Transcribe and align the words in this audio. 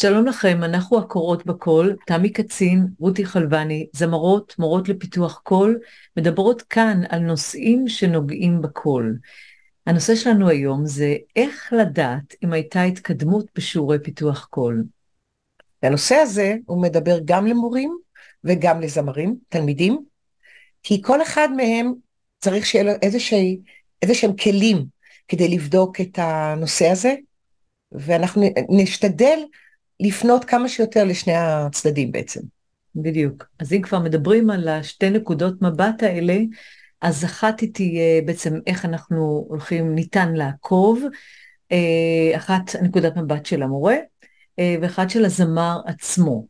שלום 0.00 0.26
לכם, 0.26 0.64
אנחנו 0.64 0.98
הקוראות 0.98 1.46
בקול, 1.46 1.96
תמי 2.06 2.32
קצין, 2.32 2.86
רותי 2.98 3.26
חלבני, 3.26 3.86
זמרות, 3.92 4.54
מורות 4.58 4.88
לפיתוח 4.88 5.40
קול, 5.44 5.78
מדברות 6.16 6.62
כאן 6.62 7.00
על 7.08 7.20
נושאים 7.20 7.88
שנוגעים 7.88 8.62
בקול. 8.62 9.18
הנושא 9.86 10.14
שלנו 10.14 10.48
היום 10.48 10.86
זה 10.86 11.16
איך 11.36 11.72
לדעת 11.78 12.34
אם 12.44 12.52
הייתה 12.52 12.82
התקדמות 12.82 13.46
בשיעורי 13.56 13.98
פיתוח 13.98 14.44
קול. 14.50 14.84
הנושא 15.82 16.14
הזה 16.14 16.56
הוא 16.66 16.82
מדבר 16.82 17.18
גם 17.24 17.46
למורים 17.46 17.98
וגם 18.44 18.80
לזמרים, 18.80 19.36
תלמידים, 19.48 20.04
כי 20.82 21.02
כל 21.02 21.22
אחד 21.22 21.48
מהם 21.56 21.92
צריך 22.40 22.66
שיהיה 22.66 22.84
לו 22.84 22.92
איזה 24.02 24.14
שהם 24.14 24.36
כלים 24.36 24.84
כדי 25.28 25.48
לבדוק 25.48 26.00
את 26.00 26.18
הנושא 26.22 26.88
הזה, 26.88 27.14
ואנחנו 27.92 28.42
נשתדל 28.68 29.38
לפנות 30.00 30.44
כמה 30.44 30.68
שיותר 30.68 31.04
לשני 31.04 31.34
הצדדים 31.36 32.12
בעצם. 32.12 32.40
בדיוק. 32.94 33.44
אז 33.58 33.72
אם 33.72 33.82
כבר 33.82 33.98
מדברים 33.98 34.50
על 34.50 34.68
השתי 34.68 35.10
נקודות 35.10 35.62
מבט 35.62 36.02
האלה, 36.02 36.38
אז 37.00 37.24
אחת 37.24 37.60
היא 37.60 37.74
תהיה 37.74 38.22
בעצם 38.24 38.58
איך 38.66 38.84
אנחנו 38.84 39.46
הולכים, 39.48 39.94
ניתן 39.94 40.34
לעקוב, 40.34 41.04
אה, 41.72 42.36
אחת 42.36 42.76
נקודת 42.82 43.16
מבט 43.16 43.46
של 43.46 43.62
המורה, 43.62 43.96
אה, 44.58 44.76
ואחת 44.82 45.10
של 45.10 45.24
הזמר 45.24 45.80
עצמו. 45.86 46.46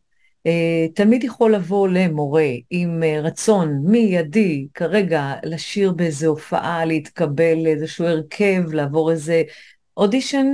אה, 0.47 0.87
תלמיד 0.95 1.23
יכול 1.23 1.55
לבוא 1.55 1.87
למורה 1.87 2.49
עם 2.69 3.03
רצון 3.23 3.81
מיידי 3.83 4.67
כרגע 4.73 5.33
לשיר 5.43 5.91
באיזו 5.91 6.27
הופעה, 6.27 6.85
להתקבל 6.85 7.55
לאיזשהו 7.63 8.05
הרכב, 8.05 8.63
לעבור 8.73 9.11
איזה 9.11 9.43
אודישן, 9.97 10.47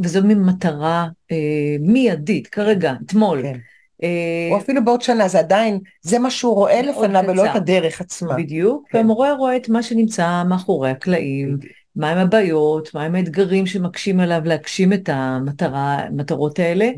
וזו 0.00 0.22
מין 0.24 0.42
מטרה 0.42 1.06
אה, 1.32 1.76
מיידית, 1.80 2.46
כרגע, 2.46 2.94
אתמול. 3.06 3.42
כן. 3.42 3.58
אה, 4.02 4.48
או 4.50 4.58
אפילו 4.58 4.84
בעוד 4.84 5.02
שנה, 5.02 5.28
זה 5.28 5.38
עדיין, 5.38 5.78
זה 6.02 6.18
מה 6.18 6.30
שהוא 6.30 6.54
רואה 6.54 6.82
לפניו 6.82 7.24
ולא 7.28 7.46
את 7.46 7.56
הדרך 7.56 8.00
עצמה. 8.00 8.36
בדיוק, 8.36 8.88
כן. 8.88 8.98
והמורה 8.98 9.32
רואה 9.34 9.56
את 9.56 9.68
מה 9.68 9.82
שנמצא 9.82 10.42
מאחורי 10.48 10.90
הקלעים, 10.90 11.58
מהם 11.96 12.18
הבעיות, 12.18 12.94
מהם 12.94 13.14
האתגרים 13.14 13.66
שמקשים 13.66 14.20
עליו 14.20 14.40
להגשים 14.44 14.92
את 14.92 15.08
המטרות 15.62 16.58
האלה. 16.58 16.90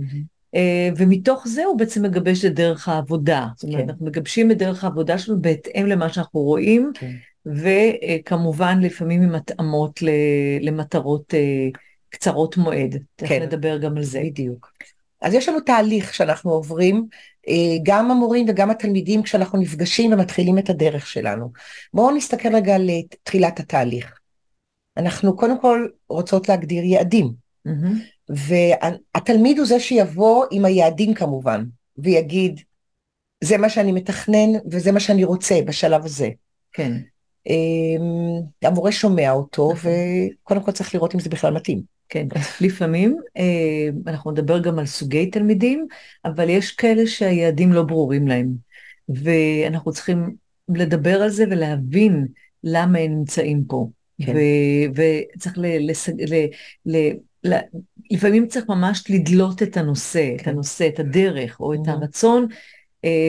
ומתוך 0.97 1.48
זה 1.48 1.65
הוא 1.65 1.78
בעצם 1.78 2.03
מגבש 2.03 2.45
את 2.45 2.55
דרך 2.55 2.89
העבודה. 2.89 3.47
זאת 3.56 3.65
אומרת, 3.65 3.84
כן. 3.84 3.89
אנחנו 3.91 4.06
מגבשים 4.06 4.50
את 4.50 4.59
דרך 4.59 4.84
העבודה 4.84 5.19
שלנו 5.19 5.43
בהתאם 5.43 5.87
למה 5.87 6.09
שאנחנו 6.09 6.41
רואים, 6.41 6.93
כן. 6.95 7.12
וכמובן 7.57 8.79
לפעמים 8.83 9.23
עם 9.23 9.35
התאמות 9.35 10.01
למטרות 10.61 11.35
אה, 11.35 11.69
קצרות 12.11 12.57
מועד. 12.57 12.97
תכף 13.17 13.29
כן. 13.29 13.43
נדבר 13.43 13.79
גם 13.79 13.97
על 13.97 14.03
זה. 14.03 14.21
בדיוק. 14.25 14.73
אז 15.21 15.35
יש 15.35 15.49
לנו 15.49 15.61
תהליך 15.61 16.15
שאנחנו 16.15 16.51
עוברים, 16.51 17.07
אה, 17.49 17.77
גם 17.83 18.11
המורים 18.11 18.47
וגם 18.49 18.71
התלמידים, 18.71 19.23
כשאנחנו 19.23 19.59
נפגשים 19.59 20.13
ומתחילים 20.13 20.59
את 20.59 20.71
הדרך 20.71 21.07
שלנו. 21.07 21.53
בואו 21.95 22.17
נסתכל 22.17 22.57
רגע 22.57 22.75
על 22.75 22.91
אה, 22.91 23.01
תחילת 23.23 23.61
התהליך. 23.61 24.19
אנחנו 24.97 25.37
קודם 25.37 25.61
כל 25.61 25.87
רוצות 26.09 26.49
להגדיר 26.49 26.85
יעדים. 26.85 27.33
Mm-hmm. 27.69 28.29
והתלמיד 28.29 29.59
הוא 29.59 29.67
זה 29.67 29.81
שיבוא 29.81 30.45
עם 30.51 30.65
היעדים 30.65 31.15
כמובן, 31.15 31.65
ויגיד, 31.99 32.61
זה 33.45 33.59
מה 33.59 33.69
שאני 33.69 33.93
מתכנן 33.93 34.53
וזה 34.71 34.93
מה 34.93 35.01
שאני 35.01 35.25
רוצה 35.25 35.59
בשלב 35.67 36.05
הזה. 36.05 36.29
כן. 36.73 36.93
אמ, 37.49 38.41
המורה 38.63 38.93
שומע 38.93 39.33
אותו, 39.33 39.73
נכון. 39.73 39.91
וקודם 40.43 40.63
כל 40.63 40.73
צריך 40.73 40.95
לראות 40.95 41.15
אם 41.15 41.21
זה 41.21 41.31
בכלל 41.31 41.55
מתאים. 41.55 41.83
כן, 42.09 42.27
לפעמים 42.61 43.17
אה, 43.37 43.89
אנחנו 44.07 44.31
נדבר 44.31 44.59
גם 44.59 44.79
על 44.79 44.87
סוגי 44.87 45.27
תלמידים, 45.27 45.87
אבל 46.25 46.49
יש 46.49 46.72
כאלה 46.72 47.06
שהיעדים 47.06 47.72
לא 47.72 47.83
ברורים 47.83 48.28
להם, 48.28 48.49
ואנחנו 49.09 49.93
צריכים 49.93 50.34
לדבר 50.69 51.22
על 51.22 51.28
זה 51.31 51.45
ולהבין 51.50 52.27
למה 52.65 52.99
הם 52.99 53.11
נמצאים 53.12 53.65
פה. 53.65 53.89
כן. 54.22 54.37
וצריך 54.95 55.59
ל... 55.59 55.91
לס... 55.91 56.09
ל... 56.09 56.34
ל... 56.87 56.97
ל... 57.45 57.55
לפעמים 58.11 58.47
צריך 58.47 58.69
ממש 58.69 59.05
לדלות 59.11 59.62
את 59.62 59.77
הנושא, 59.77 60.28
כן. 60.28 60.43
את 60.43 60.49
הנושא, 60.49 60.89
את 60.89 61.01
הדרך, 61.01 61.61
או 61.61 61.75
את 61.75 61.78
mm-hmm. 61.78 61.91
הרצון 61.91 62.47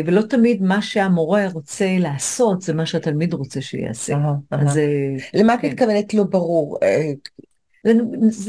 ולא 0.05 0.21
תמיד 0.21 0.61
מה 0.61 0.81
שהמורה 0.81 1.47
רוצה 1.53 1.97
לעשות 1.99 2.61
זה 2.61 2.73
מה 2.73 2.85
שהתלמיד 2.85 3.33
רוצה 3.33 3.61
שיעשה. 3.61 4.17
אז, 4.51 4.77
אה, 4.77 5.15
למה 5.33 5.53
את 5.53 5.59
כן. 5.61 5.67
מתכוונת 5.67 6.13
לא 6.13 6.23
ברור? 6.23 6.77
אה, 6.83 7.11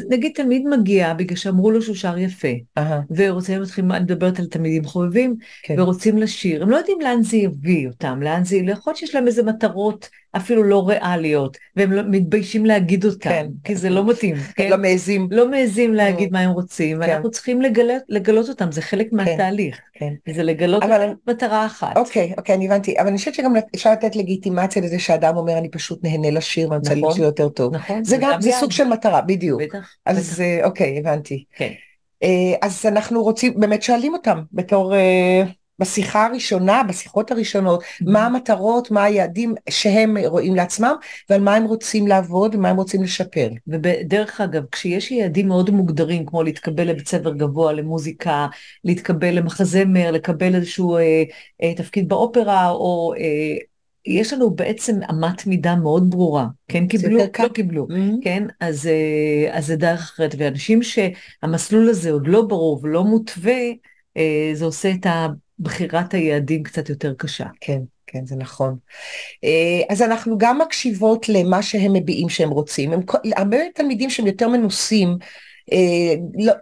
נגיד 0.08 0.32
תלמיד 0.34 0.66
מגיע 0.66 1.14
בגלל 1.14 1.36
שאמרו 1.36 1.70
לו 1.70 1.82
שהוא 1.82 1.97
שר 1.97 2.19
יפה. 2.19 2.48
ורוצים 3.10 3.60
להתחיל, 3.60 3.92
אני 3.92 4.04
מדברת 4.04 4.38
על 4.38 4.47
תלמידים 4.47 4.84
חובבים, 4.84 5.36
כן. 5.62 5.81
ורוצים 5.81 6.19
לשיר, 6.19 6.62
הם 6.62 6.70
לא 6.70 6.76
יודעים 6.76 7.00
לאן 7.00 7.22
זה 7.22 7.37
יביא 7.37 7.88
אותם, 7.88 8.22
לאן 8.22 8.44
זה, 8.44 8.56
יכול 8.56 8.91
להיות 8.91 8.97
שיש 8.98 9.14
להם 9.14 9.26
איזה 9.26 9.42
מטרות 9.42 10.08
אפילו 10.37 10.63
לא 10.63 10.89
ריאליות, 10.89 11.57
והם 11.77 11.93
לא, 11.93 12.03
מתביישים 12.07 12.67
להגיד 12.67 13.05
אותם, 13.05 13.31
כן. 13.31 13.47
כי 13.65 13.77
זה 13.77 13.91
לא 13.91 14.07
מתאים. 14.07 14.37
כן? 14.57 14.71
לא 14.71 14.79
מעזים. 14.79 15.29
לא 15.31 15.51
מעזים 15.51 15.95
להגיד. 15.95 16.33
מה 16.33 16.41
הם 16.41 16.51
רוצים, 16.51 16.97
כן. 16.97 17.11
ואנחנו 17.11 17.31
צריכים 17.31 17.63
לגלות, 17.63 18.03
לגלות 18.09 18.49
אותם, 18.49 18.73
זה 18.73 18.83
חלק 18.83 19.11
כן. 19.11 19.17
מהתהליך. 19.17 19.81
כן. 19.95 20.33
זה 20.35 20.43
לגלות 20.43 20.83
אבל... 20.83 21.13
מטרה 21.27 21.67
אחת. 21.67 21.97
אוקיי, 21.97 22.33
אוקיי, 22.39 22.55
אני 22.55 22.67
הבנתי, 22.67 22.99
אבל 22.99 23.09
אני 23.09 23.19
חושבת 23.19 23.35
שגם 23.35 23.53
אפשר 23.75 23.93
לתת 23.93 24.17
לגיטימציה 24.17 24.83
לזה 24.83 24.99
שאדם 24.99 25.37
אומר, 25.37 25.59
אני 25.59 25.71
פשוט 25.71 26.05
נהנה 26.05 26.31
לשיר, 26.31 26.71
ואני 26.71 26.79
רוצה 26.81 26.95
נכון, 26.95 27.21
יותר 27.21 27.49
טוב. 27.49 27.75
נכון. 27.75 28.05
זה 28.05 28.17
גם, 28.21 28.41
זה 28.41 28.51
סוג 28.53 28.73
של 28.73 28.85
מטרה, 28.85 29.21
בדיוק. 29.21 29.62
בטח. 29.62 29.95
אז 30.07 30.33
בטח. 30.33 30.41
אה, 30.41 30.65
אוקיי, 30.65 30.99
הבנתי. 30.99 31.45
כן. 31.57 31.71
אה, 32.23 32.55
אז 32.62 32.87
אנחנו 32.87 33.23
רוצים, 33.23 33.61
באמת 33.61 33.83
שואלים 33.83 34.15
אותם 34.15 34.41
בתור... 34.53 34.95
בשיחה 35.81 36.27
הראשונה, 36.27 36.83
בשיחות 36.89 37.31
הראשונות, 37.31 37.83
mm-hmm. 37.83 38.11
מה 38.11 38.27
המטרות, 38.27 38.91
מה 38.91 39.05
היעדים 39.05 39.55
שהם 39.71 40.17
רואים 40.27 40.55
לעצמם, 40.55 40.95
ועל 41.31 41.41
מה 41.41 41.55
הם 41.55 41.65
רוצים 41.65 42.07
לעבוד 42.07 42.55
ומה 42.55 42.69
הם 42.69 42.77
רוצים 42.77 43.03
לשפר. 43.03 43.49
ודרך 43.67 44.41
אגב, 44.41 44.63
כשיש 44.73 45.11
יעדים 45.11 45.49
מאוד 45.49 45.71
מוגדרים, 45.71 46.27
כמו 46.27 46.43
להתקבל 46.43 46.89
לבית 46.89 47.09
ספר 47.09 47.35
גבוה 47.35 47.73
למוזיקה, 47.73 48.47
להתקבל 48.85 49.35
למחזמר, 49.35 50.11
לקבל 50.11 50.55
איזשהו 50.55 50.97
אה, 50.97 51.23
אה, 51.63 51.75
תפקיד 51.75 52.09
באופרה, 52.09 52.71
או... 52.71 53.15
אה, 53.19 53.57
יש 54.07 54.33
לנו 54.33 54.51
בעצם 54.51 55.01
אמת 55.11 55.47
מידה 55.47 55.77
מאוד 55.77 56.11
ברורה, 56.11 56.47
כן 56.69 56.87
קיבלו, 56.87 57.19
לא 57.19 57.49
קיבלו, 57.49 57.87
mm-hmm. 57.91 58.25
כן? 58.25 58.47
אז, 58.61 58.87
אה, 58.87 59.59
אז 59.59 59.67
זה 59.67 59.77
דרך 59.77 60.01
אחרת, 60.01 60.35
ואנשים 60.39 60.81
שהמסלול 60.83 61.89
הזה 61.89 62.11
עוד 62.11 62.27
לא 62.27 62.43
ברור 62.43 62.81
ולא 62.83 63.05
מותווה, 63.05 63.61
אה, 64.17 64.51
זה 64.55 64.65
עושה 64.65 64.91
את 64.91 65.07
ה... 65.07 65.27
בחירת 65.60 66.15
היעדים 66.15 66.62
קצת 66.62 66.88
יותר 66.88 67.15
קשה. 67.15 67.47
כן, 67.60 67.81
כן, 68.06 68.26
זה 68.26 68.37
נכון. 68.37 68.76
אה, 69.44 69.82
אז 69.88 70.03
אנחנו 70.03 70.38
גם 70.38 70.59
מקשיבות 70.59 71.28
למה 71.28 71.62
שהם 71.62 71.93
מביעים 71.93 72.28
שהם 72.28 72.50
רוצים. 72.50 72.93
הם, 72.93 73.00
הרבה 73.37 73.56
תלמידים 73.75 74.10
שהם 74.10 74.26
יותר 74.26 74.49
מנוסים, 74.49 75.16
אה, 75.72 76.15
לא, 76.38 76.53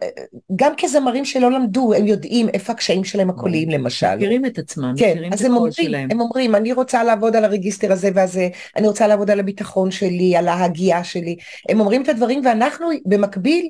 גם 0.56 0.72
כזמרים 0.78 1.25
שלא 1.25 1.50
למדו, 1.50 1.94
הם 1.94 2.06
יודעים 2.06 2.48
איפה 2.48 2.72
הקשיים 2.72 3.04
שלהם 3.04 3.31
הקוליים 3.31 3.70
למשל. 3.70 4.16
מכירים 4.16 4.47
את 4.47 4.58
עצמם, 4.58 4.94
כן, 4.98 5.10
מכירים 5.10 5.32
את 5.32 5.41
הקול 5.41 5.70
שלהם. 5.70 6.08
הם 6.10 6.20
אומרים, 6.20 6.54
אני 6.54 6.72
רוצה 6.72 7.04
לעבוד 7.04 7.37
על 7.37 7.44
הרגיסטר 7.44 7.92
הזה 7.92 8.10
והזה, 8.14 8.48
אני 8.76 8.88
רוצה 8.88 9.06
לעבוד 9.06 9.31
על 9.31 9.41
הביטחון 9.41 9.91
שלי, 9.91 10.37
על 10.37 10.48
ההגייה 10.48 11.04
שלי. 11.04 11.37
הם 11.69 11.81
אומרים 11.81 12.03
את 12.03 12.08
הדברים 12.08 12.41
ואנחנו 12.44 12.87
במקביל 13.06 13.69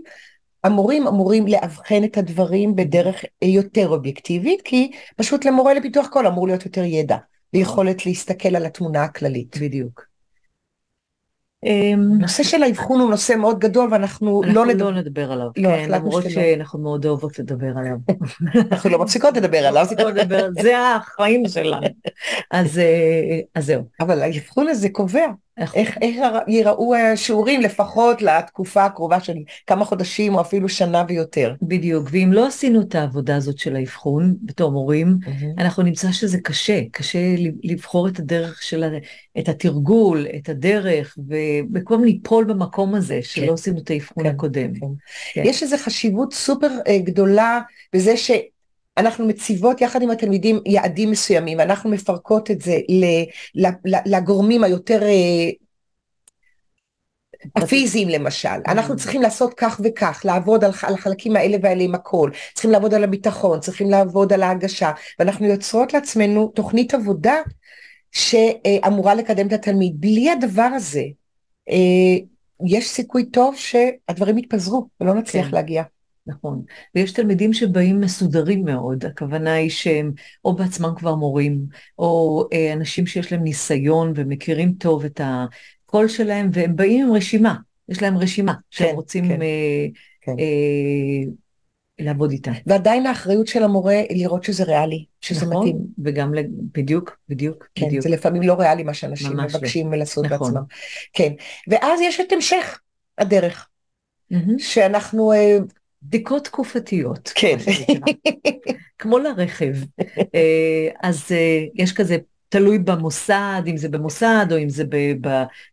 המורים 0.65 1.07
אמורים 1.07 1.47
לאבחן 1.47 2.05
את 2.05 2.19
הדברים 2.19 2.77
בדרך 2.77 3.25
יותר 3.43 3.89
אובייקטיבית, 3.89 4.63
כי 4.63 4.91
פשוט 5.17 5.45
למורה 5.45 5.75
לפיתוח 5.75 6.07
קול 6.07 6.27
אמור 6.27 6.47
להיות 6.47 6.65
יותר 6.65 6.85
ידע 6.85 7.17
ויכולת 7.55 8.07
להסתכל 8.07 8.57
על 8.57 8.67
התמונה 8.67 9.05
הכללית. 9.05 9.57
בדיוק. 9.61 10.09
נושא 11.99 12.43
של 12.43 12.63
האבחון 12.63 13.01
הוא 13.01 13.11
נושא 13.11 13.33
מאוד 13.33 13.59
גדול 13.59 13.89
ואנחנו 13.93 14.43
לא. 14.47 14.67
לא 14.67 14.93
נדבר 14.93 15.33
עליו, 15.33 15.49
לא, 15.57 15.69
כן, 15.69 15.91
למרות 15.91 16.25
שאנחנו 16.29 16.79
מאוד 16.79 17.07
אוהבות 17.07 17.39
לדבר 17.39 17.79
עליו. 17.79 17.97
אנחנו 18.73 18.91
לא 18.91 18.99
מפסיקות 18.99 19.37
לדבר 19.37 19.67
עליו. 19.67 19.87
זה 20.63 20.79
החיים 20.79 21.49
שלנו. 21.49 21.87
אה, 22.55 22.61
אז 23.55 23.67
זהו. 23.67 23.83
אבל 24.01 24.23
האבחון 24.23 24.69
הזה 24.69 24.89
קובע 24.89 25.27
איך, 25.59 25.99
איך 26.01 26.17
ייראו 26.49 26.95
השיעורים 26.95 27.61
לפחות 27.61 28.23
לתקופה 28.23 28.85
הקרובה 28.85 29.21
של 29.21 29.35
כמה 29.67 29.85
חודשים 29.85 30.35
או 30.35 30.41
אפילו 30.41 30.69
שנה 30.69 31.05
ויותר. 31.09 31.55
בדיוק, 31.63 32.09
ואם 32.13 32.31
לא 32.33 32.47
עשינו 32.47 32.81
את 32.81 32.95
העבודה 32.95 33.37
הזאת 33.37 33.59
של 33.59 33.77
האבחון 33.77 34.35
בתור 34.43 34.73
מורים, 34.73 35.19
mm-hmm. 35.23 35.63
אנחנו 35.63 35.83
נמצא 35.83 36.13
שזה 36.13 36.39
קשה, 36.39 36.81
קשה 36.93 37.19
לבחור 37.63 38.09
את 38.09 38.19
הדרך 38.19 38.63
של, 38.63 38.85
את 39.39 39.49
התרגול, 39.49 40.27
את 40.37 40.49
הדרך, 40.49 41.19
ובמקום 41.19 42.05
ליפול 42.05 42.45
במקום 42.45 42.95
הזה 42.95 43.21
שלא 43.23 43.47
כן. 43.47 43.53
עשינו 43.53 43.79
את 43.79 43.91
האבחון 43.91 44.25
כן, 44.25 44.31
הקודם. 44.31 44.75
כן. 44.75 44.87
כן. 45.35 45.43
יש 45.45 45.63
איזו 45.63 45.77
חשיבות 45.79 46.35
סופר 46.35 46.71
uh, 46.89 46.91
גדולה 47.05 47.61
בזה 47.95 48.17
ש... 48.17 48.31
אנחנו 48.99 49.27
מציבות 49.27 49.81
יחד 49.81 50.03
עם 50.03 50.11
התלמידים 50.11 50.61
יעדים 50.67 51.11
מסוימים, 51.11 51.59
ואנחנו 51.59 51.91
מפרקות 51.91 52.51
את 52.51 52.61
זה 52.61 52.79
לגורמים 54.07 54.65
היותר 54.65 55.03
אה, 55.03 55.51
הפיזיים 57.57 58.09
למשל, 58.09 58.49
אנחנו 58.69 58.97
צריכים 58.97 59.23
לעשות 59.23 59.55
כך 59.55 59.81
וכך, 59.85 60.23
לעבוד 60.25 60.65
על, 60.65 60.71
על 60.83 60.95
החלקים 60.95 61.37
האלה 61.37 61.57
והאלה 61.63 61.83
עם 61.83 61.95
הכל, 61.95 62.31
צריכים 62.55 62.71
לעבוד 62.71 62.95
על 62.95 63.05
הביטחון, 63.05 63.61
צריכים 63.61 63.91
לעבוד 63.91 64.33
על 64.33 64.43
ההגשה, 64.43 64.93
ואנחנו 65.19 65.47
יוצרות 65.47 65.95
לעצמנו 65.95 66.49
תוכנית 66.49 66.95
עבודה 66.95 67.35
שאמורה 68.13 69.15
לקדם 69.15 69.47
את 69.47 69.53
התלמיד. 69.53 70.01
בלי 70.01 70.31
הדבר 70.31 70.71
הזה, 70.75 71.03
אה, 71.71 72.19
יש 72.67 72.89
סיכוי 72.89 73.25
טוב 73.25 73.57
שהדברים 73.57 74.39
יתפזרו 74.39 74.89
ולא 75.01 75.15
נצליח 75.15 75.47
כן. 75.47 75.55
להגיע. 75.55 75.83
נכון. 76.29 76.63
ויש 76.95 77.13
תלמידים 77.13 77.53
שבאים 77.53 78.01
מסודרים 78.01 78.65
מאוד, 78.65 79.05
הכוונה 79.05 79.53
היא 79.53 79.71
שהם 79.71 80.13
או 80.45 80.57
בעצמם 80.57 80.93
כבר 80.97 81.15
מורים, 81.15 81.67
או 81.99 82.45
אה, 82.53 82.73
אנשים 82.73 83.07
שיש 83.07 83.33
להם 83.33 83.43
ניסיון 83.43 84.13
ומכירים 84.17 84.73
טוב 84.73 85.05
את 85.05 85.21
הקול 85.25 86.09
שלהם, 86.09 86.51
והם 86.53 86.77
באים 86.77 87.07
עם 87.07 87.15
רשימה, 87.15 87.55
יש 87.89 88.03
להם 88.03 88.17
רשימה 88.17 88.55
שהם 88.71 88.89
כן, 88.89 88.95
רוצים 88.95 89.29
כן, 89.29 89.43
אה, 89.43 89.87
כן. 90.21 90.33
אה, 90.39 91.33
לעבוד 91.99 92.31
איתה. 92.31 92.53
ועדיין 92.67 93.07
האחריות 93.07 93.47
של 93.47 93.63
המורה 93.63 93.93
היא 94.09 94.23
לראות 94.23 94.45
שזה 94.45 94.65
ריאלי, 94.65 95.05
שזה 95.21 95.47
נכון, 95.47 95.69
מתאים. 95.69 95.79
וגם, 96.05 96.33
בדיוק, 96.75 97.17
בדיוק, 97.29 97.69
כן, 97.75 97.87
בדיוק. 97.87 98.03
זה 98.03 98.09
לפעמים 98.09 98.43
לא 98.43 98.55
ריאלי 98.55 98.83
מה 98.83 98.95
שאנשים 98.95 99.37
לא. 99.37 99.45
מבקשים 99.45 99.93
לא. 99.93 99.99
לעשות 99.99 100.25
נכון. 100.25 100.55
בעצמם. 100.55 100.63
כן, 101.13 101.33
ואז 101.69 102.01
יש 102.01 102.21
את 102.21 102.33
המשך 102.33 102.81
הדרך, 103.19 103.69
mm-hmm. 104.33 104.59
שאנחנו... 104.59 105.33
אה, 105.33 105.59
בדיקות 106.03 106.45
תקופתיות. 106.45 107.33
כן. 107.35 107.57
כמו 108.99 109.19
לרכב. 109.19 109.75
אה, 110.35 110.89
אז 111.03 111.33
אה, 111.33 111.65
יש 111.75 111.93
כזה 111.93 112.19
תלוי 112.49 112.79
במוסד, 112.79 113.63
אם 113.67 113.77
זה 113.77 113.89
במוסד 113.89 114.47
או 114.51 114.59
אם 114.59 114.69
זה 114.69 114.85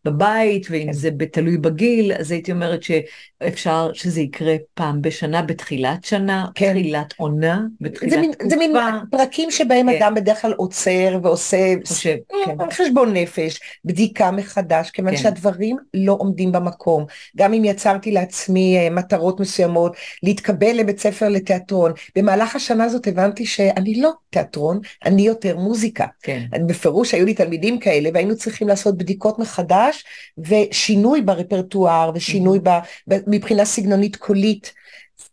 בבית 0.05 0.67
ואם 0.69 0.85
כן. 0.85 0.93
זה 0.93 1.09
תלוי 1.31 1.57
בגיל, 1.57 2.13
אז 2.13 2.31
הייתי 2.31 2.51
אומרת 2.51 2.79
שאפשר 2.83 3.89
שזה 3.93 4.21
יקרה 4.21 4.55
פעם 4.73 5.01
בשנה, 5.01 5.41
בתחילת 5.41 6.03
שנה, 6.03 6.45
כן. 6.55 6.73
תחילת 6.73 7.13
עונה, 7.17 7.61
בתחילת 7.81 8.11
זה 8.11 8.21
תקופה. 8.31 8.49
זה 8.49 8.55
מין 8.55 8.73
פרקים 9.11 9.51
שבהם 9.51 9.91
כן. 9.91 9.97
אדם 9.97 10.13
בדרך 10.15 10.41
כלל 10.41 10.53
עוצר 10.53 11.19
ועושה 11.23 11.73
חושב, 11.85 12.15
כן. 12.45 12.71
חשבון 12.71 13.13
נפש, 13.13 13.59
בדיקה 13.85 14.31
מחדש, 14.31 14.89
כיוון 14.89 15.15
כן. 15.15 15.21
שהדברים 15.21 15.77
לא 15.93 16.17
עומדים 16.19 16.51
במקום. 16.51 17.05
גם 17.37 17.53
אם 17.53 17.65
יצרתי 17.65 18.11
לעצמי 18.11 18.77
אה, 18.77 18.89
מטרות 18.89 19.39
מסוימות, 19.39 19.95
להתקבל 20.23 20.75
לבית 20.75 20.99
ספר 20.99 21.29
לתיאטרון, 21.29 21.91
במהלך 22.15 22.55
השנה 22.55 22.83
הזאת 22.83 23.07
הבנתי 23.07 23.45
שאני 23.45 24.01
לא 24.01 24.11
תיאטרון, 24.29 24.79
אני 25.05 25.21
יותר 25.21 25.57
מוזיקה. 25.57 26.05
כן. 26.23 26.45
בפירוש 26.67 27.13
היו 27.13 27.25
לי 27.25 27.33
תלמידים 27.33 27.79
כאלה 27.79 28.09
והיינו 28.13 28.35
צריכים 28.35 28.67
לעשות 28.67 28.97
בדיקות 28.97 29.39
מחדש 29.39 30.03
ושינוי 30.37 31.21
ברפרטואר 31.21 32.11
ושינוי 32.15 32.57
mm-hmm. 32.57 33.09
ב, 33.09 33.15
מבחינה 33.27 33.65
סגנונית 33.65 34.15
קולית. 34.15 34.73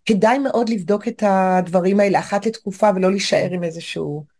כדאי 0.07 0.39
מאוד 0.39 0.69
לבדוק 0.69 1.09
את 1.09 1.23
הדברים 1.27 2.01
האלה 2.01 2.19
אחת 2.19 2.47
לתקופה 2.47 2.91
ולא 2.95 3.11
להישאר 3.11 3.49
עם 3.53 3.65
איזשהו 3.65 4.32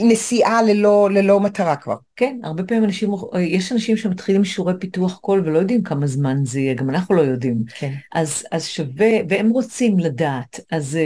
נסיעה 0.00 0.62
ללא, 0.62 1.08
ללא 1.12 1.40
מטרה 1.40 1.76
כבר. 1.76 1.96
כן, 2.16 2.38
הרבה 2.42 2.64
פעמים 2.64 2.84
אנשים, 2.84 3.10
יש 3.40 3.72
אנשים 3.72 3.96
שמתחילים 3.96 4.44
שיעורי 4.44 4.72
פיתוח 4.80 5.16
קול 5.16 5.42
ולא 5.46 5.58
יודעים 5.58 5.82
כמה 5.82 6.06
זמן 6.06 6.44
זה 6.44 6.60
יהיה, 6.60 6.74
גם 6.74 6.90
אנחנו 6.90 7.14
לא 7.14 7.22
יודעים. 7.22 7.64
כן. 7.78 7.92
אז, 8.14 8.44
אז 8.52 8.66
שווה, 8.66 9.10
והם 9.28 9.50
רוצים 9.50 9.98
לדעת, 9.98 10.60
אז, 10.72 10.98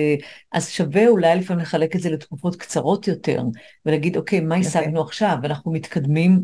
אז 0.52 0.68
שווה 0.68 1.08
אולי 1.08 1.36
לפעמים 1.36 1.62
לחלק 1.62 1.96
את 1.96 2.00
זה 2.00 2.10
לתקופות 2.10 2.56
קצרות 2.56 3.08
יותר, 3.08 3.42
ולהגיד, 3.86 4.16
אוקיי, 4.16 4.40
מה 4.40 4.56
השגנו 4.56 5.00
עכשיו? 5.00 5.36
ואנחנו 5.42 5.72
מתקדמים 5.72 6.42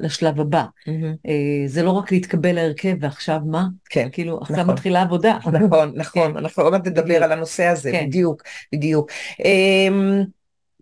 לשלב 0.00 0.40
הבא. 0.40 0.64
Mm-hmm. 0.88 1.30
זה 1.66 1.82
לא 1.82 1.90
רק 1.90 2.12
להתקבל 2.12 2.52
להרכב, 2.52 2.94
ועכשיו 3.00 3.40
מה? 3.46 3.66
כן. 3.90 4.08
כאילו, 4.12 4.38
עכשיו 4.42 4.56
נכון. 4.56 4.74
מתחילה 4.74 5.02
עבודה. 5.02 5.38
נכון, 5.52 5.92
נכון, 5.94 6.32
כן. 6.32 6.36
אנחנו 6.36 6.62
עוד 6.62 6.72
מעט 6.72 6.86
נדבר 6.86 7.24
על 7.24 7.32
הנושא 7.32 7.64
הזה, 7.64 7.92
כן. 7.92 8.06
בדיוק, 8.06 8.42
בדיוק. 8.74 9.10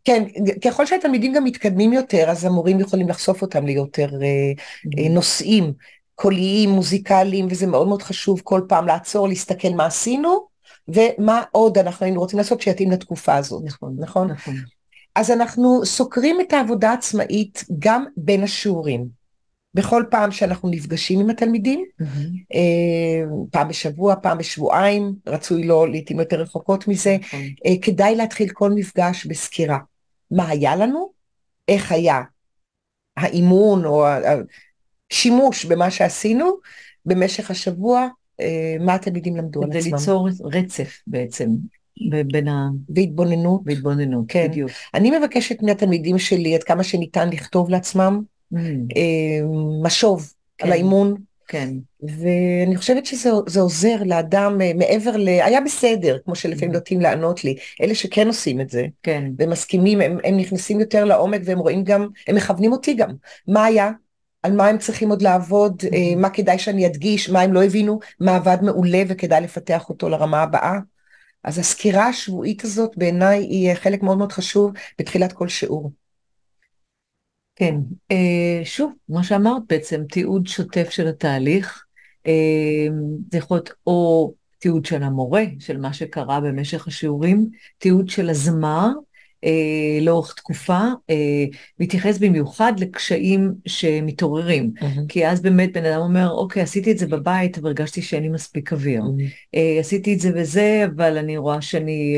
כן, 0.06 0.24
ככל 0.64 0.86
שהתלמידים 0.86 1.32
גם 1.32 1.44
מתקדמים 1.44 1.92
יותר, 1.92 2.30
אז 2.30 2.44
המורים 2.44 2.80
יכולים 2.80 3.08
לחשוף 3.08 3.42
אותם 3.42 3.66
ליותר 3.66 4.08
mm-hmm. 4.08 5.10
נושאים 5.10 5.72
קוליים, 6.14 6.70
מוזיקליים, 6.70 7.46
וזה 7.50 7.66
מאוד 7.66 7.88
מאוד 7.88 8.02
חשוב 8.02 8.40
כל 8.44 8.60
פעם 8.68 8.86
לעצור, 8.86 9.28
להסתכל 9.28 9.68
מה 9.68 9.86
עשינו, 9.86 10.46
ומה 10.88 11.42
עוד 11.52 11.78
אנחנו 11.78 12.04
היינו 12.04 12.20
רוצים 12.20 12.38
לעשות 12.38 12.60
שיתאים 12.60 12.90
לתקופה 12.90 13.34
הזאת, 13.34 13.62
נכון? 13.64 13.96
נכון. 13.98 14.30
נכון. 14.30 14.54
אז 15.14 15.30
אנחנו 15.30 15.86
סוקרים 15.86 16.40
את 16.40 16.52
העבודה 16.52 16.90
העצמאית 16.90 17.64
גם 17.78 18.04
בין 18.16 18.42
השיעורים. 18.42 19.26
בכל 19.74 20.04
פעם 20.10 20.30
שאנחנו 20.30 20.68
נפגשים 20.68 21.20
עם 21.20 21.30
התלמידים, 21.30 21.84
mm-hmm. 22.02 22.54
פעם 23.50 23.68
בשבוע, 23.68 24.14
פעם 24.22 24.38
בשבועיים, 24.38 25.14
רצוי 25.26 25.64
לא 25.64 25.88
לעיתים 25.88 26.20
יותר 26.20 26.40
רחוקות 26.40 26.88
מזה, 26.88 27.16
mm-hmm. 27.20 27.70
כדאי 27.82 28.16
להתחיל 28.16 28.48
כל 28.48 28.70
מפגש 28.70 29.26
בסקירה. 29.26 29.78
מה 30.30 30.48
היה 30.48 30.76
לנו, 30.76 31.10
איך 31.68 31.92
היה 31.92 32.22
האימון 33.16 33.84
או 33.84 34.06
השימוש 35.10 35.64
במה 35.64 35.90
שעשינו 35.90 36.56
במשך 37.06 37.50
השבוע, 37.50 38.08
אה, 38.40 38.76
מה 38.80 38.94
התלמידים 38.94 39.36
למדו 39.36 39.62
על 39.62 39.68
עצמם. 39.70 39.80
כדי 39.80 39.90
ליצור 39.90 40.28
רצף 40.52 41.02
בעצם. 41.06 41.48
בין 42.32 42.48
ה... 42.48 42.68
והתבוננות. 42.88 43.60
והתבוננות, 43.64 44.24
כן. 44.28 44.46
בדיוק. 44.50 44.70
אני 44.94 45.18
מבקשת 45.18 45.62
מהתלמידים 45.62 46.18
שלי 46.18 46.54
עד 46.54 46.62
כמה 46.62 46.82
שניתן 46.82 47.28
לכתוב 47.28 47.70
לעצמם 47.70 48.20
mm. 48.54 48.56
אה, 48.96 49.46
משוב 49.82 50.32
כן. 50.58 50.66
על 50.66 50.72
האימון, 50.72 51.14
כן. 51.48 51.68
ואני 52.02 52.76
חושבת 52.76 53.06
שזה 53.06 53.60
עוזר 53.60 53.96
לאדם 54.06 54.60
אה, 54.60 54.72
מעבר 54.74 55.16
ל... 55.16 55.28
היה 55.28 55.60
בסדר, 55.60 56.18
כמו 56.24 56.34
שלפעמים 56.34 56.70
mm-hmm. 56.70 56.74
נוטים 56.74 57.00
לענות 57.00 57.44
לי. 57.44 57.56
אלה 57.82 57.94
שכן 57.94 58.26
עושים 58.26 58.60
את 58.60 58.70
זה, 58.70 58.86
כן. 59.02 59.24
ומסכימים, 59.38 60.00
הם, 60.00 60.18
הם 60.24 60.36
נכנסים 60.36 60.80
יותר 60.80 61.04
לעומק 61.04 61.40
והם 61.44 61.58
רואים 61.58 61.84
גם, 61.84 62.08
הם 62.28 62.36
מכוונים 62.36 62.72
אותי 62.72 62.94
גם. 62.94 63.10
מה 63.48 63.64
היה? 63.64 63.90
על 64.42 64.52
מה 64.52 64.66
הם 64.66 64.78
צריכים 64.78 65.10
עוד 65.10 65.22
לעבוד, 65.22 65.82
mm-hmm. 65.82 66.16
מה 66.16 66.30
כדאי 66.30 66.58
שאני 66.58 66.86
אדגיש, 66.86 67.30
מה 67.30 67.40
הם 67.40 67.52
לא 67.52 67.64
הבינו, 67.64 67.98
מה 68.20 68.36
עבד 68.36 68.58
מעולה 68.62 69.02
וכדאי 69.08 69.40
לפתח 69.40 69.88
אותו 69.88 70.08
לרמה 70.08 70.42
הבאה. 70.42 70.78
אז 71.44 71.58
הסקירה 71.58 72.06
השבועית 72.08 72.64
הזאת 72.64 72.90
בעיניי 72.96 73.38
היא 73.38 73.74
חלק 73.74 74.02
מאוד 74.02 74.18
מאוד 74.18 74.32
חשוב 74.32 74.72
בתחילת 74.98 75.32
כל 75.32 75.48
שיעור. 75.48 75.90
כן, 77.56 77.74
אה, 78.10 78.60
שוב, 78.64 78.92
מה 79.08 79.24
שאמרת 79.24 79.62
בעצם, 79.68 80.02
תיעוד 80.10 80.46
שוטף 80.46 80.90
של 80.90 81.06
התהליך, 81.06 81.84
אה, 82.26 82.32
זה 83.32 83.38
יכול 83.38 83.56
להיות 83.56 83.70
או 83.86 84.32
תיעוד 84.58 84.84
של 84.84 85.02
המורה, 85.02 85.44
של 85.58 85.78
מה 85.78 85.92
שקרה 85.92 86.40
במשך 86.40 86.88
השיעורים, 86.88 87.46
תיעוד 87.78 88.08
של 88.08 88.30
הזמר 88.30 88.88
אה, 89.44 89.98
לאורך 90.00 90.34
תקופה, 90.34 90.80
מתייחס 91.80 92.18
במיוחד 92.18 92.72
לקשיים 92.78 93.54
שמתעוררים, 93.66 94.72
mm-hmm. 94.78 95.00
כי 95.08 95.28
אז 95.28 95.42
באמת 95.42 95.72
בן 95.72 95.84
אדם 95.84 96.00
אומר, 96.00 96.30
אוקיי, 96.30 96.62
עשיתי 96.62 96.92
את 96.92 96.98
זה 96.98 97.06
בבית, 97.06 97.58
אבל 97.58 97.66
הרגשתי 97.66 98.02
שאין 98.02 98.22
לי 98.22 98.28
מספיק 98.28 98.72
אוויר. 98.72 99.02
Mm-hmm. 99.02 99.58
עשיתי 99.80 100.14
את 100.14 100.20
זה 100.20 100.30
וזה, 100.34 100.84
אבל 100.96 101.18
אני 101.18 101.36
רואה 101.36 101.60
שאני 101.60 102.16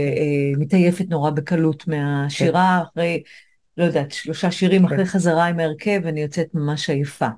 מתעייפת 0.59 1.05
נורא 1.09 1.31
בקלות 1.31 1.89
מהשירה, 1.89 2.83
כן. 2.83 3.01
אחרי... 3.01 3.23
לא 3.79 3.85
יודעת, 3.85 4.13
שלושה 4.13 4.51
שירים 4.51 4.85
אחרי 4.85 4.99
כן. 4.99 5.05
חזרה 5.05 5.47
עם 5.47 5.61
ההרכב, 5.61 6.01
אני 6.07 6.21
יוצאת 6.21 6.49
ממש 6.55 6.91
עייפה. 6.91 7.29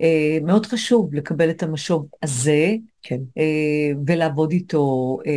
אה, 0.00 0.38
מאוד 0.42 0.66
חשוב 0.66 1.14
לקבל 1.14 1.50
את 1.50 1.62
המשוב 1.62 2.06
הזה, 2.22 2.74
כן. 3.02 3.18
אה, 3.38 3.92
ולעבוד 4.06 4.52
איתו, 4.52 5.18
אה, 5.26 5.32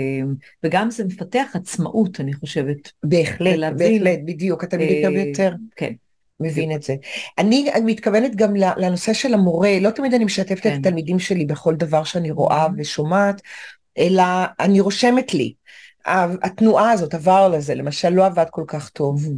וגם 0.63 0.91
זה 0.91 1.05
מפתח 1.05 1.47
עצמאות, 1.53 2.19
אני 2.19 2.33
חושבת. 2.33 2.91
בהחלט, 3.03 3.53
ולהבין, 3.55 4.03
בהחלט, 4.03 4.19
בדיוק, 4.25 4.63
אתה 4.63 4.77
מבין 4.77 5.05
גם 5.05 5.13
יותר. 5.13 5.53
כן. 5.75 5.93
מבין 6.39 6.71
את 6.71 6.83
זה. 6.83 6.95
אני, 7.37 7.69
מתכוונת 7.85 8.35
גם 8.35 8.55
לנושא 8.55 9.13
של 9.13 9.33
המורה, 9.33 9.79
לא 9.81 9.89
תמיד 9.89 10.13
אני 10.13 10.25
משתפת 10.25 10.59
כן. 10.59 10.73
את 10.73 10.79
התלמידים 10.79 11.19
שלי 11.19 11.45
בכל 11.45 11.75
דבר 11.75 12.03
שאני 12.03 12.31
רואה 12.31 12.65
mm-hmm. 12.65 12.81
ושומעת, 12.81 13.41
אלא 13.97 14.23
אני 14.59 14.79
רושמת 14.79 15.33
לי. 15.33 15.53
התנועה 16.43 16.91
הזאת, 16.91 17.13
עבר 17.13 17.49
לזה, 17.49 17.75
למשל, 17.75 18.09
לא 18.09 18.25
עבד 18.25 18.45
כל 18.51 18.63
כך 18.67 18.89
טוב. 18.89 19.29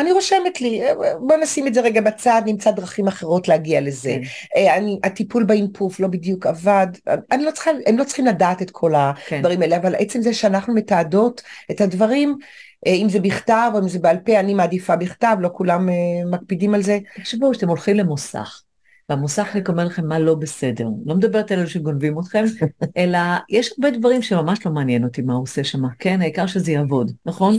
אני 0.00 0.12
רושמת 0.12 0.60
לי, 0.60 0.82
בוא 1.20 1.36
נשים 1.36 1.66
את 1.66 1.74
זה 1.74 1.80
רגע 1.80 2.00
בצד, 2.00 2.42
נמצא 2.46 2.70
דרכים 2.70 3.08
אחרות 3.08 3.48
להגיע 3.48 3.80
לזה. 3.80 4.10
כן. 4.10 4.56
אה, 4.56 4.76
אני, 4.76 4.98
הטיפול 5.04 5.44
באינפוף 5.44 6.00
לא 6.00 6.08
בדיוק 6.08 6.46
עבד, 6.46 6.86
אני 7.32 7.44
לא 7.44 7.50
צריכה, 7.50 7.70
הם 7.86 7.98
לא 7.98 8.04
צריכים 8.04 8.26
לדעת 8.26 8.62
את 8.62 8.70
כל 8.70 8.92
כן. 9.26 9.36
הדברים 9.36 9.62
האלה, 9.62 9.76
אבל 9.76 9.94
עצם 9.94 10.22
זה 10.22 10.34
שאנחנו 10.34 10.74
מתעדות 10.74 11.42
את 11.70 11.80
הדברים, 11.80 12.38
אה, 12.86 12.92
אם 12.92 13.08
זה 13.08 13.20
בכתב 13.20 13.70
או 13.74 13.78
אם 13.78 13.88
זה 13.88 13.98
בעל 13.98 14.16
פה, 14.16 14.40
אני 14.40 14.54
מעדיפה 14.54 14.96
בכתב, 14.96 15.36
לא 15.40 15.50
כולם 15.52 15.88
אה, 15.88 15.94
מקפידים 16.30 16.74
על 16.74 16.82
זה. 16.82 16.98
תחשבו 17.16 17.54
שאתם 17.54 17.68
הולכים 17.68 17.96
למוסך. 17.96 18.62
והמוסכניק 19.08 19.68
אומר 19.68 19.84
לכם 19.84 20.08
מה 20.08 20.18
לא 20.18 20.34
בסדר. 20.34 20.88
לא 21.06 21.14
מדברת 21.14 21.52
על 21.52 21.58
אלה 21.58 21.66
שגונבים 21.66 22.18
אתכם, 22.18 22.44
אלא 22.96 23.18
יש 23.48 23.72
הרבה 23.72 23.98
דברים 23.98 24.22
שממש 24.22 24.66
לא 24.66 24.72
מעניין 24.72 25.04
אותי 25.04 25.22
מה 25.22 25.34
הוא 25.34 25.42
עושה 25.42 25.64
שם, 25.64 25.82
כן? 25.98 26.22
העיקר 26.22 26.46
שזה 26.46 26.72
יעבוד, 26.72 27.12
נכון? 27.26 27.58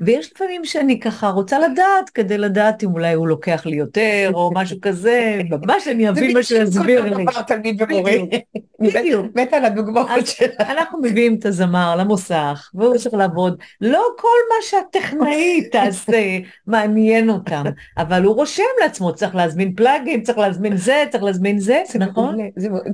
ויש 0.00 0.32
לפעמים 0.34 0.64
שאני 0.64 1.00
ככה 1.00 1.28
רוצה 1.28 1.58
לדעת, 1.58 2.10
כדי 2.14 2.38
לדעת 2.38 2.84
אם 2.84 2.92
אולי 2.92 3.12
הוא 3.12 3.28
לוקח 3.28 3.66
לי 3.66 3.76
יותר, 3.76 4.30
או 4.34 4.50
משהו 4.54 4.76
כזה, 4.82 5.40
ממש 5.50 5.88
אני 5.88 6.08
אבין 6.08 6.36
מה 6.36 6.42
שיסביר 6.42 7.04
לי. 7.04 7.10
זה 7.10 7.14
בדיוק 7.14 7.40
תלמיד 7.46 7.82
ומורה. 7.82 8.12
בדיוק. 8.80 9.26
מתה 9.34 9.56
על 9.56 9.64
הדוגמאות 9.64 10.26
שלה. 10.26 10.48
אנחנו 10.58 11.00
מביאים 11.02 11.34
את 11.34 11.46
הזמר 11.46 11.96
למוסך, 11.96 12.70
והוא 12.74 12.96
צריך 12.98 13.14
לעבוד. 13.14 13.58
לא 13.80 14.06
כל 14.18 14.28
מה 14.48 14.56
שהטכנאית 14.62 15.72
תעשה 15.72 16.38
מעניין 16.66 17.30
אותם, 17.30 17.62
אבל 17.98 18.22
הוא 18.22 18.34
רושם 18.34 18.62
לעצמו, 18.82 19.14
צריך 19.14 19.34
להזמין 19.34 19.74
פלאגים, 19.74 20.22
צריך 20.22 20.38
להזמין 20.38 20.76
זה, 20.76 21.04
צריך 21.10 21.24
להזמין 21.24 21.58
זה, 21.58 21.82
נכון? 21.98 22.38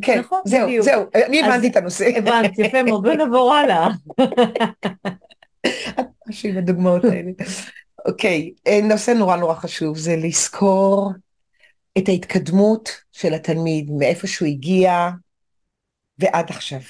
כן, 0.03 0.19
נכון, 0.19 0.41
זהו. 0.45 0.83
זהו, 0.83 1.05
אני 1.27 1.43
הבנתי 1.43 1.69
את 1.69 1.77
הנושא. 1.77 2.09
הבנת, 2.17 2.59
יפה 2.59 2.83
מאוד, 2.83 3.03
בוא 3.03 3.13
נעבור 3.15 3.55
הלאה. 3.55 3.89
משהו 4.19 6.05
עם 6.45 6.59
הדוגמאות 6.59 7.05
האלה. 7.05 7.31
אוקיי, 8.07 8.53
אה, 8.67 8.81
נושא 8.83 9.11
נורא 9.11 9.37
נורא 9.37 9.55
חשוב 9.55 9.99
זה 9.99 10.17
לזכור 10.17 11.13
את 11.99 12.09
ההתקדמות 12.09 12.91
של 13.13 13.35
התלמיד, 13.35 13.91
מאיפה 13.99 14.27
שהוא 14.27 14.49
הגיע 14.49 15.11
ועד 16.19 16.51
עכשיו. 16.51 16.81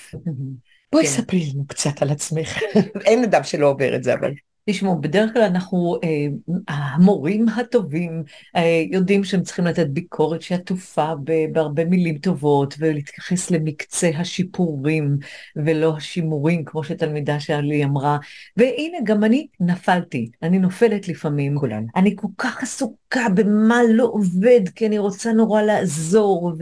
בואי 0.93 1.05
כן. 1.05 1.11
ספרי 1.11 1.51
לנו 1.55 1.67
קצת 1.67 2.03
על 2.03 2.11
עצמך. 2.11 2.59
אין 3.07 3.25
אדם 3.25 3.45
שלא 3.45 3.69
עובר 3.69 3.97
את 3.97 4.05
זה, 4.05 4.15
אבל... 4.15 4.33
תשמעו, 4.69 5.01
בדרך 5.01 5.33
כלל 5.33 5.43
אנחנו, 5.43 5.97
אה, 6.05 6.27
המורים 6.69 7.49
הטובים 7.49 8.23
אה, 8.57 8.85
יודעים 8.91 9.25
שהם 9.25 9.43
צריכים 9.43 9.65
לתת 9.65 9.87
ביקורת 9.87 10.43
שעטופה 10.43 11.13
בהרבה 11.53 11.85
מילים 11.85 12.19
טובות 12.19 12.75
ולהתייחס 12.79 13.51
למקצה 13.51 14.11
השיפורים 14.17 15.19
ולא 15.57 15.97
השימורים, 15.97 16.65
כמו 16.65 16.85
שתלמידה 16.85 17.41
שלי 17.41 17.85
אמרה. 17.85 18.19
והנה, 18.57 18.99
גם 19.05 19.25
אני 19.25 19.47
נפלתי, 19.61 20.31
אני 20.43 20.59
נופלת 20.59 21.09
לפעמים. 21.09 21.61
כולנו. 21.61 21.87
אני 21.97 22.17
כל 22.17 22.29
כך 22.39 22.63
עסוקה 22.63 23.29
במה 23.35 23.81
לא 23.89 24.05
עובד, 24.05 24.61
כי 24.75 24.87
אני 24.87 24.99
רוצה 24.99 25.33
נורא 25.33 25.63
לעזור, 25.63 26.53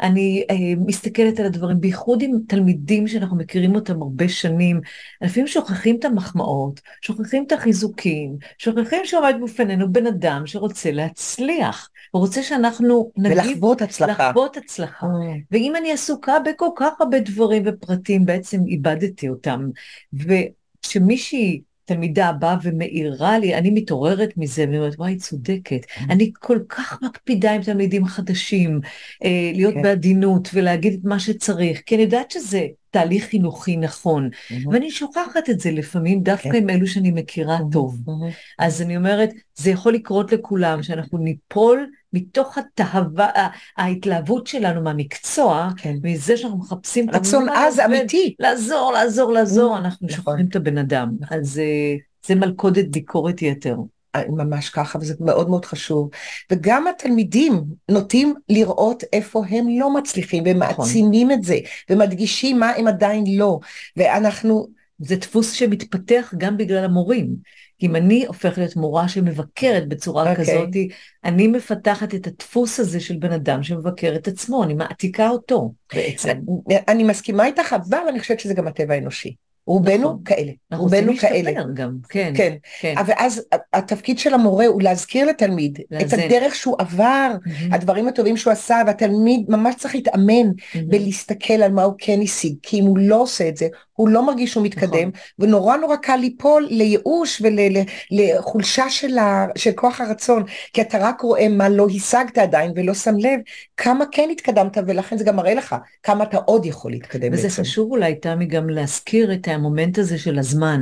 ואני 0.00 0.44
אה, 0.50 0.56
מסתכלת 0.86 1.40
על 1.40 1.46
הדברים, 1.46 1.80
בייחוד 1.80 2.22
עם 2.22 2.32
תלמידים 2.48 3.08
שאנחנו 3.08 3.36
מכירים 3.36 3.74
אותם 3.74 4.02
הרבה 4.02 4.28
שנים, 4.28 4.80
לפעמים 5.22 5.46
שוכחים 5.46 5.96
את 5.96 6.04
המחמאות, 6.04 6.80
שוכחים 7.02 7.44
את 7.46 7.52
החיזוקים, 7.52 8.36
שוכחים 8.58 9.00
שעומד 9.04 9.34
בפנינו 9.42 9.92
בן 9.92 10.06
אדם 10.06 10.42
שרוצה 10.46 10.90
להצליח, 10.90 11.90
הוא 12.10 12.20
רוצה 12.20 12.42
שאנחנו 12.42 13.10
נגיב, 13.16 13.38
ולחוות 13.38 13.82
הצלחה. 13.82 14.28
לחוות 14.30 14.56
הצלחה. 14.56 15.06
אה, 15.06 15.10
ואם 15.50 15.72
אני 15.76 15.92
עסוקה 15.92 16.34
בכל 16.44 16.70
כך 16.76 17.00
הרבה 17.00 17.20
דברים 17.20 17.62
ופרטים, 17.66 18.26
בעצם 18.26 18.60
איבדתי 18.66 19.28
אותם. 19.28 19.60
וכשמישהי, 20.12 21.60
תלמידה 21.88 22.32
באה 22.32 22.56
ומעירה 22.62 23.38
לי, 23.38 23.54
אני 23.54 23.70
מתעוררת 23.70 24.30
מזה 24.36 24.64
ואומרת, 24.72 24.94
וואי, 24.98 25.12
היא 25.12 25.18
צודקת. 25.18 25.80
אני 26.10 26.32
כל 26.38 26.58
כך 26.68 27.02
מקפידה 27.02 27.52
עם 27.52 27.62
תלמידים 27.62 28.04
חדשים, 28.06 28.80
אה, 29.24 29.50
להיות 29.54 29.74
כן. 29.74 29.82
בעדינות 29.82 30.48
ולהגיד 30.54 30.92
את 30.92 31.04
מה 31.04 31.18
שצריך, 31.18 31.82
כי 31.86 31.94
אני 31.94 32.02
יודעת 32.02 32.30
שזה 32.30 32.66
תהליך 32.90 33.24
חינוכי 33.24 33.76
נכון, 33.76 34.30
אה, 34.50 34.56
ואני 34.70 34.90
שוכחת 34.90 35.50
את 35.50 35.60
זה 35.60 35.70
לפעמים 35.70 36.22
דווקא 36.22 36.50
כן. 36.50 36.56
עם 36.56 36.70
אלו 36.70 36.86
שאני 36.86 37.10
מכירה 37.10 37.58
טוב. 37.72 37.98
אה, 38.08 38.28
אז 38.58 38.82
אני 38.82 38.96
אומרת, 38.96 39.30
זה 39.56 39.70
יכול 39.70 39.94
לקרות 39.94 40.32
לכולם, 40.32 40.82
שאנחנו 40.82 41.18
ניפול 41.18 41.90
מתוך 42.12 42.58
התאווה, 42.58 43.28
ההתלהבות 43.76 44.46
שלנו 44.46 44.82
מהמקצוע, 44.82 45.70
כן. 45.76 45.96
מזה 46.02 46.36
שאנחנו 46.36 46.58
מחפשים 46.58 47.10
רצון 47.10 47.48
עז 47.48 47.80
אמיתי. 47.80 48.34
לעזור, 48.38 48.92
לעזור, 48.92 49.32
לעזור, 49.32 49.76
Mm, 49.76 49.78
אנחנו 49.78 50.06
נכון. 50.06 50.16
שוכחים 50.16 50.46
את 50.50 50.56
הבן 50.56 50.78
אדם. 50.78 51.08
אז 51.30 51.58
אה, 51.58 51.96
זה 52.26 52.34
מלכודת 52.34 52.88
ביקורת 52.88 53.42
יתר. 53.42 53.76
ממש 54.28 54.70
ככה, 54.70 54.98
וזה 54.98 55.14
מאוד 55.20 55.50
מאוד 55.50 55.64
חשוב. 55.64 56.10
וגם 56.52 56.86
התלמידים 56.86 57.64
נוטים 57.90 58.34
לראות 58.48 59.04
איפה 59.12 59.42
הם 59.48 59.66
לא 59.80 59.94
מצליחים, 59.94 60.44
ומעצימים 60.46 61.30
את 61.30 61.42
זה, 61.42 61.58
ומדגישים 61.90 62.58
מה 62.60 62.70
הם 62.70 62.86
עדיין 62.86 63.24
לא. 63.28 63.58
ואנחנו, 63.96 64.66
זה 64.98 65.16
דפוס 65.16 65.52
שמתפתח 65.52 66.34
גם 66.38 66.56
בגלל 66.56 66.84
המורים. 66.84 67.58
אם 67.82 67.96
אני 67.96 68.26
הופכת 68.26 68.58
להיות 68.58 68.76
מורה 68.76 69.08
שמבקרת 69.08 69.88
בצורה 69.88 70.30
אוקיי. 70.30 70.44
כזאת, 70.44 70.68
אני 71.24 71.48
מפתחת 71.48 72.14
את 72.14 72.26
הדפוס 72.26 72.80
הזה 72.80 73.00
של 73.00 73.16
בן 73.16 73.32
אדם 73.32 73.62
שמבקר 73.62 74.14
את 74.16 74.28
עצמו, 74.28 74.64
אני 74.64 74.74
מעתיקה 74.74 75.28
אותו 75.28 75.72
בעצם. 75.94 76.38
אני 76.88 77.04
מסכימה 77.04 77.46
איתך, 77.46 77.72
אבל 77.72 77.98
אני 78.08 78.20
חושבת 78.20 78.40
שזה 78.40 78.54
גם 78.54 78.66
הטבע 78.66 78.94
האנושי. 78.94 79.34
רובנו 79.68 79.96
נכון. 79.96 80.18
כאלה, 80.24 80.52
רובנו 80.72 81.12
כאלה. 81.20 81.52
גם, 81.74 81.96
כן, 82.08 82.32
כן, 82.36 82.54
כן. 82.80 82.94
ואז 83.06 83.42
התפקיד 83.72 84.18
של 84.18 84.34
המורה 84.34 84.66
הוא 84.66 84.82
להזכיר 84.82 85.26
לתלמיד 85.26 85.78
את. 86.00 86.12
הדרך 86.12 86.54
שהוא 86.54 86.76
עבר, 86.78 87.32
מהמם, 87.46 87.72
הדברים 87.72 88.08
הטובים 88.08 88.36
שהוא 88.36 88.52
עשה, 88.52 88.82
והתלמיד 88.86 89.44
ממש 89.48 89.74
צריך 89.74 89.94
להתאמן 89.94 90.24
מהמם. 90.24 90.88
בלהסתכל 90.88 91.54
על 91.54 91.72
מה 91.72 91.82
הוא 91.82 91.94
כן 91.98 92.20
השיג, 92.22 92.54
כי 92.62 92.80
אם 92.80 92.84
הוא 92.84 92.98
לא 92.98 93.22
עושה 93.22 93.48
את 93.48 93.56
זה, 93.56 93.68
הוא 93.98 94.08
לא 94.08 94.26
מרגיש 94.26 94.50
שהוא 94.50 94.64
מתקדם, 94.64 95.08
נכון. 95.08 95.10
ונורא 95.38 95.76
נורא 95.76 95.96
קל 95.96 96.16
ליפול 96.16 96.66
לייאוש 96.70 97.42
ולחולשה 98.10 98.90
של, 98.90 99.18
ה, 99.18 99.46
של 99.56 99.72
כוח 99.72 100.00
הרצון, 100.00 100.44
כי 100.72 100.80
אתה 100.80 100.98
רק 101.00 101.20
רואה 101.20 101.48
מה 101.48 101.68
לא 101.68 101.86
השגת 101.96 102.38
עדיין 102.38 102.72
ולא 102.76 102.94
שם 102.94 103.14
לב 103.18 103.40
כמה 103.76 104.04
כן 104.12 104.28
התקדמת, 104.32 104.78
ולכן 104.86 105.18
זה 105.18 105.24
גם 105.24 105.36
מראה 105.36 105.54
לך 105.54 105.76
כמה 106.02 106.24
אתה 106.24 106.36
עוד 106.36 106.66
יכול 106.66 106.90
להתקדם 106.90 107.32
וזה 107.32 107.42
בעצם. 107.42 107.62
חשוב 107.62 107.90
אולי, 107.90 108.14
תמי, 108.14 108.46
גם 108.46 108.68
להזכיר 108.68 109.32
את 109.32 109.48
המומנט 109.48 109.98
הזה 109.98 110.18
של 110.18 110.38
הזמן. 110.38 110.80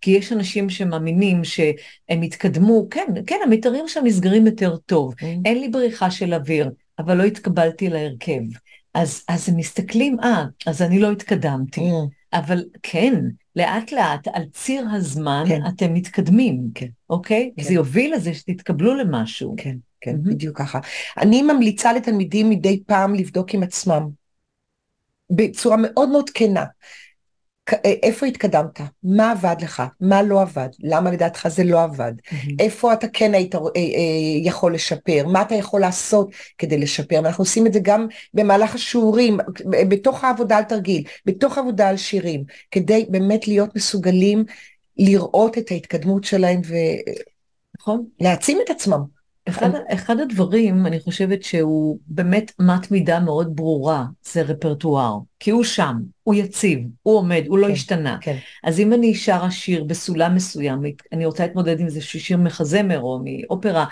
כי 0.00 0.10
יש 0.10 0.32
אנשים 0.32 0.70
שמאמינים 0.70 1.44
שהם 1.44 2.22
יתקדמו, 2.22 2.86
כן, 2.90 3.06
כן, 3.26 3.38
המתארים 3.44 3.88
שם 3.88 4.00
נסגרים 4.04 4.46
יותר 4.46 4.76
טוב. 4.76 5.14
Mm. 5.14 5.24
אין 5.44 5.60
לי 5.60 5.68
בריחה 5.68 6.10
של 6.10 6.34
אוויר, 6.34 6.70
אבל 6.98 7.16
לא 7.16 7.22
התקבלתי 7.22 7.88
להרכב. 7.88 8.40
אז, 8.96 9.24
אז 9.28 9.48
הם 9.48 9.56
מסתכלים, 9.56 10.16
אה, 10.20 10.44
אז 10.66 10.82
אני 10.82 10.98
לא 10.98 11.12
התקדמתי. 11.12 11.80
אבל 12.38 12.64
כן, 12.82 13.14
לאט 13.56 13.92
לאט 13.92 14.28
על 14.32 14.44
ציר 14.52 14.86
הזמן 14.92 15.44
כן. 15.48 15.60
אתם 15.68 15.94
מתקדמים, 15.94 16.70
כן. 16.74 16.86
אוקיי? 17.10 17.52
כן. 17.56 17.62
זה 17.62 17.74
יוביל 17.74 18.14
לזה 18.14 18.34
שתתקבלו 18.34 18.94
למשהו. 18.94 19.54
כן, 19.56 19.76
כן, 20.00 20.10
מהמם. 20.10 20.34
בדיוק 20.34 20.58
ככה. 20.58 20.80
אני 21.18 21.42
ממליצה 21.42 21.92
לתלמידים 21.92 22.50
מדי 22.50 22.82
פעם 22.86 23.14
לבדוק 23.14 23.54
עם 23.54 23.62
עצמם, 23.62 24.08
בצורה 25.30 25.76
מאוד 25.76 26.08
מאוד 26.08 26.30
כנה, 26.30 26.64
איפה 27.84 28.26
התקדמת, 28.26 28.80
מה 29.02 29.30
עבד 29.30 29.56
לך, 29.62 29.82
מה 30.00 30.22
לא 30.22 30.42
עבד, 30.42 30.68
למה 30.80 31.10
לדעתך 31.10 31.48
זה 31.48 31.64
לא 31.64 31.82
עבד, 31.82 32.12
מהמם. 32.32 32.56
איפה 32.58 32.92
אתה 32.92 33.08
כן 33.08 33.34
היית 33.34 33.54
אה, 33.54 33.60
אה, 33.60 33.80
יכול 34.42 34.74
לשפר, 34.74 35.26
מה 35.26 35.42
אתה 35.42 35.54
יכול 35.54 35.80
לעשות 35.80 36.30
כדי 36.58 36.78
לשפר, 36.78 37.20
ואנחנו 37.24 37.42
עושים 37.42 37.66
את 37.66 37.72
זה 37.72 37.80
גם 37.82 38.06
במהלך 38.34 38.74
השיעורים, 38.74 39.38
בתוך 39.88 40.24
העבודה 40.24 40.56
על 40.56 40.64
תרגיל, 40.64 41.02
בתוך 41.26 41.58
העבודה 41.58 41.88
על 41.88 41.96
שירים, 41.96 42.44
כדי 42.70 43.06
באמת 43.08 43.48
להיות 43.48 43.76
מסוגלים 43.76 44.44
לראות 44.96 45.58
את 45.58 45.70
ההתקדמות 45.70 46.24
שלהם 46.24 46.60
נכון? 47.80 48.04
ולהעצים 48.20 48.58
את 48.64 48.70
עצמם. 48.70 49.15
אחד, 49.48 49.70
אחד 49.88 50.20
הדברים, 50.20 50.86
אני 50.86 51.00
חושבת 51.00 51.42
שהוא 51.42 51.98
באמת 52.06 52.52
מת 52.58 52.90
מידה 52.90 53.20
מאוד 53.20 53.56
ברורה, 53.56 54.04
זה 54.24 54.42
רפרטואר. 54.42 55.18
כי 55.40 55.50
הוא 55.50 55.64
שם, 55.64 55.96
הוא 56.22 56.34
יציב, 56.34 56.78
הוא 57.02 57.18
עומד, 57.18 57.42
הוא 57.46 57.58
לא 57.58 57.66
כן, 57.66 57.72
השתנה. 57.72 58.18
כן. 58.20 58.36
אז 58.64 58.80
אם 58.80 58.92
אני 58.92 59.14
שרה 59.14 59.50
שיר 59.50 59.84
בסולם 59.84 60.34
מסוים, 60.34 60.82
אני 61.12 61.26
רוצה 61.26 61.46
להתמודד 61.46 61.80
עם 61.80 61.88
זה 61.88 62.00
שיר 62.00 62.38
מחזמר 62.38 63.00
או 63.00 63.20
מאופרה, 63.24 63.86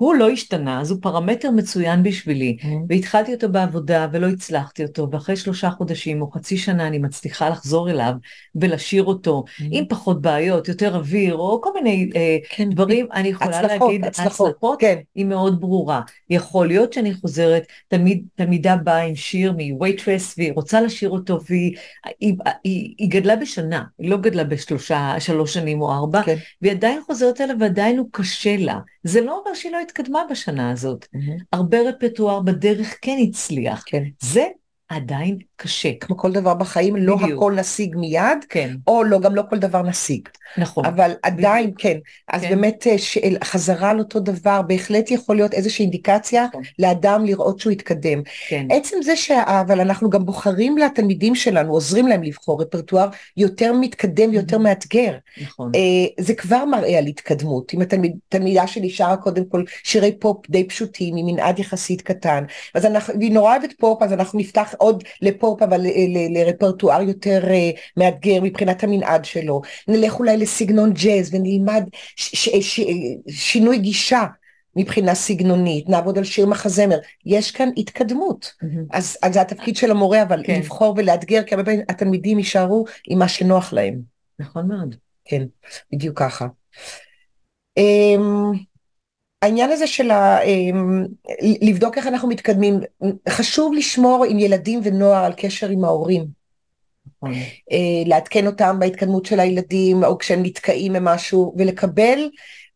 הוא 0.00 0.14
לא 0.14 0.30
השתנה, 0.30 0.80
אז 0.80 0.90
הוא 0.90 0.98
פרמטר 1.02 1.50
מצוין 1.50 2.02
בשבילי. 2.02 2.56
והתחלתי 2.88 3.34
אותו 3.34 3.48
בעבודה 3.48 4.06
ולא 4.12 4.26
הצלחתי 4.26 4.84
אותו, 4.84 5.08
ואחרי 5.12 5.36
שלושה 5.36 5.70
חודשים 5.70 6.22
או 6.22 6.30
חצי 6.30 6.58
שנה 6.58 6.86
אני 6.86 6.98
מצליחה 6.98 7.48
לחזור 7.48 7.90
אליו 7.90 8.12
ולשיר 8.54 9.04
אותו, 9.04 9.44
עם 9.70 9.84
פחות 9.88 10.22
בעיות, 10.22 10.68
יותר 10.68 10.96
אוויר, 10.96 11.34
או 11.34 11.60
כל 11.62 11.70
מיני 11.74 12.10
אה, 12.16 12.36
כן, 12.50 12.70
דברים, 12.70 13.06
אני 13.12 13.28
יכולה 13.28 13.58
הצלחות, 13.58 13.88
להגיד, 13.88 14.04
הצלחות, 14.04 14.48
הצלחות, 14.50 14.80
כן. 14.80 14.98
היא 15.14 15.24
מאוד 15.24 15.60
ברורה. 15.60 16.00
יכול 16.30 16.66
להיות 16.66 16.92
שאני 16.92 17.14
חוזרת, 17.14 17.62
תלמיד, 17.88 18.24
תלמידה 18.34 18.76
באה 18.76 19.02
עם 19.02 19.14
שיר 19.14 19.54
מווייטרס, 19.58 20.34
והיא 20.38 20.52
רוצה 20.52 20.80
לשיר 20.80 21.10
אותו, 21.10 21.38
והיא 21.48 21.76
היא, 22.20 22.34
היא, 22.64 22.94
היא 22.98 23.10
גדלה 23.10 23.36
בשנה, 23.36 23.84
היא 23.98 24.10
לא 24.10 24.16
גדלה 24.16 24.44
בשלושה, 24.44 25.14
שלוש 25.18 25.54
שנים 25.54 25.80
או 25.80 25.92
ארבע, 25.92 26.22
כן. 26.22 26.36
והיא 26.62 26.72
עדיין 26.72 27.00
חוזרת 27.06 27.40
אליו 27.40 27.56
ועדיין 27.60 27.98
הוא 27.98 28.08
קשה 28.12 28.56
לה. 28.56 28.78
זה 29.02 29.20
לא 29.20 29.38
אומר 29.38 29.54
שהיא 29.54 29.72
לא 29.72 29.80
התקדמה 29.80 30.22
בשנה 30.30 30.70
הזאת. 30.70 31.06
הרבה 31.52 31.78
רפרטואר 31.80 32.40
בדרך 32.40 32.98
כן 33.02 33.16
הצליח. 33.28 33.82
כן. 33.86 34.02
זה 34.22 34.44
עדיין 34.90 35.38
קשה. 35.56 35.88
כמו 36.00 36.16
כל 36.16 36.32
דבר 36.32 36.54
בחיים, 36.54 36.96
לא 36.96 37.16
בדיוק. 37.16 37.32
הכל 37.38 37.52
נשיג 37.54 37.96
מיד, 37.96 38.44
כן, 38.48 38.74
או 38.86 39.04
לא, 39.04 39.20
גם 39.20 39.34
לא 39.34 39.42
כל 39.50 39.58
דבר 39.58 39.82
נשיג. 39.82 40.28
נכון. 40.58 40.84
אבל 40.84 41.12
עדיין, 41.22 41.70
כן. 41.78 41.98
אז 42.28 42.42
כן. 42.42 42.48
באמת, 42.48 42.86
אה, 42.86 42.98
שאל- 42.98 43.36
חזרה 43.44 43.90
על 43.90 43.98
אותו 43.98 44.20
דבר, 44.20 44.62
בהחלט 44.62 45.10
יכול 45.10 45.36
להיות 45.36 45.54
איזושהי 45.54 45.82
אינדיקציה 45.82 46.46
נכון. 46.48 46.62
לאדם 46.78 47.24
לראות 47.24 47.60
שהוא 47.60 47.70
התקדם. 47.72 48.22
כן, 48.48 48.66
עצם 48.70 48.96
זה 49.02 49.16
ש... 49.16 49.30
אבל 49.30 49.80
אנחנו 49.80 50.10
גם 50.10 50.24
בוחרים 50.26 50.78
לתלמידים 50.78 51.34
שלנו, 51.34 51.72
עוזרים 51.72 52.06
להם 52.06 52.22
לבחור 52.22 52.62
רפרטואר 52.62 53.08
יותר 53.36 53.72
מתקדם, 53.80 54.32
יותר 54.32 54.56
Mhm. 54.56 54.60
מאתגר. 54.60 55.16
נכון. 55.42 55.72
אה, 55.74 55.80
זה 56.24 56.34
כבר 56.34 56.64
מראה 56.64 56.98
על 56.98 57.06
התקדמות. 57.06 57.74
אם 57.74 57.80
התלמיד, 57.80 58.16
תלמידה 58.28 58.66
שלי 58.66 58.90
שרה 58.90 59.16
קודם 59.16 59.44
כל 59.44 59.64
שירי 59.84 60.12
פופ 60.18 60.50
די 60.50 60.64
פשוטים, 60.68 61.16
עם 61.16 61.26
מנעד 61.26 61.58
יחסית 61.58 62.02
קטן, 62.02 62.44
אז 62.74 62.84
אנחנו, 62.86 63.14
והיא 63.18 63.32
נורא 63.32 63.56
אוהבת 63.56 63.72
פופ, 63.78 64.02
אז 64.02 64.12
אנחנו 64.12 64.38
נפתח 64.38 64.74
עוד 64.80 65.04
לפופ, 65.22 65.62
אבל 65.62 65.80
ל- 65.80 66.38
לרפרטואר 66.38 67.02
יותר 67.02 67.50
אה, 67.50 67.70
מאתגר 67.96 68.40
מבחינת 68.42 68.84
המנעד 68.84 69.24
שלו. 69.24 69.60
נלך 69.88 70.18
אולי 70.18 70.36
לסגנון 70.36 70.92
ג'אז 70.92 71.34
ונלמד 71.34 71.84
ש, 72.16 72.48
ש, 72.48 72.48
ש, 72.60 72.80
שינוי 73.28 73.78
גישה. 73.78 74.24
מבחינה 74.76 75.14
סגנונית, 75.14 75.88
נעבוד 75.88 76.18
על 76.18 76.24
שיר 76.24 76.46
מחזמר, 76.46 76.98
יש 77.26 77.50
כאן 77.50 77.68
התקדמות. 77.76 78.52
מהמם. 78.62 78.84
אז, 78.90 79.16
אז 79.22 79.34
זה 79.34 79.40
התפקיד 79.40 79.76
של 79.76 79.90
המורה, 79.90 80.22
אבל 80.22 80.42
כן. 80.44 80.58
לבחור 80.58 80.94
ולאתגר, 80.96 81.42
כי 81.42 81.54
הרבה 81.54 81.64
פעמים 81.64 81.80
התלמידים 81.88 82.38
יישארו 82.38 82.84
עם 83.08 83.18
מה 83.18 83.28
שנוח 83.28 83.72
להם. 83.72 84.00
נכון 84.38 84.68
מאוד. 84.68 84.94
כן, 85.24 85.42
בדיוק 85.92 86.18
ככה. 86.18 86.46
Um, 87.78 88.56
העניין 89.42 89.70
הזה 89.70 89.86
של 89.86 90.10
ה, 90.10 90.38
um, 90.42 91.08
לבדוק 91.62 91.98
איך 91.98 92.06
אנחנו 92.06 92.28
מתקדמים, 92.28 92.80
חשוב 93.28 93.74
לשמור 93.74 94.24
עם 94.24 94.38
ילדים 94.38 94.80
ונוער 94.82 95.24
על 95.24 95.32
קשר 95.36 95.68
עם 95.68 95.84
ההורים, 95.84 96.26
נכון. 97.16 97.34
uh, 97.34 98.08
לעדכן 98.08 98.46
אותם 98.46 98.76
בהתקדמות 98.78 99.26
של 99.26 99.40
הילדים, 99.40 100.04
או 100.04 100.18
כשהם 100.18 100.42
נתקעים 100.42 100.92
ממשהו, 100.92 101.54
ולקבל 101.58 102.28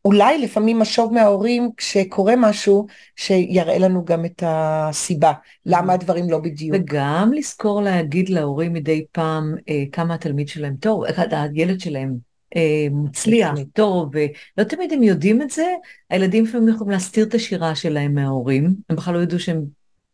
אולי 0.04 0.38
לפעמים 0.38 0.78
משוב 0.78 1.12
מההורים 1.12 1.70
כשקורה 1.76 2.34
משהו, 2.36 2.86
שיראה 3.16 3.78
לנו 3.78 4.04
גם 4.04 4.24
את 4.24 4.42
הסיבה, 4.46 5.32
למה 5.66 5.92
הדברים 5.92 6.30
לא 6.30 6.38
בדיוק. 6.38 6.76
וגם 6.80 7.30
לזכור 7.34 7.82
להגיד 7.82 8.28
להורים 8.28 8.72
מדי 8.72 9.04
פעם 9.12 9.54
אה, 9.68 9.84
כמה 9.92 10.14
התלמיד 10.14 10.48
שלהם 10.48 10.76
טוב, 10.76 11.04
הילד 11.30 11.80
שלהם 11.80 12.10
אה, 12.10 12.33
מצליח, 12.90 13.50
בהחלט. 13.50 13.66
טוב, 13.72 14.10
ולא 14.12 14.64
תמיד 14.64 14.92
הם 14.92 15.02
יודעים 15.02 15.42
את 15.42 15.50
זה, 15.50 15.66
הילדים 16.10 16.44
לפעמים 16.44 16.68
יכולים 16.68 16.90
להסתיר 16.90 17.26
את 17.26 17.34
השירה 17.34 17.74
שלהם 17.74 18.14
מההורים, 18.14 18.74
הם 18.88 18.96
בכלל 18.96 19.14
לא 19.14 19.22
ידעו 19.22 19.38
שהם 19.38 19.64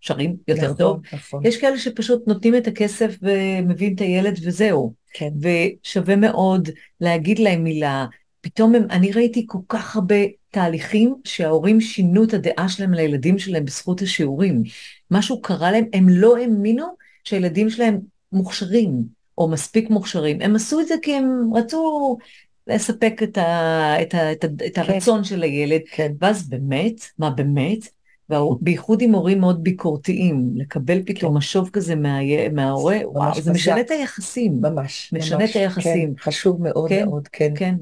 שרים 0.00 0.37
יותר 0.49 0.62
נכון, 0.62 0.76
טוב. 0.76 1.00
נכון, 1.12 1.47
יש 1.47 1.56
כאלה 1.56 1.78
שפשוט 1.78 2.28
נותנים 2.28 2.56
את 2.56 2.66
הכסף 2.66 3.16
ומביאים 3.23 3.94
את 3.94 4.00
הילד 4.00 4.38
וזהו, 4.42 4.94
כן, 5.12 5.30
ושווה 5.40 6.16
מאוד 6.16 6.68
להגיד 7.00 7.38
להם 7.38 7.64
מילה. 7.64 8.06
פתאום 8.40 8.75
הם, 8.75 8.87
אני 8.90 9.12
ראיתי 9.12 9.44
כל 9.49 9.59
כך 9.68 9.97
הרבה 9.97 10.16
תהליכים 10.50 11.14
שההורים 11.25 11.80
שינו 11.80 12.25
את 12.25 12.35
הדעה 12.35 12.68
שלהם 12.68 12.94
לילדים 12.94 13.38
שלהם 13.38 13.64
בזכות 13.64 14.02
השיעורים. 14.02 14.62
משהו 15.11 15.40
קרה 15.42 15.70
להם, 15.70 15.85
הם 15.92 16.09
לא 16.09 16.37
האמינו 16.37 16.87
שהילדים 17.25 17.70
שלהם 17.70 17.99
מוכשרים, 18.32 19.20
או 19.40 19.49
מספיק 19.49 19.90
מוכשרים. 19.90 20.40
הם 20.40 20.56
עשו 20.56 20.80
את 20.80 20.88
זה 20.88 20.94
כי 21.02 21.16
הם 21.16 21.50
רצו 21.54 22.16
לספק 22.66 23.20
את, 23.23 23.38
ה, 23.38 24.02
את, 24.02 24.14
ה, 24.14 24.32
את, 24.32 24.44
ה, 24.44 24.47
את 24.66 24.78
הרצון 24.78 25.25
של 25.25 25.42
הילד, 25.42 25.80
כן, 25.90 26.12
ואז 26.20 26.49
באמת, 26.49 26.94
מה 27.18 27.30
באמת? 27.30 27.78
בייחוד 28.61 29.02
עם 29.02 29.14
הורים 29.14 29.40
מאוד 29.40 29.64
ביקורתיים, 29.64 30.50
לקבל 30.54 31.02
פתאום 31.06 31.37
משוב 31.37 31.70
כזה 31.73 31.94
מה, 31.94 32.18
מההורה, 32.52 32.99
וואו, 33.04 33.40
זה 33.40 33.52
משנה 33.52 33.75
חזק. 33.75 33.87
את 33.87 33.90
היחסים. 33.90 34.59
ממש, 34.61 35.12
משנה 35.12 35.38
ממש, 35.38 35.50
את 35.50 35.56
היחסים. 35.56 36.14
כן, 36.14 36.23
חשוב 36.23 36.62
מאוד 36.62 36.88
כן, 36.88 37.04
מאוד, 37.04 37.28
כן. 37.28 37.52
כן, 37.56 37.75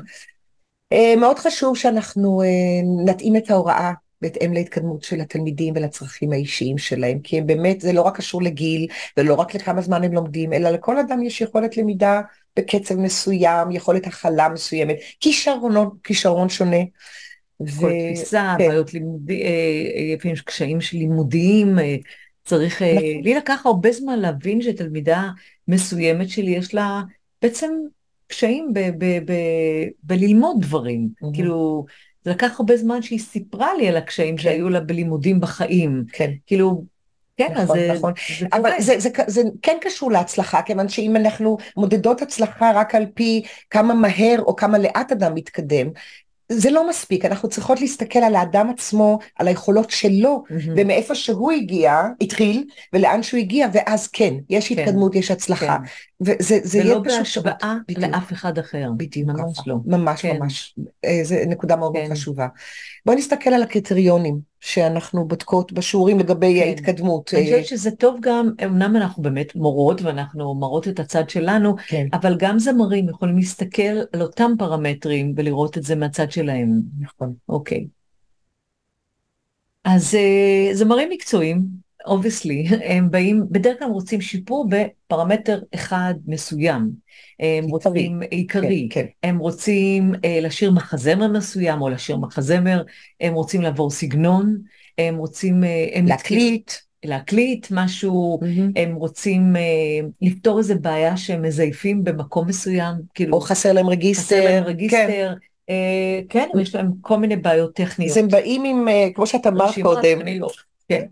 אה, 0.93 1.15
מאוד 1.17 1.39
חשוב 1.39 1.77
שאנחנו 1.77 2.43
אה, 2.43 2.47
נתאים 3.13 3.37
את 3.37 3.51
ההוראה 3.51 3.93
בהתאם 4.23 4.53
להתקדמות 4.53 5.03
של 5.03 5.21
התלמידים 5.21 5.75
ולצרכים 5.77 6.33
האישיים 6.33 6.79
שלהם, 6.79 7.19
כי 7.21 7.39
הם 7.39 7.47
באמת, 7.47 7.81
זה 7.81 7.93
לא 7.93 8.03
רק 8.03 8.17
קשור 8.17 8.43
לגיל, 8.43 8.87
ולא 9.17 9.35
רק 9.35 9.55
לכמה 9.55 9.81
זמן 9.81 10.05
הם 10.05 10.13
לומדים, 10.13 10.53
אלא 10.53 10.71
לכל 10.71 10.99
אדם 10.99 11.23
יש 11.23 11.41
יכולת 11.41 11.77
למידה 11.77 12.21
בקצב 12.57 12.97
מסוים, 12.97 13.71
יכולת 13.71 14.07
הכלה 14.07 14.49
מסוימת, 14.49 14.97
כישרון, 15.21 15.91
כישרון 16.05 16.49
שונה. 16.49 16.81
ו... 17.67 17.81
כל 17.81 17.93
תפיסה, 18.13 18.55
כן. 18.59 18.69
בעיות 18.69 18.95
לימודי, 18.95 19.43
אה, 19.43 19.49
אה, 19.49 20.15
לפעמים 20.15 20.35
יש 20.35 20.41
קשיים 20.41 20.81
של 20.81 20.97
לימודיים, 20.97 21.79
אה, 21.79 21.97
צריך, 22.45 22.83
נכון. 22.83 23.23
לי 23.23 23.35
לקח 23.35 23.67
הרבה 23.67 23.93
זמן 23.93 24.19
להבין 24.19 24.63
שתלמידה 24.63 25.29
מסוימת 25.69 26.29
שלי 26.29 26.51
יש 26.51 26.75
לה 26.75 27.03
בעצם 27.43 27.71
קשיים 28.27 28.71
ב, 28.75 28.79
ב, 28.99 29.05
ב, 29.05 29.33
בללמוד 30.03 30.57
דברים, 30.61 31.09
Mhm. 31.23 31.27
כאילו, 31.35 31.87
זה 32.25 32.31
לקח 32.31 32.61
הרבה 32.61 32.77
זמן 32.77 33.03
שהיא 33.03 33.19
סיפרה 33.19 33.75
לי 33.75 33.89
על 33.89 33.97
הקשיים 33.97 34.37
כן. 34.37 34.43
שהיו 34.43 34.69
לה 34.69 34.81
בלימודים 34.81 35.41
בחיים, 35.41 36.05
כן. 36.13 36.31
כאילו, 36.47 36.85
כן, 37.37 37.53
אז 37.57 37.63
נכון, 37.63 37.79
זה, 37.79 37.93
נכון. 37.95 38.13
זה 38.39 38.47
אבל. 38.53 38.71
זה, 38.79 38.99
זה, 38.99 39.09
זה 39.27 39.43
כן 39.63 39.77
קשור 39.81 40.11
להצלחה, 40.11 40.63
כיוון 40.63 40.89
שאם 40.89 41.17
אנחנו 41.17 41.57
מודדות 41.77 42.23
הצלחה 42.23 42.73
רק 42.75 42.95
על 42.95 43.07
פי 43.15 43.43
כמה 43.71 43.95
מהר 43.95 44.41
או 44.41 44.57
כמה 44.57 44.79
לאט 44.79 45.13
אדם 45.13 45.35
מתקדם, 45.35 45.89
זה 46.53 46.71
לא 46.71 46.89
מספיק, 46.89 47.25
אנחנו 47.25 47.49
צריכות 47.49 47.81
להסתכל 47.81 48.19
על 48.19 48.35
האדם 48.35 48.71
עצמו, 48.71 49.19
על 49.37 49.49
היכולות 49.49 49.91
שלו, 49.91 50.45
מהמם. 50.51 50.75
ומאיפה 50.77 51.15
שהוא 51.15 51.53
הגיע, 51.53 52.03
התחיל, 52.21 52.65
ולאן 52.93 53.23
שהוא 53.23 53.41
הגיע, 53.41 53.67
ואז 53.73 54.09
כן, 54.09 54.35
יש 54.51 54.73
כן. 54.73 54.79
התקדמות, 54.79 55.15
יש 55.15 55.31
הצלחה. 55.31 55.79
כן. 55.79 55.85
וזה 56.21 56.59
זה 56.63 56.79
ולא 56.81 56.89
יהיה 56.89 57.01
פשוט 57.05 57.19
בהשוואה 57.19 57.77
בדיוק. 57.89 58.05
לאף 58.05 58.33
אחד 58.33 58.59
אחר, 58.59 58.91
בדיוק 58.97 59.29
ממש 59.29 59.59
ככה. 59.59 59.63
לא. 59.67 59.77
ממש 59.87 60.23
כן. 60.23 60.37
ממש. 60.39 60.75
אה, 61.05 61.21
זו 61.23 61.35
נקודה 61.47 61.77
מאוד 61.77 61.93
כן. 61.97 62.09
חשובה. 62.11 62.47
בואי 63.07 63.17
נסתכל 63.17 63.51
על 63.51 63.63
הקריטריונים 63.63 64.41
שאנחנו 64.61 65.29
בודקות 65.29 65.73
בשיעורים 65.73 66.19
לגבי 66.19 66.61
כן. 66.61 66.69
ההתקדמות. 66.69 67.35
אני 67.35 67.41
אה, 67.41 67.47
חושבת 67.47 67.67
שזה 67.67 67.91
טוב 67.91 68.19
גם, 68.21 68.51
אמנם 68.65 68.97
אנחנו 68.97 69.23
באמת 69.23 69.57
מורות 69.57 70.03
ואנחנו 70.03 70.55
מראות 70.55 70.89
את 70.89 71.01
הצד 71.01 71.31
שלנו, 71.31 71.77
כן, 71.87 72.07
אבל 72.13 72.37
גם 72.39 72.59
זמרים 72.59 73.09
יכולים 73.09 73.37
להסתכל 73.37 73.99
על 74.13 74.23
אותם 74.23 74.53
פרמטרים 74.59 75.35
ולראות 75.37 75.79
את 75.79 75.83
זה 75.83 75.97
מהצד 75.97 76.31
שלהם. 76.31 76.69
נכון. 77.01 77.35
אוקיי. 77.49 77.87
אז 79.85 80.15
אה, 80.15 80.75
זמרים 80.75 81.09
מקצועיים, 81.11 81.88
obviously, 82.09 82.67
הם 82.85 83.11
באים, 83.11 83.45
בדרך 83.51 83.79
כלל 83.79 83.89
רוצים 83.89 84.21
שיפור 84.21 84.69
בפרמטר 84.69 85.61
אחד 85.75 86.15
מסוים. 86.27 86.91
הם 87.41 87.65
עיקרי. 87.65 87.71
רוצים 87.71 88.23
עיקרי, 88.31 88.89
כן, 88.91 89.01
כן. 89.01 89.29
הם 89.29 89.39
רוצים 89.39 90.15
אה, 90.25 90.39
לשיר 90.43 90.71
מחזמר 90.71 91.29
מסוים 91.29 91.83
או 91.83 91.89
לשיר 91.89 92.17
מחזמר, 92.17 92.83
הם 93.21 93.35
רוצים 93.35 93.63
לעבור 93.63 93.91
סגנון, 93.91 94.59
הם 94.99 95.17
רוצים... 95.17 95.65
אה, 95.65 95.87
הם 95.93 96.07
להקליט. 96.07 96.73
להקליט 97.05 97.67
משהו, 97.71 98.39
מהמם. 98.43 98.73
הם 98.77 98.95
רוצים 98.95 99.57
אה, 99.57 99.61
לפתור 100.23 100.59
איזה 100.59 100.75
בעיה 100.75 101.17
שהם 101.17 101.43
מזייפים 101.43 102.05
במקום 102.05 102.49
מסוים, 102.49 102.95
כאילו 103.15 103.35
או 103.37 103.41
חסר 103.41 103.73
להם 103.73 103.87
רגיסטר. 103.87 104.25
חסר 104.25 104.45
להם 104.45 104.65
כן. 104.65 104.71
רגיסטר, 104.71 105.35
אה, 105.71 106.21
כן, 106.29 106.49
יש 106.61 106.75
להם 106.75 106.93
כל 107.01 107.17
מיני 107.17 107.37
בעיות 107.37 107.75
טכניות. 107.75 108.11
אז 108.11 108.17
הם 108.17 108.29
באים 108.29 108.65
עם, 108.65 108.89
אה, 108.89 109.09
כמו 109.15 109.27
שאת 109.27 109.47
אמרת 109.47 109.75
קודם, 109.83 110.19
כן, 110.89 111.05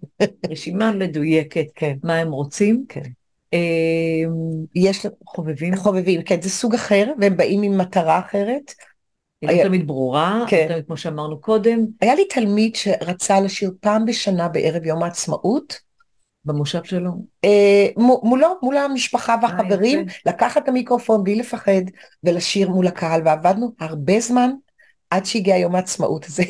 רשימה 0.50 0.92
מדויקת, 0.92 1.66
כן, 1.74 1.96
מה 2.02 2.14
הם 2.16 2.30
רוצים, 2.32 2.84
כן. 2.88 3.00
אה, 3.54 3.58
יש 4.74 5.06
חובבים, 5.26 5.76
חובבים, 5.76 6.22
כן, 6.22 6.40
זה 6.42 6.50
סוג 6.50 6.74
אחר, 6.74 7.12
והם 7.20 7.36
באים 7.36 7.62
עם 7.62 7.78
מטרה 7.78 8.18
אחרת. 8.18 8.72
היא 9.42 9.62
לא 9.62 9.68
תמיד 9.68 9.86
ברורה, 9.86 10.44
כן. 10.48 10.66
לא 10.68 10.72
תמיד 10.72 10.86
כמו 10.86 10.96
שאמרנו 10.96 11.40
קודם, 11.40 11.78
היה 12.00 12.14
לי 12.14 12.24
תלמיד 12.24 12.76
שרצה 12.76 13.40
לשיר 13.40 13.72
פעם 13.80 14.04
בשנה 14.04 14.48
בערב 14.48 14.84
יום 14.86 15.02
העצמאות, 15.02 15.78
במושב 16.44 16.84
שלו. 16.84 17.10
אה, 17.44 17.86
מו- 17.96 18.20
מולו, 18.24 18.48
מול 18.62 18.76
המשפחה 18.76 19.36
והחברים, 19.42 20.00
יפה. 20.08 20.30
לקחת 20.30 20.62
את 20.62 20.68
המיקרופון 20.68 21.24
בלי 21.24 21.34
לפחד 21.34 21.82
ולשיר 22.24 22.70
מול 22.70 22.86
הקהל, 22.86 23.22
ועבדנו 23.24 23.72
הרבה 23.80 24.20
זמן 24.20 24.50
עד 25.11 25.27
שהגיע 25.27 25.57
יום 25.57 25.75
העצמאות 25.75 26.25
הזה, 26.25 26.42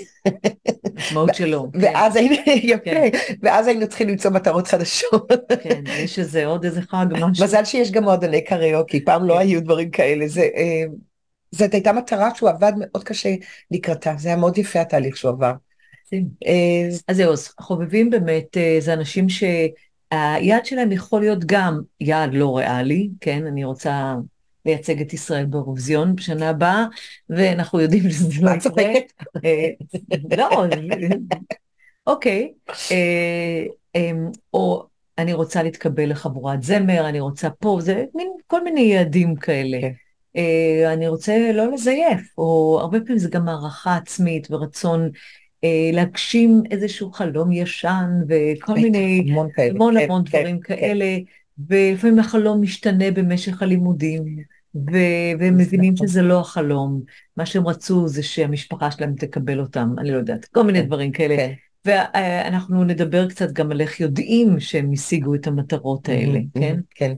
משמעות 0.95 1.35
שלו. 1.35 1.69
כן, 1.73 1.79
ואז 1.83 2.17
היינו, 2.17 2.35
יפה, 2.73 2.85
כן. 2.85 3.11
ואז 3.43 3.67
היינו 3.67 3.89
צריכים 3.89 4.09
למצוא 4.09 4.31
מטרות 4.31 4.67
חדשות. 4.67 5.33
כן, 5.63 5.85
יש 5.87 6.19
איזה 6.19 6.47
עוד 6.47 6.65
איזה 6.65 6.83
חג, 6.83 7.07
משהו. 7.11 7.45
מזל 7.45 7.65
שיש 7.65 7.91
גם 7.91 8.05
מועדוני 8.05 8.45
קריוקי, 8.45 9.05
פעם 9.05 9.25
לא 9.25 9.35
כן. 9.35 9.41
היו 9.41 9.63
דברים 9.63 9.91
כאלה, 9.91 10.29
זה, 10.29 10.49
אה, 10.57 10.85
זאת 11.51 11.75
הייתה 11.75 11.93
מטרה 11.93 12.31
שהוא 12.35 12.51
עבד 12.51 12.73
מאוד 12.79 13.05
קשה 13.05 13.35
לקראתה, 13.71 14.15
זה 14.19 14.29
היה 14.29 14.37
מאוד 14.37 14.59
יפה 14.59 14.81
התהליך 14.81 15.17
שהוא 15.17 15.31
עבר. 15.31 15.53
אה, 16.47 16.89
אז 17.09 17.17
זהו, 17.17 17.33
אז 17.33 17.49
חובבים 17.61 18.11
באמת 18.11 18.57
אה, 18.57 18.77
זה 18.81 18.93
אנשים 18.93 19.27
שהיעד 19.29 20.67
שלהם 20.67 20.93
יכול 20.93 21.21
להיות 21.21 21.45
גם 21.47 21.81
יעד 22.01 22.35
לא 22.35 22.57
ריאלי, 22.57 23.09
כן, 23.21 23.47
אני 23.47 23.65
רוצה 23.65 24.15
לייצג 24.67 25.01
את 25.01 25.13
ישראל 25.13 25.45
באירוויזיון 25.45 26.17
בשנה 26.17 26.49
הבאה, 26.49 26.85
ואנחנו 27.31 27.81
יודעים 27.81 28.11
שזה 28.11 28.43
לא 28.43 28.51
יקרה. 28.51 28.61
צוחקת? 28.61 29.13
אה, 29.45 29.69
לא, 30.37 30.65
אוקיי, 32.07 32.53
אה, 32.93 33.65
אה, 33.97 34.11
או 34.55 34.87
אני 35.19 35.33
רוצה 35.33 35.63
להתקבל 35.63 36.11
לחבורת 36.11 36.63
זמר, 36.63 37.09
אני 37.09 37.21
רוצה 37.21 37.51
פה, 37.51 37.79
זה 37.81 38.05
מין 38.15 38.29
כל 38.47 38.65
מיני 38.65 38.81
יעדים 38.81 39.37
כאלה. 39.37 39.81
כן. 39.81 39.93
אה, 40.37 40.93
אני 40.93 41.09
רוצה 41.09 41.53
לא 41.53 41.73
לזייף, 41.73 42.21
או 42.39 42.79
הרבה 42.81 43.01
פעמים 43.01 43.19
זה 43.19 43.29
גם 43.29 43.49
הערכה 43.49 43.97
עצמית 43.97 44.49
ורצון 44.51 45.11
להגשים 45.93 46.63
איזשהו 46.71 47.13
חלום 47.13 47.53
ישן 47.53 48.11
וכל 48.29 48.73
בטח, 48.73 48.83
מיני, 48.83 49.27
המון. 49.31 49.49
המון 49.59 49.95
כן, 49.97 50.09
כן, 50.09 50.23
דברים 50.23 50.61
כן. 50.61 50.77
כאלה, 50.77 51.19
ולפעמים 51.69 52.19
החלום 52.19 52.63
משתנה 52.63 53.11
במשך 53.11 53.63
הלימודים, 53.63 54.25
והם 55.39 55.57
מבינים 55.57 55.95
נכון. 55.95 56.07
שזה 56.07 56.23
לא 56.23 56.41
החלום, 56.41 57.03
מה 57.37 57.47
שהם 57.47 57.67
רצו 57.67 58.09
זה 58.09 58.23
שהמשפחה 58.23 58.91
שלהם 58.91 59.15
תקבל 59.15 59.61
אותם, 59.61 59.95
אני 59.99 60.11
לא 60.11 60.17
יודעת, 60.17 60.45
כל 60.45 60.63
מיני 60.63 60.81
כן, 60.81 60.87
דברים 60.87 61.13
כאלה. 61.13 61.37
כן. 61.37 61.53
ואנחנו 61.85 62.85
נדבר 62.85 63.29
קצת 63.29 63.53
גם 63.53 63.71
על 63.71 63.81
איך 63.81 64.01
יודעים 64.01 64.61
שהם 64.61 64.93
השיגו 64.93 65.35
את 65.35 65.47
המטרות 65.47 66.09
האלה, 66.09 66.39
Mhm, 66.39 66.61
כן? 66.61 66.77
כן. 66.95 67.13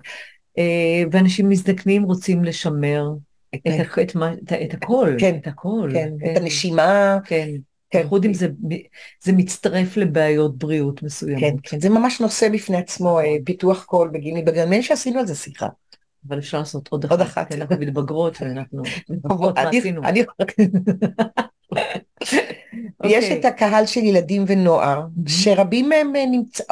אה, 0.59 1.03
ואנשים 1.13 1.49
מזדקנים 1.49 2.03
רוצים 2.03 2.45
לשמר 2.45 3.09
את, 3.55 3.61
כן. 3.65 3.83
את, 3.83 3.99
את, 3.99 4.17
ה- 4.53 4.65
את 4.65 4.75
הכל, 4.75 5.15
כן, 5.19 5.37
את 5.43 5.47
הכל, 5.47 5.91
כן, 5.93 6.13
את 6.33 6.37
הנשימה, 6.37 7.19
כן, 7.25 7.49
כן. 7.91 7.99
בייחוד 7.99 8.25
אם 8.25 8.35
זה, 8.35 8.49
זה 9.25 9.33
מצטרף 9.33 9.97
לבעיות 9.97 10.59
בריאות 10.59 11.03
מסוימות. 11.03 11.41
כן, 11.41 11.57
כן, 11.63 11.81
זה 11.81 11.89
ממש 11.91 12.21
נושא 12.21 12.49
בפני 12.49 12.77
עצמו, 12.77 13.21
אה. 13.21 13.37
פיתוח 13.45 13.85
קול 13.85 14.09
בגיל 14.09 14.35
לי 14.35 14.83
שעשינו 14.83 15.19
על 15.21 15.27
זה 15.27 15.35
שיחה. 15.35 15.67
אבל 16.29 16.39
אפשר 16.39 16.59
לעשות 16.59 16.89
עוד 16.89 17.21
אחת. 17.21 17.49
כי 17.53 17.61
אנחנו 17.61 17.77
מתבגרות 17.79 18.37
ואנחנו 18.41 18.83
מתבגרות 19.11 19.55
מה 19.59 19.69
עשינו. 19.69 20.03
אני- 20.05 20.25
יש 23.05 23.25
אוקיי. 23.25 23.41
את 23.41 23.45
הקהל 23.45 23.87
של 23.87 24.01
ילדים 24.01 24.45
ונוער. 24.47 25.03
שרבים 25.27 25.89
מהם 25.89 26.17
אה, 26.17 26.27
נמצא, 26.27 26.65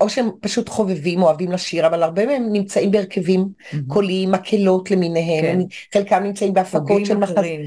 או 0.00 0.08
שהם 0.08 0.28
פשוט 0.40 0.68
חובבים, 0.68 1.22
אוהבים 1.22 1.52
לשיר, 1.52 1.86
אבל 1.86 2.02
הרבה 2.02 2.26
מהם 2.26 2.52
נמצאים 2.52 2.90
בהרכבים. 2.90 3.48
קוליים, 3.86 4.32
מקהלות 4.32 4.90
למיניהם, 4.90 5.44
כן. 5.44 5.98
חלקם 5.98 6.22
נמצאים 6.22 6.54
בהפקות 6.54 7.06
של 7.06 7.16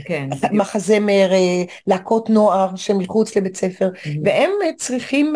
כן. 0.06 0.30
מחזמר, 0.52 1.34
אה, 1.34 1.63
להקות 1.88 2.30
נוער 2.30 2.76
שמחוץ 2.76 3.38
לבית 3.38 3.56
ספר. 3.56 3.89
והם 4.24 4.50
אה, 4.65 4.70
צריכים 4.78 5.34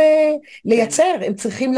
לייצר, 0.65 1.15
הם 1.25 1.33
צריכים 1.33 1.73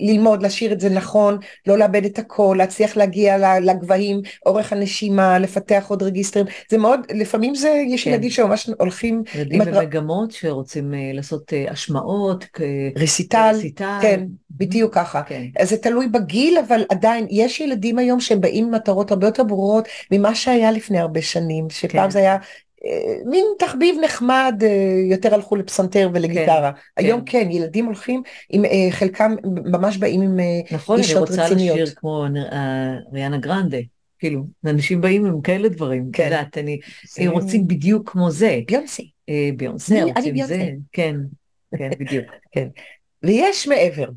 ללמוד, 0.00 0.42
לשיר 0.42 0.72
את 0.72 0.80
זה 0.80 0.90
נכון, 0.90 1.38
לא 1.66 1.78
לאבד 1.78 2.04
את 2.04 2.18
הקול, 2.18 2.58
להצליח 2.58 2.96
להגיע 2.96 3.58
לגבהים, 3.60 4.20
אורך 4.46 4.72
הנשימה, 4.72 5.38
לפתח 5.38 5.86
עוד 5.88 6.02
רגיסטרים, 6.02 6.46
זה 6.70 6.78
מאוד, 6.78 7.00
לפעמים 7.14 7.54
זה, 7.54 7.82
יש 7.88 8.04
כן. 8.04 8.10
ילדים 8.10 8.30
שממש 8.30 8.70
הולכים 8.78 9.22
ילדים 9.52 9.74
במגמות 9.74 10.30
שרוצים 10.32 10.94
אה, 10.94 11.10
לעשות 11.14 11.52
אה, 11.52 11.64
השמעות, 11.70 12.44
כ- 12.52 12.60
רסיטל, 12.96 13.52
רסיטל. 13.54 13.98
כן, 14.02 14.24
בדיוק 14.50 14.94
ככה. 14.94 15.22
כן. 15.22 15.42
אז 15.58 15.70
זה 15.70 15.76
תלוי 15.76 16.06
בגיל, 16.08 16.58
אבל 16.68 16.84
עדיין 16.90 17.26
יש 17.30 17.60
ילדים 17.60 17.98
היום 17.98 18.20
שהם 18.20 18.40
באים 18.40 18.64
עם 18.64 18.74
מטרות 18.74 19.10
הרבה 19.10 19.26
יותר 19.26 19.44
ברורות 19.44 19.88
ממה 20.10 20.34
שהיה 20.34 20.70
לפני 20.72 20.98
הרבה 20.98 21.22
שנים, 21.22 21.70
שפעם 21.70 22.04
כן. 22.04 22.10
זה 22.10 22.18
היה 22.18 22.36
אה, 22.84 23.14
מין 23.26 23.44
תחביב 23.58 23.96
נחמד, 24.04 24.62
אה, 24.62 24.68
יותר 25.10 25.34
הלכו 25.34 25.56
לפסנתר 25.56 26.10
ולגיטרה. 26.14 26.70
היום 26.96 27.20
כן, 27.26 27.48
ילדים 27.50 27.86
הולכים, 27.86 28.22
עם, 28.50 28.64
אה, 28.64 28.86
חלקם 28.90 29.34
ממש 29.44 29.96
באים 29.96 30.22
עם 30.22 30.40
אה, 30.40 30.60
נכון, 30.70 31.00
אני 31.04 31.14
רוצה 31.14 31.44
רציניות. 31.44 31.78
לשיר 31.78 31.94
כמו 31.96 32.24
אה, 32.52 32.94
ריאנה 33.12 33.38
גרנדה, 33.38 33.78
כאילו, 34.18 34.46
אנשים 34.66 35.00
באים 35.00 35.26
עם 35.26 35.40
כאלה 35.40 35.68
דברים, 35.68 36.06
את 36.10 36.16
כן. 36.16 36.24
יודעת, 36.24 36.58
אני, 36.58 36.80
הם 37.18 37.30
רוצים 37.30 37.66
בדיוק 37.66 38.10
כמו 38.10 38.30
זה, 38.30 38.60
ביונסי. 39.56 39.94
אה, 39.94 40.02
אני 40.02 40.12
רוצים. 40.12 40.46
זה, 40.46 40.70
כן, 40.92 41.16
כן, 41.78 41.90
בדיוק. 41.98 42.26
ויש 43.22 43.68
מעבר. 43.68 44.08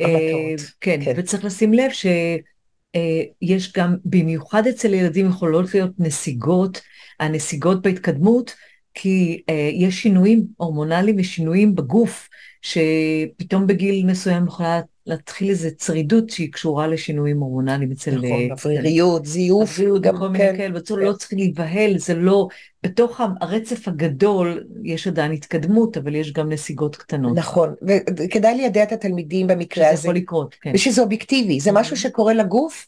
אה. 0.00 0.54
כן, 0.80 1.00
כן. 1.04 1.12
וצריך 1.16 1.44
לשים 1.44 1.72
לב 1.72 1.90
שיש 1.90 3.72
גם, 3.76 3.96
במיוחד 4.04 4.66
אצל 4.66 4.94
ילדים 4.94 5.26
יכולות 5.28 5.74
להיות 5.74 5.92
נסיגות, 5.98 6.80
הנסיגות 7.20 7.82
בהתקדמות, 7.82 8.54
כי 8.94 9.42
אה, 9.50 9.70
יש 9.72 10.02
שינויים 10.02 10.46
הורמונליים 10.56 11.16
ושינויים 11.18 11.74
בגוף, 11.74 12.28
שפתאום 12.62 13.66
בגיל 13.66 14.06
מסוים 14.06 14.46
יכולה 14.46 14.80
להתחיל 15.08 15.50
איזו 15.50 15.68
צרידות 15.76 16.30
שהיא 16.30 16.52
קשורה 16.52 16.86
לשינויים 16.86 17.40
הורמונליים 17.40 17.92
אצל... 17.92 18.10
נכון, 18.10 18.30
אה, 18.30 18.46
אווריריות, 18.50 19.26
זיוף, 19.26 19.80
גם 20.00 20.16
כן. 20.36 20.72
בצורה 20.74 21.04
לא 21.04 21.12
צריך 21.12 21.32
להיבהל, 21.32 21.98
זה 21.98 22.14
לא, 22.14 22.48
בתוך 22.82 23.20
הרצף 23.40 23.88
הגדול 23.88 24.64
יש 24.84 25.06
עדיין 25.06 25.32
התקדמות, 25.32 25.96
אבל 25.96 26.14
יש 26.14 26.32
גם 26.32 26.52
נסיגות 26.52 26.96
קטנות. 26.96 27.36
נכון, 27.36 27.74
וכדאי 28.16 28.56
לידע 28.56 28.82
את 28.82 28.92
התלמידים 28.92 29.46
במקרה 29.46 29.84
שזה 29.84 29.92
הזה. 29.92 30.08
יכול 30.08 30.16
לקרות, 30.16 30.54
כן. 30.60 30.72
ושזה 30.74 31.02
אובייקטיבי, 31.02 31.60
זה 31.60 31.72
משהו 31.72 31.96
שקורה 31.96 32.34
לגוף, 32.34 32.86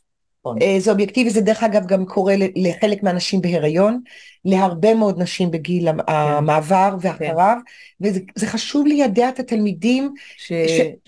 זה 0.79 0.90
אובייקטיבי, 0.90 1.31
זה 1.31 1.40
דרך 1.40 1.62
אגב 1.62 1.87
גם 1.87 2.07
קורה 2.07 2.35
לחלק 2.57 3.03
מהנשים 3.03 3.40
בהיריון, 3.40 4.00
להרבה 4.44 4.94
מאוד 4.94 5.22
נשים 5.22 5.50
בגיל 5.50 5.88
המ- 5.88 6.00
המעבר 6.09 6.96
ואחריו, 7.00 7.57
וזה 8.00 8.20
זה 8.37 8.46
חשוב 8.46 8.87
לידע 8.87 9.29
את 9.29 9.38
התלמידים 9.38 10.14
ש... 10.37 10.53
ש- 10.53 10.53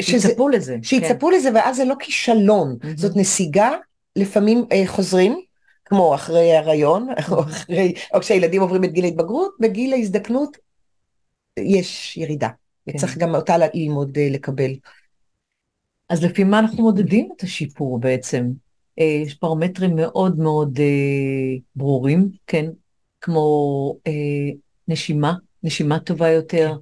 שזה- 0.00 0.28
שיצפו 0.28 0.48
לזה. 0.48 0.76
שיצפו 0.82 1.30
לזה, 1.30 1.50
ואז 1.54 1.76
זה 1.76 1.84
לא 1.84 1.94
כישלון. 2.00 2.76
זאת 2.96 3.16
נסיגה, 3.16 3.70
לפעמים 4.16 4.64
אה, 4.72 4.82
חוזרים, 4.86 5.40
כמו 5.84 6.14
אחרי 6.14 6.56
הריון, 6.56 7.08
או 7.32 7.40
אחרי, 7.42 7.94
או 8.14 8.20
כשהילדים 8.20 8.62
עוברים 8.62 8.84
את 8.84 8.92
גיל 8.92 9.04
ההתבגרות, 9.04 9.54
בגיל 9.60 9.92
ההזדקנות 9.92 10.56
יש 11.58 12.16
ירידה, 12.16 12.48
כן. 12.48 12.92
וצריך 12.96 13.18
גם 13.18 13.34
אותה 13.34 13.54
ללמוד 13.74 14.18
אה, 14.18 14.28
לקבל. 14.30 14.70
אז 16.08 16.24
לפי 16.24 16.44
מה 16.44 16.58
אנחנו 16.58 16.82
מודדים 16.82 17.28
את 17.36 17.42
השיפור 17.42 17.98
בעצם? 18.00 18.46
אה, 18.98 19.04
יש 19.04 19.34
פרמטרים 19.34 19.96
מאוד 19.96 20.38
מאוד 20.38 20.78
אה, 20.80 21.58
ברורים, 21.76 22.30
כן, 22.46 22.66
כמו 23.20 23.96
אה, 24.06 24.50
נשימה, 24.88 25.34
נשימה 25.62 25.98
טובה 25.98 26.28
יותר. 26.28 26.76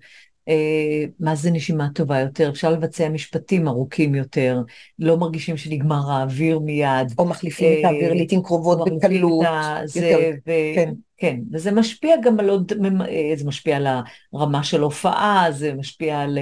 אה, 0.48 1.04
מה 1.20 1.34
זה 1.34 1.50
נשימה 1.50 1.88
טובה 1.94 2.20
יותר? 2.20 2.50
אפשר 2.50 2.70
לבצע 2.70 3.08
משפטים 3.08 3.68
ארוכים 3.68 4.14
יותר, 4.14 4.58
לא 4.98 5.16
מרגישים 5.16 5.56
שנגמר 5.56 6.10
האוויר 6.10 6.58
מיד. 6.58 7.12
או 7.18 7.24
מחליפים 7.24 7.80
את 7.80 7.84
האוויר 7.84 8.12
לעיתים 8.12 8.42
קרובות 8.42 8.78
בקלות. 8.88 9.46
כן. 10.74 10.92
כן, 11.16 11.40
וזה 11.52 11.72
משפיע 11.72 12.16
גם 12.22 12.40
על 12.40 12.48
עוד, 12.48 12.72
זה 13.36 13.44
משפיע 13.44 13.76
על 13.76 13.86
הרמה 14.32 14.62
של 14.62 14.80
הופעה, 14.80 15.46
זה 15.50 15.74
משפיע 15.74 16.20
על, 16.20 16.38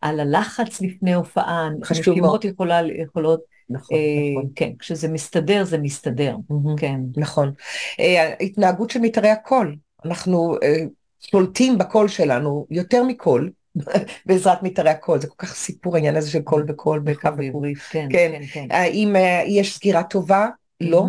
על 0.00 0.20
הלחץ 0.20 0.80
לפני 0.80 1.14
הופעה, 1.14 1.68
חשוב 1.84 2.14
נשימות 2.14 2.44
יכולה, 2.44 2.80
יכולות, 3.02 3.40
נכון, 3.72 3.96
אה, 3.96 4.02
נכון. 4.32 4.50
כן, 4.54 4.70
כשזה 4.78 5.08
מסתדר, 5.08 5.64
זה 5.64 5.78
מסתדר. 5.78 6.36
כן, 6.76 7.00
נכון. 7.16 7.52
אה, 8.00 8.34
ההתנהגות 8.40 8.90
של 8.90 9.00
מיתרי 9.00 9.28
הקול, 9.28 9.76
אנחנו 10.04 10.56
אה, 10.62 10.84
שולטים 11.20 11.78
בקול 11.78 12.08
שלנו 12.08 12.66
יותר 12.70 13.02
מקול, 13.04 13.50
בעזרת 14.26 14.62
מיתרי 14.62 14.90
הקול, 14.90 15.20
זה 15.20 15.26
כל 15.26 15.46
כך 15.46 15.54
סיפור 15.54 15.94
העניין 15.94 16.16
הזה 16.16 16.30
של 16.30 16.42
קול 16.42 16.64
וקול 16.68 16.98
בקו 16.98 17.28
וקול. 17.28 17.36
בעברית, 17.36 17.78
כן, 17.78 18.08
כן. 18.10 18.32
כן, 18.32 18.46
כן. 18.52 18.66
האם 18.70 19.14
יש 19.46 19.76
סגירה 19.76 20.02
טובה? 20.02 20.48
לא. 20.80 21.06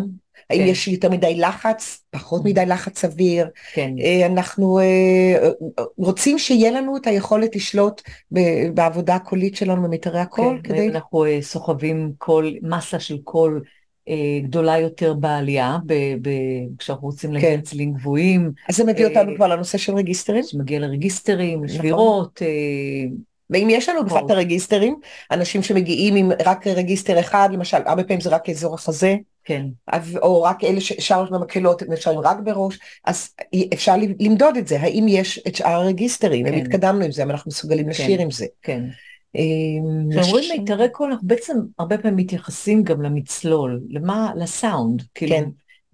האם 0.50 0.60
כן. 0.60 0.66
יש 0.66 0.88
יותר 0.88 1.10
מדי 1.10 1.34
לחץ? 1.34 2.04
פחות 2.10 2.44
מדי 2.44 2.66
לחץ 2.66 2.98
סביר? 2.98 3.46
כן, 3.72 3.94
אה, 4.00 4.26
אנחנו 4.26 4.78
אה, 4.78 5.50
רוצים 5.96 6.38
שיהיה 6.38 6.70
לנו 6.70 6.96
את 6.96 7.06
היכולת 7.06 7.56
לשלוט 7.56 8.02
בעבודה 8.74 9.14
הקולית 9.14 9.56
שלנו 9.56 9.82
במיתרי 9.82 10.20
הקול, 10.20 10.60
כן, 10.62 10.68
כדי... 10.68 10.88
אנחנו 10.88 11.24
אה, 11.24 11.38
סוחבים 11.42 12.12
קול, 12.18 12.54
מסה 12.62 13.00
של 13.00 13.18
קול 13.18 13.62
גדולה 14.42 14.78
יותר 14.78 15.14
בעלייה, 15.14 15.78
ב, 15.86 15.94
ב, 16.22 16.30
כשאנחנו 16.78 17.08
רוצים 17.08 17.32
להגיע 17.32 17.50
כן. 17.50 17.58
לצלילים 17.58 17.92
גבוהים, 17.92 18.52
אז 18.68 18.76
זה 18.76 18.84
מביא 18.84 19.06
אותנו 19.06 19.36
כבר 19.36 19.46
לנושא 19.46 19.78
של 19.78 19.94
רגיסטרים. 19.94 20.42
שמגיע 20.42 20.80
לרגיסטרים, 20.80 21.64
נכון. 21.64 21.76
לשבירות, 21.76 22.42
אה, 22.42 22.48
ואם 23.50 23.68
יש 23.70 23.88
לנו 23.88 24.04
בכלל 24.04 24.16
נכון. 24.16 24.26
את 24.26 24.30
הרגיסטרים, 24.30 24.96
אנשים 25.30 25.62
שמגיעים 25.62 26.16
עם 26.16 26.30
רק 26.44 26.66
רגיסטר 26.66 27.20
אחד, 27.20 27.48
למשל, 27.52 27.76
הרבה 27.86 28.04
פעמים 28.04 28.20
זה 28.20 28.30
רק 28.30 28.48
אזור 28.48 28.74
החזה, 28.74 29.16
כן, 29.44 29.66
אז- 29.86 30.16
או 30.16 30.42
רק 30.42 30.64
אלה 30.64 30.80
ששאר 30.80 31.24
במקהלות 31.30 31.82
הם 31.82 31.92
אפשריים 31.92 32.20
רק 32.20 32.36
בראש, 32.44 32.78
אז 33.04 33.28
אפשר 33.74 33.94
למדוד 34.20 34.56
את 34.56 34.68
זה, 34.68 34.80
האם 34.80 35.06
יש 35.08 35.40
את 35.48 35.54
שאר 35.54 35.80
הרגיסטרים, 35.80 36.46
אם 36.46 36.52
כן. 36.52 36.58
התקדמנו 36.58 37.04
עם 37.04 37.12
זה, 37.12 37.22
אם 37.22 37.30
אנחנו 37.30 37.48
מסוגלים 37.48 37.88
לשיר 37.88 38.20
עם 38.20 38.30
זה. 38.30 38.46
כן. 38.62 38.84
אמ, 39.34 40.20
כשאומרים 40.20 40.60
מיתרי 40.60 40.88
קול, 40.88 41.10
אנחנו 41.10 41.28
בעצם 41.28 41.56
הרבה 41.78 41.98
פעמים 41.98 42.16
מתייחסים 42.16 42.82
גם 42.82 43.02
למצלול, 43.02 43.80
למה, 43.90 44.32
לסאונד, 44.36 45.02
כאילו, 45.14 45.36
כן. 45.36 45.44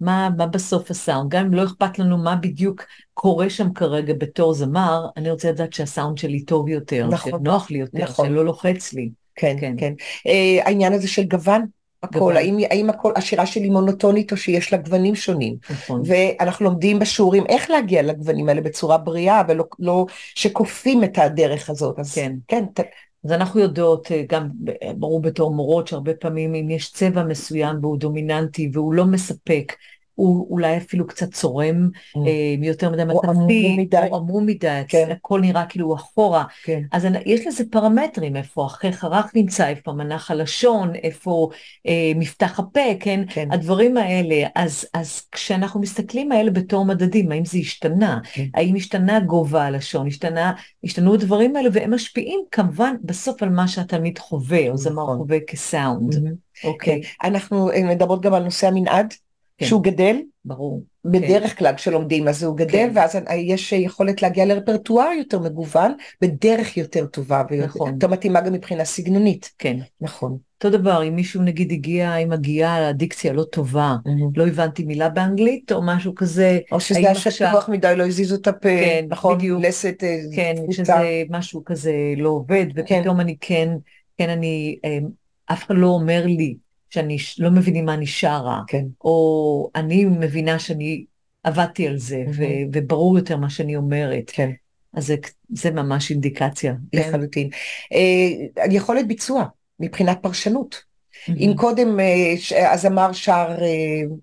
מה, 0.01 0.29
מה 0.37 0.47
בסוף 0.47 0.91
הסאונד, 0.91 1.29
גם 1.31 1.45
אם 1.45 1.53
לא 1.53 1.63
אכפת 1.63 1.99
לנו 1.99 2.17
מה 2.17 2.35
בדיוק 2.35 2.83
קורה 3.13 3.49
שם 3.49 3.73
כרגע 3.73 4.13
בתור 4.17 4.53
זמר, 4.53 5.05
אני 5.17 5.31
רוצה 5.31 5.51
לדעת 5.51 5.73
שהסאונד 5.73 6.17
שלי 6.17 6.45
טוב 6.45 6.67
יותר, 6.67 7.07
נכון. 7.07 7.31
שנוח 7.31 7.71
לי 7.71 7.77
יותר, 7.77 8.03
נכון. 8.03 8.27
שלא 8.27 8.45
לוחץ 8.45 8.93
לי. 8.93 9.09
כן, 9.35 9.55
כן. 9.59 9.73
כן. 9.77 9.93
אה, 10.27 10.59
העניין 10.65 10.93
הזה 10.93 11.07
של 11.07 11.23
גוון, 11.23 11.65
גוון. 12.05 12.35
האם, 12.37 12.57
האם 12.69 12.89
הקול, 12.89 13.13
השירה 13.15 13.45
שלי 13.45 13.69
מונוטונית 13.69 14.31
או 14.31 14.37
שיש 14.37 14.73
לה 14.73 14.77
גוונים 14.77 15.15
שונים. 15.15 15.55
נכון. 15.69 16.01
ואנחנו 16.05 16.65
לומדים 16.65 16.99
בשיעורים 16.99 17.43
איך 17.49 17.69
להגיע 17.69 18.01
לגוונים 18.01 18.49
האלה 18.49 18.61
בצורה 18.61 18.97
בריאה, 18.97 19.41
ולא 19.47 19.65
לא 19.79 20.05
שכופים 20.35 21.03
את 21.03 21.17
הדרך 21.17 21.69
הזאת. 21.69 21.99
אז 21.99 22.15
כן. 22.15 22.33
כן, 22.47 22.65
ת, 22.73 22.79
אז 23.25 23.31
אנחנו 23.31 23.59
יודעות, 23.59 24.11
אה, 24.11 24.23
גם 24.29 24.49
ברור 24.95 25.21
בתור 25.21 25.51
מורות, 25.53 25.87
שהרבה 25.87 26.13
פעמים 26.13 26.55
אם 26.55 26.69
יש 26.69 26.91
צבע 26.91 27.23
מסוים 27.23 27.77
והוא 27.81 27.97
דומיננטי 27.97 28.69
והוא 28.73 28.93
לא 28.93 29.05
מספק, 29.05 29.73
הוא 30.15 30.47
אולי 30.49 30.77
אפילו 30.77 31.07
קצת 31.07 31.31
צורם, 31.33 31.89
mm. 31.93 32.19
אה, 32.27 32.55
יותר 32.67 32.89
מדי 32.89 33.03
מטפי, 33.03 33.87
או 34.11 34.15
עמום 34.15 34.45
מדי, 34.45 34.81
כן. 34.87 35.07
הכל 35.11 35.41
נראה 35.41 35.65
כאילו 35.65 35.95
אחורה. 35.95 36.43
כן. 36.63 36.81
אז 36.91 37.07
יש 37.25 37.47
לזה 37.47 37.63
פרמטרים, 37.71 38.35
איפה 38.35 38.65
החייך 38.65 39.03
הרך 39.03 39.31
נמצא, 39.35 39.67
איפה 39.67 39.91
מנח 39.91 40.31
הלשון, 40.31 40.95
איפה 40.95 41.49
אה, 41.87 42.11
מפתח 42.15 42.59
הפה, 42.59 42.95
כן? 42.99 43.23
כן. 43.29 43.51
הדברים 43.51 43.97
האלה. 43.97 44.47
אז, 44.55 44.85
אז 44.93 45.21
כשאנחנו 45.31 45.79
מסתכלים 45.79 46.31
האלה 46.31 46.51
בתור 46.51 46.85
מדדים, 46.85 47.31
האם 47.31 47.45
זה 47.45 47.57
השתנה? 47.57 48.19
כן. 48.33 48.45
האם 48.53 48.75
השתנה 48.75 49.19
גובה 49.19 49.63
הלשון? 49.63 50.07
השתנה, 50.07 50.53
השתנו 50.83 51.13
הדברים 51.13 51.55
האלה, 51.55 51.69
והם 51.73 51.93
משפיעים 51.93 52.39
כמובן 52.51 52.95
בסוף 53.03 53.43
על 53.43 53.49
מה 53.49 53.67
שהתלמיד 53.67 54.19
חווה, 54.19 54.69
או 54.69 54.77
זמר 54.77 55.03
נכון. 55.03 55.17
חווה 55.17 55.37
כסאונד. 55.47 56.13
Mm-hmm. 56.13 56.51
אוקיי. 56.63 57.01
כן. 57.01 57.27
אנחנו 57.27 57.71
אה, 57.71 57.83
מדברות 57.83 58.21
גם 58.21 58.33
על 58.33 58.43
נושא 58.43 58.67
המנעד. 58.67 59.13
כן. 59.61 59.67
שהוא 59.67 59.83
גדל, 59.83 60.17
ברור, 60.45 60.83
בדרך 61.05 61.49
כן. 61.49 61.55
כלל 61.55 61.75
כשלומדים 61.75 62.27
אז 62.27 62.43
הוא 62.43 62.57
גדל 62.57 62.71
כן. 62.71 62.91
ואז 62.95 63.17
יש 63.35 63.71
יכולת 63.71 64.21
להגיע 64.21 64.45
לרפרטואר 64.45 65.11
יותר 65.17 65.39
מגוון 65.39 65.93
בדרך 66.21 66.77
יותר 66.77 67.05
טובה 67.05 67.43
ויותר 67.49 67.65
נכון. 67.65 67.97
מתאימה 68.09 68.41
גם 68.41 68.53
מבחינה 68.53 68.85
סגנונית. 68.85 69.51
כן. 69.59 69.77
נכון. 70.01 70.37
אותו 70.63 70.77
דבר 70.77 71.07
אם 71.07 71.15
מישהו 71.15 71.41
נגיד 71.41 71.71
הגיע 71.71 72.13
עם 72.13 72.31
הגיעה 72.31 72.87
הדיקציה 72.89 73.33
לא 73.33 73.43
טובה, 73.43 73.95
mm-hmm. 74.07 74.09
לא 74.35 74.47
הבנתי 74.47 74.83
מילה 74.83 75.09
באנגלית 75.09 75.71
או 75.71 75.81
משהו 75.83 76.15
כזה. 76.15 76.59
או 76.71 76.79
שזה 76.79 76.99
היה 76.99 77.15
שטוח 77.15 77.69
מדי 77.69 77.93
לא 77.97 78.07
הזיזו 78.07 78.35
את 78.35 78.47
הפה, 78.47 78.69
כן, 78.69 79.05
נכון, 79.09 79.37
בדיוק, 79.37 79.63
לסת 79.63 80.03
אה, 80.03 80.19
כן, 80.35 80.53
תפוצה. 80.57 80.83
שזה 80.83 80.93
משהו 81.29 81.65
כזה 81.65 81.93
לא 82.17 82.29
עובד 82.29 82.65
ופתאום 82.75 83.15
כן. 83.15 83.19
אני 83.19 83.35
כן, 83.41 83.69
כן 84.17 84.29
אני, 84.29 84.79
אה, 84.85 84.99
אף 85.45 85.65
אחד 85.65 85.75
לא 85.77 85.87
אומר 85.87 86.25
לי. 86.25 86.55
שאני 86.91 87.17
לא 87.37 87.51
מבינים 87.51 87.85
מה 87.85 87.93
אני 87.93 88.07
שרה, 88.07 88.61
כן. 88.67 88.85
או 89.03 89.69
אני 89.75 90.05
מבינה 90.05 90.59
שאני 90.59 91.05
עבדתי 91.43 91.87
על 91.87 91.97
זה, 91.97 92.23
mm-hmm. 92.25 92.31
ו- 92.37 92.69
וברור 92.73 93.17
יותר 93.17 93.37
מה 93.37 93.49
שאני 93.49 93.75
אומרת. 93.75 94.31
כן. 94.33 94.51
אז 94.93 95.05
זה, 95.05 95.15
זה 95.49 95.71
ממש 95.71 96.11
אינדיקציה. 96.11 96.73
לחלוטין. 96.93 97.49
אה, 97.93 98.65
יכולת 98.71 99.07
ביצוע, 99.07 99.45
מבחינת 99.79 100.17
פרשנות. 100.21 100.75
Mm-hmm. 100.75 101.33
אם 101.37 101.53
קודם 101.55 101.99
אה, 101.99 102.73
הזמר 102.73 103.13
שר 103.13 103.55
אה, 103.61 104.15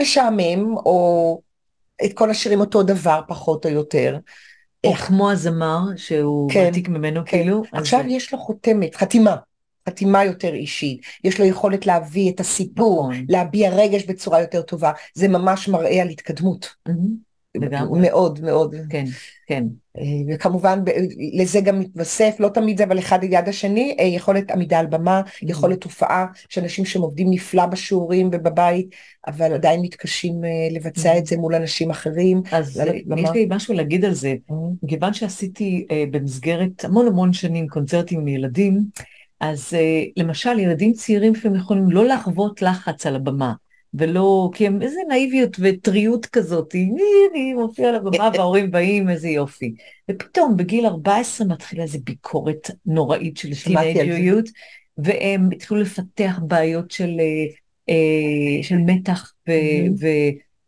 משעמם, 0.00 0.76
או 0.76 1.40
את 2.04 2.12
כל 2.12 2.30
השירים 2.30 2.60
אותו 2.60 2.82
דבר, 2.82 3.20
פחות 3.28 3.66
או 3.66 3.70
יותר. 3.70 4.18
או 4.84 4.90
איך... 4.90 5.06
כמו 5.06 5.30
הזמר, 5.30 5.80
שהוא 5.96 6.50
כן, 6.50 6.64
מעתיק 6.64 6.88
ממנו 6.88 7.20
כן. 7.26 7.30
כאילו. 7.30 7.62
עכשיו 7.72 8.00
זה... 8.02 8.08
יש 8.10 8.32
לו 8.32 8.38
חותמת, 8.38 8.94
חתימה. 8.94 9.36
חתימה 9.88 10.24
יותר 10.24 10.54
אישית, 10.54 11.00
יש 11.24 11.40
לו 11.40 11.46
יכולת 11.46 11.86
להביא 11.86 12.32
את 12.32 12.40
הסיפור, 12.40 13.12
נכון. 13.12 13.26
להביע 13.28 13.70
רגש 13.70 14.04
בצורה 14.04 14.40
יותר 14.40 14.62
טובה, 14.62 14.92
זה 15.14 15.28
ממש 15.28 15.68
מראה 15.68 16.02
על 16.02 16.08
התקדמות. 16.08 16.74
לגמרי. 17.54 18.00
מאוד 18.00 18.40
מאוד. 18.42 18.74
כן, 18.90 19.04
כן. 19.46 19.64
אה, 19.98 20.02
וכמובן 20.28 20.80
לזה 21.32 21.60
גם 21.60 21.80
מתווסף, 21.80 22.36
לא 22.38 22.48
תמיד 22.48 22.78
זה 22.78 22.84
אבל 22.84 22.98
אחד 22.98 23.24
ליד 23.24 23.48
השני, 23.48 23.96
אה, 24.00 24.04
יכולת 24.04 24.50
עמידה 24.50 24.78
על 24.78 24.86
במה, 24.86 25.20
יכולת 25.42 25.84
הופעה, 25.84 26.26
יש 26.50 26.58
אנשים 26.58 26.84
שהם 26.84 27.02
עובדים 27.02 27.30
נפלא 27.30 27.66
בשיעורים 27.66 28.30
ובבית, 28.32 28.94
אבל 29.26 29.52
עדיין 29.52 29.80
מתקשים 29.82 30.44
אה, 30.44 30.50
לבצע 30.70 31.18
את 31.18 31.26
זה 31.26 31.36
מול 31.36 31.54
אנשים 31.54 31.90
אחרים. 31.90 32.42
אז 32.52 32.82
יש 33.16 33.30
לי 33.30 33.46
משהו 33.50 33.74
להגיד 33.74 34.04
על 34.04 34.14
זה, 34.14 34.34
מכיוון 34.82 35.14
שעשיתי 35.14 35.86
במסגרת 36.10 36.84
המון 36.84 37.06
המון 37.06 37.32
שנים 37.32 37.68
קונצרטים 37.68 38.20
עם 38.20 38.28
ילדים, 38.28 38.84
אז 39.40 39.74
uh, 39.74 40.22
למשל, 40.22 40.58
ילדים 40.58 40.92
צעירים 40.92 41.32
לפעמים 41.32 41.60
יכולים 41.60 41.90
לא 41.90 42.04
לחוות 42.04 42.62
לחץ 42.62 43.06
על 43.06 43.16
הבמה, 43.16 43.52
ולא, 43.94 44.50
כי 44.54 44.66
הם 44.66 44.82
איזה 44.82 45.00
נאיביות 45.08 45.56
וטריות 45.60 46.26
כזאת, 46.26 46.74
אני 47.32 47.54
מופיע 47.54 47.88
על 47.88 47.94
הבמה 47.94 48.30
וההורים 48.34 48.70
באים, 48.70 49.10
איזה 49.10 49.28
יופי. 49.28 49.74
ופתאום 50.10 50.56
בגיל 50.56 50.86
14 50.86 51.46
מתחילה 51.46 51.82
איזו 51.82 51.98
ביקורת 52.04 52.70
נוראית 52.86 53.36
של 53.36 53.54
טינג'ריות, 53.64 54.44
והם 54.98 55.48
התחילו 55.52 55.80
לפתח 55.80 56.38
בעיות 56.42 56.90
של, 56.90 57.20
של 58.62 58.76
מתח 58.76 59.32
ו. 59.48 59.52
ו, 60.00 60.06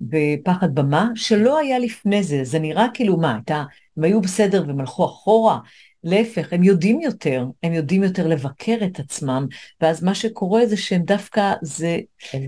ופחד 0.01 0.75
במה, 0.75 1.09
שלא 1.15 1.59
היה 1.59 1.79
לפני 1.79 2.23
זה. 2.23 2.45
זה 2.45 2.59
נראה 2.59 2.87
כאילו, 2.95 3.17
מה, 3.17 3.35
הייתה, 3.35 3.65
הם 3.97 4.05
היו 4.05 4.21
בסדר 4.21 4.65
והם 4.67 4.81
הלכו 4.81 5.05
אחורה, 5.05 5.59
להפך, 6.07 6.53
הם 6.53 6.63
יודעים 6.63 7.01
יותר, 7.01 7.47
הם 7.63 7.73
יודעים 7.73 8.03
יותר 8.03 8.27
לבקר 8.27 8.77
את 8.87 8.99
עצמם, 8.99 9.47
ואז 9.81 10.03
מה 10.03 10.15
שקורה 10.15 10.67
זה 10.67 10.77
שהם 10.77 11.03
דווקא, 11.03 11.53
זה, 11.63 11.99
כן. 12.19 12.43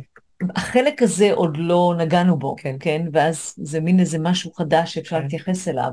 החלק 0.57 1.03
הזה 1.03 1.33
עוד 1.33 1.57
לא 1.57 1.95
נגענו 1.99 2.39
בו, 2.39 2.57
כן, 2.59 2.77
כן? 2.81 3.07
ואז 3.13 3.55
זה 3.57 3.81
מין 3.81 4.01
איזה 4.01 4.19
משהו 4.19 4.53
חדש 4.53 4.95
שאפשר 4.95 5.17
כן. 5.17 5.23
להתייחס 5.23 5.69
אליו. 5.69 5.91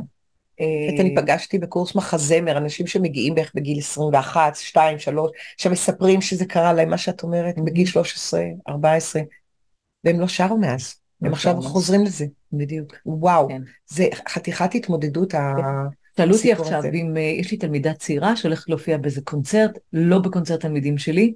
אני 1.00 1.16
פגשתי 1.16 1.60
בקורס 1.60 1.96
מחזמר, 1.96 2.58
אנשים 2.58 2.88
שמגיעים 2.88 3.36
בערך 3.36 3.52
בגיל 3.56 3.80
21, 3.80 4.56
2, 4.56 5.00
3, 5.00 5.32
שמספרים 5.58 6.22
שזה 6.22 6.46
קרה 6.46 6.74
להם, 6.74 6.90
מה 6.90 6.98
שאת 6.98 7.24
אומרת, 7.24 7.56
בגיל 7.66 7.86
13, 7.86 8.44
14, 8.70 9.22
והם 10.04 10.20
לא 10.20 10.28
שרו 10.28 10.58
מאז, 10.58 10.96
הם 11.22 11.34
עכשיו 11.34 11.62
חוזרים 11.62 12.04
לזה. 12.04 12.26
בדיוק. 12.54 12.94
וואו, 13.06 13.48
כן. 13.50 13.62
זה 13.88 14.08
חתיכת 14.28 14.76
התמודדות. 14.76 15.34
שאלו 16.18 16.36
אותי 16.36 16.52
עכשיו 16.52 16.80
הזה. 16.80 16.90
אם 16.94 17.14
uh, 17.16 17.20
יש 17.20 17.52
לי 17.52 17.58
תלמידה 17.58 17.94
צעירה 17.94 18.36
שהולכת 18.36 18.70
להופיע 18.70 18.98
באיזה 18.98 19.22
קונצרט, 19.22 19.72
לא 19.94 20.20
בקונצרט 20.20 20.60
תלמידים 20.60 20.98
שלי, 20.98 21.34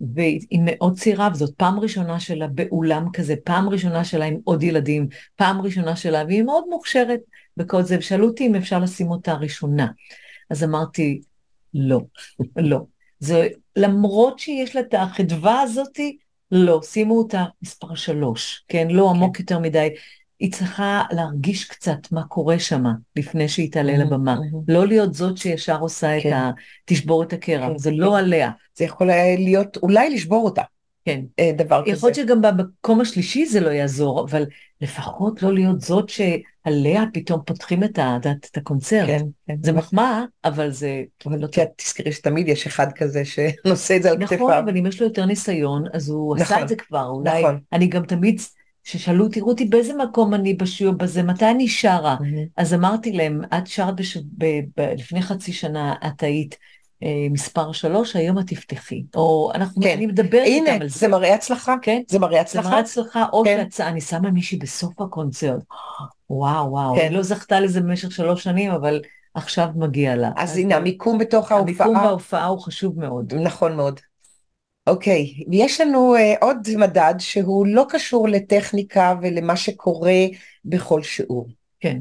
והיא 0.00 0.60
מאוד 0.64 0.98
צעירה, 0.98 1.28
וזאת 1.32 1.54
פעם 1.56 1.80
ראשונה 1.80 2.20
שלה 2.20 2.46
באולם 2.46 3.06
כזה, 3.12 3.34
פעם 3.44 3.68
ראשונה 3.68 4.04
שלה 4.04 4.24
עם 4.24 4.36
עוד 4.44 4.62
ילדים, 4.62 5.08
פעם 5.36 5.60
ראשונה 5.60 5.96
שלה, 5.96 6.24
והיא 6.26 6.42
מאוד 6.42 6.64
מוכשרת 6.70 7.20
בכל 7.56 7.82
זה, 7.82 7.98
ושאלו 7.98 8.26
אותי 8.26 8.46
אם 8.46 8.54
אפשר 8.54 8.78
לשים 8.78 9.10
אותה 9.10 9.34
ראשונה. 9.34 9.86
אז 10.50 10.64
אמרתי, 10.64 11.20
לא, 11.74 12.00
לא. 12.56 12.80
זה, 13.18 13.48
למרות 13.76 14.38
שיש 14.38 14.76
לה 14.76 14.80
את 14.80 14.94
החדווה 14.94 15.60
הזאתי, 15.60 16.16
לא, 16.50 16.80
שימו 16.82 17.18
אותה 17.18 17.44
מספר 17.62 17.94
שלוש, 17.94 18.64
כן? 18.68 18.88
לא 18.90 19.08
כן. 19.08 19.16
עמוק 19.16 19.40
יותר 19.40 19.58
מדי. 19.58 19.88
היא 20.38 20.52
צריכה 20.52 21.02
להרגיש 21.10 21.64
קצת 21.64 22.12
מה 22.12 22.24
קורה 22.24 22.58
שם 22.58 22.84
לפני 23.16 23.48
שהיא 23.48 23.72
תעלה 23.72 23.96
לבמה. 23.96 24.36
לא 24.68 24.86
להיות 24.86 25.14
זאת 25.14 25.38
שישר 25.38 25.78
עושה 25.78 26.18
את 26.18 26.22
כן. 26.22 26.32
ה... 26.32 26.50
תשבור 26.84 27.22
את 27.22 27.32
הקרע, 27.32 27.68
כן, 27.68 27.78
זה 27.78 27.90
לא. 27.90 28.18
עליה. 28.18 28.50
זה 28.76 28.84
יכול 28.84 29.10
להיות, 29.38 29.76
אולי 29.76 30.10
לשבור 30.10 30.44
אותה. 30.44 30.62
כן. 31.04 31.20
אה, 31.38 31.50
דבר 31.56 31.82
כזה. 31.82 31.92
יכול 31.92 32.08
להיות 32.08 32.16
שגם 32.16 32.42
במקום 32.42 33.00
השלישי 33.00 33.46
זה 33.46 33.60
לא 33.60 33.70
יעזור, 33.70 34.24
אבל 34.24 34.44
לפחות 34.80 35.42
לא 35.42 35.54
להיות 35.54 35.80
זאת 35.80 36.08
שעליה 36.08 37.04
פתאום 37.12 37.40
פותחים 37.46 37.84
את, 37.84 37.98
ה, 37.98 38.18
את 38.50 38.56
הקונצרט. 38.56 39.06
כן, 39.06 39.24
כן. 39.46 39.56
זה 39.62 39.72
מחמאה, 39.72 40.24
אבל 40.44 40.70
זה... 40.70 41.02
אבל 41.26 41.38
לא 41.38 41.46
טוב. 41.46 41.64
תזכרי 41.76 42.12
שתמיד 42.12 42.48
יש 42.48 42.66
אחד 42.66 42.92
כזה 42.92 43.22
שנושא 43.24 43.96
את 43.96 44.02
זה 44.02 44.10
על 44.10 44.20
כתפיו. 44.20 44.38
נכון, 44.38 44.52
אבל 44.52 44.76
אם 44.76 44.86
יש 44.86 45.00
לו 45.00 45.06
יותר 45.06 45.24
ניסיון, 45.24 45.84
אז 45.92 46.08
הוא 46.08 46.36
נכון, 46.36 46.56
עשה 46.56 46.64
את 46.64 46.68
זה 46.68 46.76
כבר. 46.76 47.06
אולי... 47.06 47.42
נכון. 47.42 47.58
אני 47.72 47.86
גם 47.86 48.06
תמיד... 48.06 48.40
ששאלו 48.84 49.24
אותי, 49.24 49.40
רותי, 49.40 49.64
באיזה 49.64 49.94
מקום 49.94 50.34
אני 50.34 50.54
בשיעור 50.54 50.94
בזה, 50.94 51.22
מתי 51.22 51.50
אני 51.50 51.68
שרה? 51.68 52.16
Mm-hmm. 52.20 52.48
אז 52.56 52.74
אמרתי 52.74 53.12
להם, 53.12 53.40
את 53.58 53.66
שרת 53.66 53.96
בש... 53.96 54.16
ב... 54.16 54.44
ב... 54.76 54.80
לפני 54.98 55.22
חצי 55.22 55.52
שנה, 55.52 55.94
את 56.06 56.22
היית 56.22 56.56
אה, 57.02 57.26
מספר 57.30 57.72
שלוש, 57.72 58.16
היום 58.16 58.38
את 58.38 58.46
תפתחי. 58.46 59.02
או 59.14 59.52
אנחנו, 59.54 59.82
כן. 59.82 59.96
אני 59.96 60.06
מדברת 60.06 60.46
איתם 60.46 60.72
על 60.72 60.78
זה. 60.78 60.84
הנה, 60.84 60.88
זה 60.88 61.08
מראה 61.08 61.34
הצלחה. 61.34 61.74
כן. 61.82 62.02
זה 62.08 62.18
מראה 62.18 62.40
הצלחה. 62.40 62.62
זה 62.62 62.68
מראה 62.68 62.80
הצלחה, 62.80 63.26
או 63.32 63.44
כן. 63.44 63.60
שיצא, 63.62 63.88
אני 63.88 64.00
שמה 64.00 64.30
מישהי 64.30 64.58
בסוף 64.58 65.00
הקונצרט. 65.00 65.62
וואו, 66.30 66.70
וואו, 66.70 66.94
כן. 66.94 67.00
היא 67.00 67.10
לא 67.10 67.22
זכתה 67.22 67.60
לזה 67.60 67.80
במשך 67.80 68.12
שלוש 68.12 68.44
שנים, 68.44 68.70
אבל 68.70 69.00
עכשיו 69.34 69.68
מגיע 69.76 70.16
לה. 70.16 70.30
אז, 70.36 70.50
אז 70.50 70.56
הנה, 70.56 70.76
המיקום 70.76 71.18
בתוך 71.18 71.52
ההופעה. 71.52 71.86
המיקום 71.86 72.08
בהופעה 72.08 72.46
הוא 72.46 72.60
חשוב 72.60 73.00
מאוד. 73.00 73.34
נכון 73.34 73.76
מאוד. 73.76 74.00
אוקיי, 74.86 75.34
okay. 75.36 75.50
ויש 75.50 75.80
לנו 75.80 76.16
uh, 76.16 76.44
עוד 76.44 76.68
מדד 76.76 77.14
שהוא 77.18 77.66
לא 77.66 77.86
קשור 77.88 78.28
לטכניקה 78.28 79.14
ולמה 79.22 79.56
שקורה 79.56 80.24
בכל 80.64 81.02
שיעור. 81.02 81.48
כן, 81.80 82.00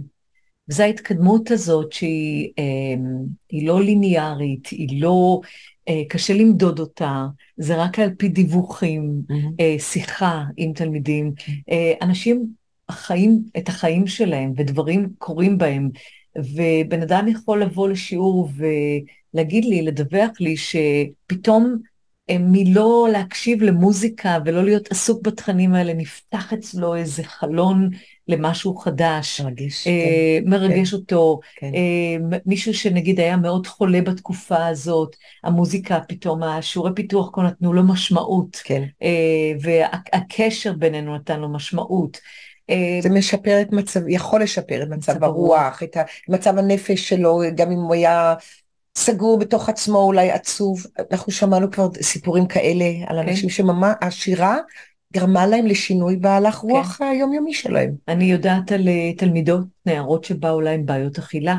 וזו 0.69 0.83
ההתקדמות 0.83 1.51
הזאת 1.51 1.91
שהיא 1.93 2.49
uh, 2.49 3.65
לא 3.65 3.81
ליניארית, 3.81 4.67
היא 4.67 5.01
לא, 5.01 5.41
uh, 5.89 5.93
קשה 6.09 6.33
למדוד 6.33 6.79
אותה, 6.79 7.25
זה 7.57 7.75
רק 7.83 7.99
על 7.99 8.09
פי 8.17 8.27
דיווחים, 8.27 9.21
mm-hmm. 9.29 9.33
uh, 9.33 9.81
שיחה 9.81 10.43
עם 10.57 10.73
תלמידים. 10.73 11.33
Uh, 11.39 11.73
אנשים 12.01 12.45
חיים 12.91 13.43
את 13.57 13.69
החיים 13.69 14.07
שלהם 14.07 14.53
ודברים 14.57 15.09
קורים 15.17 15.57
בהם, 15.57 15.89
ובן 16.37 17.01
אדם 17.01 17.27
יכול 17.27 17.61
לבוא 17.61 17.89
לשיעור 17.89 18.49
ולהגיד 18.55 19.65
לי, 19.65 19.81
לדווח 19.81 20.29
לי, 20.39 20.55
שפתאום 20.57 21.77
מלא 22.31 23.07
להקשיב 23.11 23.61
למוזיקה 23.63 24.37
ולא 24.45 24.63
להיות 24.63 24.91
עסוק 24.91 25.21
בתכנים 25.21 25.73
האלה, 25.73 25.93
נפתח 25.93 26.53
אצלו 26.53 26.95
איזה 26.95 27.23
חלון 27.23 27.89
למשהו 28.27 28.75
חדש, 28.75 29.41
מרגיש, 29.41 29.87
אה, 29.87 30.39
כן, 30.43 30.49
מרגש 30.49 30.89
כן, 30.89 30.95
אותו, 30.95 31.39
כן. 31.55 31.71
אה, 31.75 32.39
מישהו 32.45 32.73
שנגיד 32.73 33.19
היה 33.19 33.37
מאוד 33.37 33.67
חולה 33.67 34.01
בתקופה 34.01 34.67
הזאת, 34.67 35.15
המוזיקה 35.43 35.99
פתאום, 36.07 36.43
השיעורי 36.43 36.91
פיתוח 36.95 37.29
כה 37.33 37.41
נתנו 37.41 37.73
לו 37.73 37.83
משמעות, 37.83 38.61
כן. 38.63 38.83
אה, 39.03 39.51
והקשר 39.61 40.73
בינינו 40.73 41.15
נתן 41.15 41.39
לו 41.39 41.49
משמעות. 41.49 42.17
אה, 42.69 42.99
זה 43.01 43.09
משפר 43.09 43.61
את 43.61 43.71
מצב, 43.71 44.07
יכול 44.07 44.41
לשפר 44.43 44.83
את 44.83 44.87
מצב 44.87 45.13
מצב 45.13 45.23
הרוח, 45.23 45.83
את 45.83 45.97
ה- 45.97 46.03
מצב 46.29 46.57
הנפש 46.57 47.09
שלו, 47.09 47.41
גם 47.55 47.71
אם 47.71 47.77
הוא 47.77 47.93
היה 47.93 48.33
סגור 48.95 49.39
בתוך 49.39 49.69
עצמו, 49.69 49.97
אולי 49.97 50.31
עצוב. 50.31 50.85
אנחנו 51.11 51.31
שמענו 51.31 51.71
כבר 51.71 51.89
סיפורים 52.01 52.47
כאלה 52.47 52.85
על 53.07 53.21
כן. 53.23 53.29
אנשים 53.29 53.49
שממש, 53.49 53.95
השירה 54.01 54.57
גרמה 55.13 55.47
להם 55.47 55.65
לשינוי 55.65 56.15
בהלך 56.15 56.55
רוח 56.55 57.01
היומיומי 57.01 57.53
שלהם. 57.53 57.95
אני 58.07 58.25
יודעת 58.25 58.71
על 58.71 58.87
אה, 58.87 59.13
תלמידות, 59.17 59.65
נערות 59.85 60.23
שבאו 60.23 60.67
עם 60.67 60.85
בעיות 60.85 61.17
אכילה, 61.17 61.57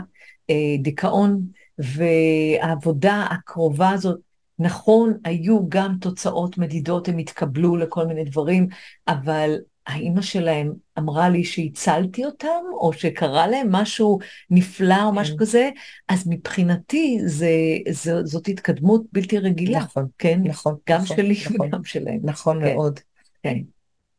אה, 0.51 0.77
דיכאון, 0.79 1.41
והעבודה 1.79 3.27
הקרובה 3.31 3.91
הזאת, 3.91 4.19
נכון, 4.59 5.13
היו 5.25 5.69
גם 5.69 5.95
תוצאות 6.01 6.59
מדידות, 6.59 7.09
הם 7.09 7.19
התקבלו 7.19 7.77
לכל 7.77 8.07
מיני 8.07 8.25
דברים, 8.25 8.69
אבל 9.09 9.57
האימא 9.87 10.23
שלהם 10.23 10.73
אמרה 10.99 11.29
לי 11.29 11.45
שהצלתי 11.45 12.25
אותם, 12.25 12.63
או 12.73 12.93
שקרה 12.93 13.47
להם 13.47 13.73
משהו 13.73 14.19
נפלא 14.51 15.05
או 15.05 15.13
משהו 15.13 15.37
כן. 15.37 15.41
כזה, 15.41 15.71
אז 16.09 16.27
מבחינתי 16.27 17.19
זה, 17.25 17.51
זה, 17.89 18.25
זאת 18.25 18.49
התקדמות 18.49 19.03
בלתי 19.13 19.39
רגילה, 19.39 19.79
נכון, 19.79 20.07
כן? 20.19 20.41
נכון, 20.45 20.77
גם 20.89 21.01
נכון, 21.03 21.17
שלי 21.17 21.37
נכון. 21.45 21.67
וגם 21.67 21.85
שלהם. 21.85 22.19
נכון 22.23 22.61
כן. 22.61 22.75
מאוד. 22.75 23.01
כן. 23.43 23.59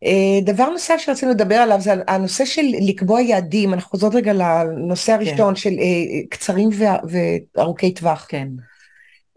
אה, 0.04 0.40
דבר 0.44 0.70
נוסף 0.70 0.96
שרצינו 0.98 1.32
לדבר 1.32 1.56
עליו 1.56 1.82
זה 1.82 1.94
הנושא 2.08 2.46
של 2.46 2.66
לקבוע 2.88 3.22
יעדים, 3.22 3.74
אנחנו 3.74 3.90
חוזרות 3.90 4.16
רגע 4.16 4.34
לנושא 4.34 5.14
הראשון 5.14 5.56
של 5.56 5.70
אה, 5.70 6.28
קצרים 6.30 6.70
וארוכי 7.56 7.94
טווח. 7.94 8.26
כן, 8.30 8.48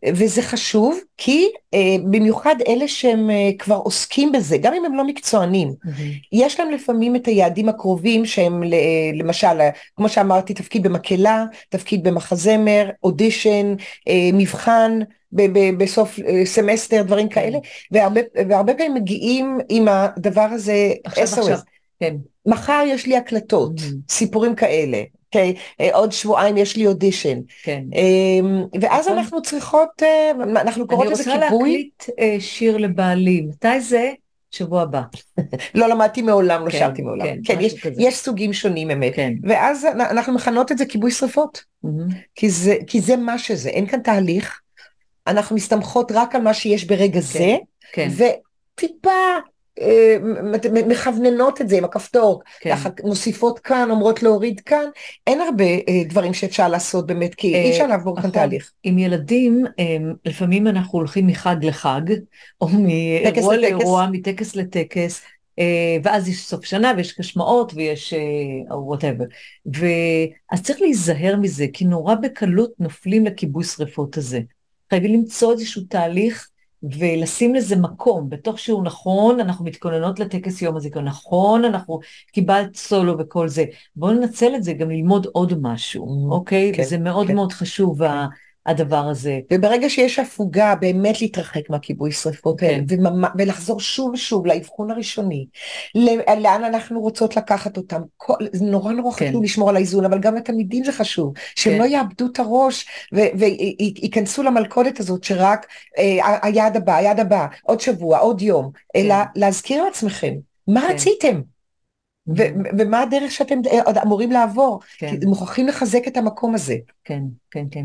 וזה 0.06 0.42
חשוב, 0.42 0.98
כי 1.16 1.46
אה, 1.74 1.78
במיוחד 2.11 2.54
אלה 2.68 2.88
שהם 2.88 3.30
אה, 3.30 3.50
כבר 3.58 3.74
עוסקים 3.74 4.32
בזה, 4.32 4.58
גם 4.58 4.74
אם 4.74 4.84
הם 4.84 4.94
לא 4.94 5.04
מקצוענים, 5.06 5.72
מהמם. 5.84 6.11
יש 6.32 6.61
להם 6.61 6.70
לפעמים 6.70 7.16
את 7.16 7.26
היעדים 7.26 7.68
הקרובים 7.68 8.26
שהם 8.26 8.62
ל- 8.62 8.74
למשל, 9.14 9.61
אה, 9.61 9.70
כמו 9.96 10.08
שאמרתי, 10.08 10.54
תפקיד 10.54 10.82
במקהלה, 10.82 11.44
תפקיד 11.68 12.04
במחזמר, 12.04 12.90
אודישן, 13.02 13.74
אה, 14.08 14.30
מבחן 14.32 14.98
ב- 15.32 15.58
ב- 15.58 15.78
בסוף 15.82 16.18
אה, 16.18 16.46
סמסטר, 16.46 17.02
דברים 17.02 17.28
כאלה, 17.28 17.58
והרבה, 17.90 18.20
והרבה 18.48 18.74
פעמים 18.74 18.94
מגיעים 18.94 19.58
עם 19.68 19.88
הדבר 19.88 20.46
הזה 20.52 20.92
עכשיו, 21.04 21.24
SOS. 21.26 21.38
עכשיו, 21.40 21.58
כן, 22.00 22.14
מחר 22.46 22.82
יש 22.87 23.06
לי 23.06 23.16
הקלטות, 23.16 23.78
Mhm. 23.78 23.82
סיפורים 24.08 24.54
כאלה, 24.54 25.02
אוקיי? 25.29 25.55
אה, 25.81 25.88
עוד 25.95 26.12
שבועיים 26.12 26.57
יש 26.57 26.77
לי 26.77 26.87
אודישן. 26.87 27.38
כן. 27.62 27.83
אמ, 27.95 28.64
ואז 28.81 29.07
נכון. 29.07 29.19
אנחנו 29.19 29.43
צריכות, 29.43 30.03
אה, 30.03 30.31
אנחנו 30.51 30.87
קוראות 30.87 31.05
אני 31.07 31.12
לזה 31.12 31.35
רוצה 31.35 31.47
כיבוי, 31.49 31.71
להקליט 31.73 32.05
אה, 32.19 32.37
שיר 32.41 32.77
לבעלי, 32.77 33.41
מתי 33.41 33.81
זה? 33.81 34.12
שבוע 34.51 34.83
הבא. 34.83 35.03
לא 35.75 35.88
למדתי 35.88 36.23
מעולם, 36.23 36.67
לא 36.67 36.71
כן, 36.71 36.79
שרתי 36.79 37.03
מעולם. 37.03 37.27
כן, 37.27 37.38
כן, 37.45 37.61
יש. 37.61 37.75
יש 37.99 38.17
סוגים 38.17 38.53
שונים 38.53 38.91
אמת. 38.91 39.12
כן. 39.14 39.33
ואז 39.43 39.85
אנ- 39.85 40.01
אנחנו 40.01 40.33
מכנות 40.33 40.73
את 40.73 40.79
זה 40.79 40.87
כיבוי 40.87 41.11
שרפות, 41.11 41.64
מהמם. 41.83 42.09
כי 42.35 42.51
זה, 42.51 42.77
כי 42.87 43.01
זה 43.01 43.17
מה 43.17 43.38
שזה, 43.38 43.69
אין 43.69 43.87
כאן 43.87 44.01
תהליך, 44.01 44.61
אנחנו 45.27 45.57
מסתמכות 45.57 46.12
רק 46.12 46.35
על 46.35 46.43
מה 46.43 46.55
שיש 46.55 46.85
ברגע 46.85 47.21
זה, 47.21 47.57
כן, 47.93 48.09
וטיפה 48.17 49.11
מכווננות 50.87 51.61
את 51.61 51.69
זה 51.69 51.79
עם 51.79 51.85
הכפתור, 51.85 52.43
כן. 52.61 52.75
מוסיפות 53.05 53.59
כאן, 53.59 53.91
אומרות 53.91 54.23
להוריד 54.23 54.61
כאן, 54.61 54.85
אין 55.27 55.41
הרבה 55.41 55.64
אה, 55.64 56.03
דברים 56.09 56.35
שאפשר 56.35 56.69
לעשות 56.69 57.07
באמת, 57.07 57.35
כי 57.35 57.55
אה, 57.55 57.62
אי 57.62 57.71
אפשר 57.71 57.87
לעבור 57.87 58.14
כאן 58.17 58.21
נכון. 58.21 58.31
תהליך. 58.31 58.73
עם 58.83 58.99
ילדים, 58.99 59.64
לפעמים 60.25 60.67
אנחנו 60.67 60.99
הולכים 60.99 61.27
מחג 61.27 61.57
לחג, 61.62 62.01
או 62.61 62.69
מאירוע. 62.69 63.57
לאירוע, 63.57 64.07
מטקס 64.12 64.57
לטקס, 64.57 65.23
אה, 65.59 65.97
ואז 66.03 66.29
יש 66.29 66.47
סוף 66.47 66.64
שנה 66.64 66.93
ויש 66.97 67.17
השמעות 67.19 67.73
ויש 67.75 68.14
whatever. 68.70 69.24
אז 70.51 70.62
צריך 70.62 70.81
להיזהר 70.81 71.37
מזה, 71.37 71.67
כי 71.73 71.85
נורא 71.85 72.14
בקלות 72.14 72.73
נופלים 72.79 73.27
לכיבוי 73.27 73.64
שרפות 73.64 74.17
הזה. 74.17 74.41
חייבים 74.91 75.12
למצוא 75.12 75.53
איזשהו 75.53 75.83
תהליך 75.88 76.49
ולשים 76.83 77.55
לזה 77.55 77.77
מקום, 77.77 78.31
בתוך 78.31 78.59
שהוא 78.59 78.85
נכון, 78.85 79.41
אנחנו 79.41 79.64
מתכוננות 79.64 80.21
לטקס 80.21 80.62
יום 80.62 80.77
הזיכרון, 80.77 81.05
נכון, 81.05 81.64
אנחנו 81.64 82.01
קיבלת 82.33 82.77
סולו 82.77 83.19
וכל 83.19 83.49
זה. 83.49 83.64
בואו 83.97 84.12
ננצל 84.12 84.55
את 84.57 84.62
זה 84.64 84.73
גם 84.73 84.91
ללמוד 84.91 85.27
עוד 85.33 85.53
משהו, 85.62 86.07
Mm, 86.07 86.33
אוקיי? 86.33 86.73
כן, 86.77 86.83
וזה 86.83 86.99
מאוד 86.99 87.27
כן. 87.27 87.35
מאוד 87.35 87.53
חשוב, 87.53 88.03
ה- 88.03 88.27
הדבר 88.68 89.04
הזה. 89.11 89.40
וברגע 89.52 89.90
שיש 89.90 90.18
הפוגה, 90.18 90.74
באמת 90.74 91.20
להתרחק 91.20 91.70
מהכיבוי 91.70 92.12
שרפות 92.12 92.62
האלה, 92.62 92.78
כן. 92.88 92.96
וממ- 93.07 93.28
ולחזור 93.38 93.81
שוב 93.81 94.11
ושוב 94.14 94.46
לאבחון 94.46 94.90
הראשוני, 94.90 95.46
לאן 96.38 96.64
אנחנו 96.64 97.00
רוצות 97.00 97.37
לקחת 97.37 97.76
אותם. 97.76 98.00
כל, 98.16 98.35
זה 98.52 98.64
נורא 98.64 98.92
נורא 98.92 99.12
כן. 99.12 99.28
חשוב 99.28 99.42
לשמור 99.44 99.70
על 99.70 99.76
האיזון, 99.76 100.04
אבל 100.04 100.18
גם 100.18 100.35
לתלמידים 100.35 100.85
זה 100.85 100.92
חשוב, 100.92 101.33
שהם 101.57 101.72
כן. 101.72 101.78
לא 101.78 101.85
יאבדו 101.85 102.26
את 102.33 102.38
הראש 102.38 102.87
וייכנסו 103.12 104.42
למלכודת 104.42 105.00
הזאת 105.00 105.24
שרק 105.24 105.66
אה, 105.98 106.38
היעד 106.42 106.76
הבא, 106.76 106.96
היעד 106.96 107.20
הבא, 107.20 107.46
עוד 107.62 107.81
שבוע, 107.81 108.18
עוד 108.18 108.42
יום, 108.42 108.70
אלא 108.96 109.14
להזכיר 109.37 109.85
לעצמכם, 109.85 110.35
מה 110.68 110.81
כן. 110.81 110.94
רציתם? 110.94 111.40
ו- 112.37 112.48
ומה 112.78 113.00
הדרך 113.02 113.33
שאתם 113.33 113.59
אה, 113.70 114.02
אמורים 114.02 114.33
לעבור? 114.33 114.81
כן. 114.98 115.16
מוכרחים 115.26 115.66
לחזק 115.68 116.09
את 116.09 116.16
המקום 116.16 116.54
הזה. 116.54 116.76
כן, 117.04 117.22
כן, 117.50 117.64
כן. 117.70 117.85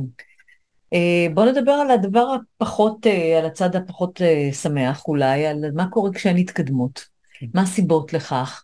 אה, 0.94 1.28
בואו 1.34 1.52
נדבר 1.52 1.72
על 1.72 1.92
הדבר 1.92 2.36
הפחות, 2.36 3.08
אה, 3.08 3.40
על 3.40 3.46
הצד 3.46 3.76
הפחות 3.76 4.22
אה, 4.22 4.50
שמח 4.54 5.08
אולי, 5.08 5.46
על 5.46 5.72
מה 5.74 5.88
קורה 5.90 6.14
כשאין 6.14 6.38
התקדמות. 6.38 7.06
כן. 7.40 7.46
מה 7.54 7.62
הסיבות 7.62 8.14
לכך? 8.14 8.64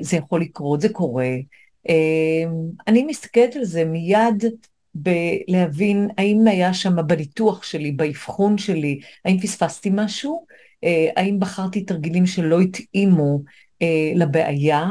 זה 0.00 0.16
יכול 0.16 0.40
לקרות, 0.40 0.80
זה 0.80 0.88
קורה. 0.88 1.30
אני 2.88 3.04
מסתכלת 3.04 3.56
על 3.56 3.64
זה 3.64 3.84
מיד 3.84 4.44
בלהבין 4.94 6.08
האם 6.18 6.46
היה 6.46 6.74
שם 6.74 7.06
בניתוח 7.06 7.62
שלי, 7.62 7.92
באבחון 7.92 8.58
שלי, 8.58 9.00
האם 9.24 9.40
פספסתי 9.40 9.90
משהו? 9.92 10.46
האם 11.16 11.40
בחרתי 11.40 11.84
תרגילים 11.84 12.26
שלא 12.26 12.60
התאימו 12.60 13.42
לבעיה, 14.14 14.86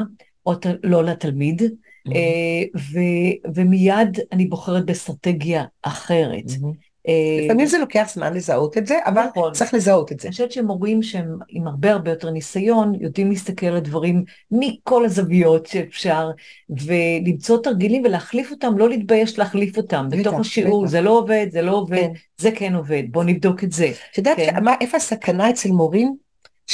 או 0.46 0.54
לא 0.84 1.04
לתלמיד? 1.04 1.62
אה, 2.08 2.80
ומיד 3.56 4.20
אני 4.32 4.46
בוחרת 4.46 4.86
באסטרטגיה 4.86 5.64
אחרת. 5.82 6.52
אה, 7.08 7.46
לפעמים 7.46 7.66
זה 7.66 7.78
לוקח 7.78 8.10
זמן 8.14 8.34
לזהות 8.34 8.78
את 8.78 8.88
זה, 8.88 9.00
אבל 9.06 9.24
נכון. 9.30 9.54
צריך 9.54 9.74
לזהות 9.74 10.12
את 10.12 10.20
זה. 10.20 10.28
אני 10.28 10.32
חושבת 10.32 10.52
שמורים 10.52 11.04
שהם 11.04 11.38
עם 11.50 11.68
הרבה 11.68 11.92
הרבה 11.92 12.12
יותר 12.12 12.30
ניסיון, 12.30 12.94
יודעים 13.00 13.30
להסתכל 13.30 13.66
על 13.66 13.76
הדברים 13.76 14.24
מכל 14.52 15.06
הזוויות 15.06 15.66
שאפשר, 15.66 16.30
ולמצוא 16.70 17.58
תרגילים 17.64 18.04
ולהחליף 18.06 18.52
אותם, 18.52 18.78
לא 18.78 18.90
להתבייש 18.90 19.40
להחליף 19.40 19.78
אותם. 19.78 20.08
בתוך 20.12 20.40
השיעור. 20.40 20.88
זה 20.88 21.02
לא 21.02 21.18
עובד, 21.18 21.48
זה 21.52 21.62
לא 21.62 21.72
עובד, 21.72 21.98
כן. 21.98 22.14
זה 22.38 22.52
כן 22.52 22.76
עובד, 22.76 23.04
בואו 23.12 23.26
נבדוק 23.26 23.64
את 23.64 23.72
זה. 23.72 23.92
את 24.12 24.18
יודעת 24.18 24.38
כן. 24.38 24.56
איפה 24.82 24.98
הסכנה 24.98 25.50
אצל 25.50 25.72
מורים? 25.72 26.23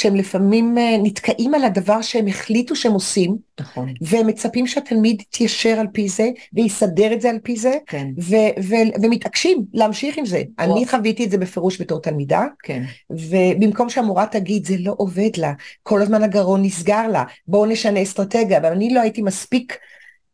שהם 0.00 0.16
לפעמים 0.16 0.78
אה, 0.78 0.96
נתקעים 1.02 1.54
על 1.54 1.64
הדבר 1.64 2.02
שהם 2.02 2.26
החליטו 2.26 2.76
שהם 2.76 2.92
עושים, 2.92 3.36
נכון, 3.60 3.94
והם 4.00 4.26
מצפים 4.26 4.66
שהתלמיד 4.66 5.20
יתיישר 5.20 5.76
על 5.80 5.86
פי 5.92 6.08
זה, 6.08 6.30
ויסדר 6.52 7.12
את 7.12 7.20
זה 7.20 7.30
על 7.30 7.38
פי 7.42 7.56
זה, 7.56 7.72
כן, 7.86 8.08
ו- 8.22 8.62
ו- 8.62 9.02
ומתעקשים 9.02 9.64
להמשיך 9.74 10.18
עם 10.18 10.26
זה. 10.26 10.42
וואו. 10.60 10.76
אני 10.76 10.86
חוויתי 10.86 11.24
את 11.24 11.30
זה 11.30 11.38
בפירוש 11.38 11.80
בתור 11.80 12.00
תלמידה, 12.00 12.44
כן, 12.62 12.82
ובמקום 13.10 13.88
שהמורה 13.88 14.26
תגיד 14.26 14.66
זה 14.66 14.76
לא 14.78 14.94
עובד 14.96 15.30
לה, 15.36 15.52
כל 15.82 16.02
הזמן 16.02 16.22
הגרון 16.22 16.62
נסגר 16.62 17.08
לה, 17.08 17.24
בואו 17.48 17.66
נשנה 17.66 18.02
אסטרטגיה, 18.02 18.58
אבל 18.58 18.72
אני 18.72 18.94
לא 18.94 19.00
הייתי 19.00 19.22
מספיק 19.22 19.76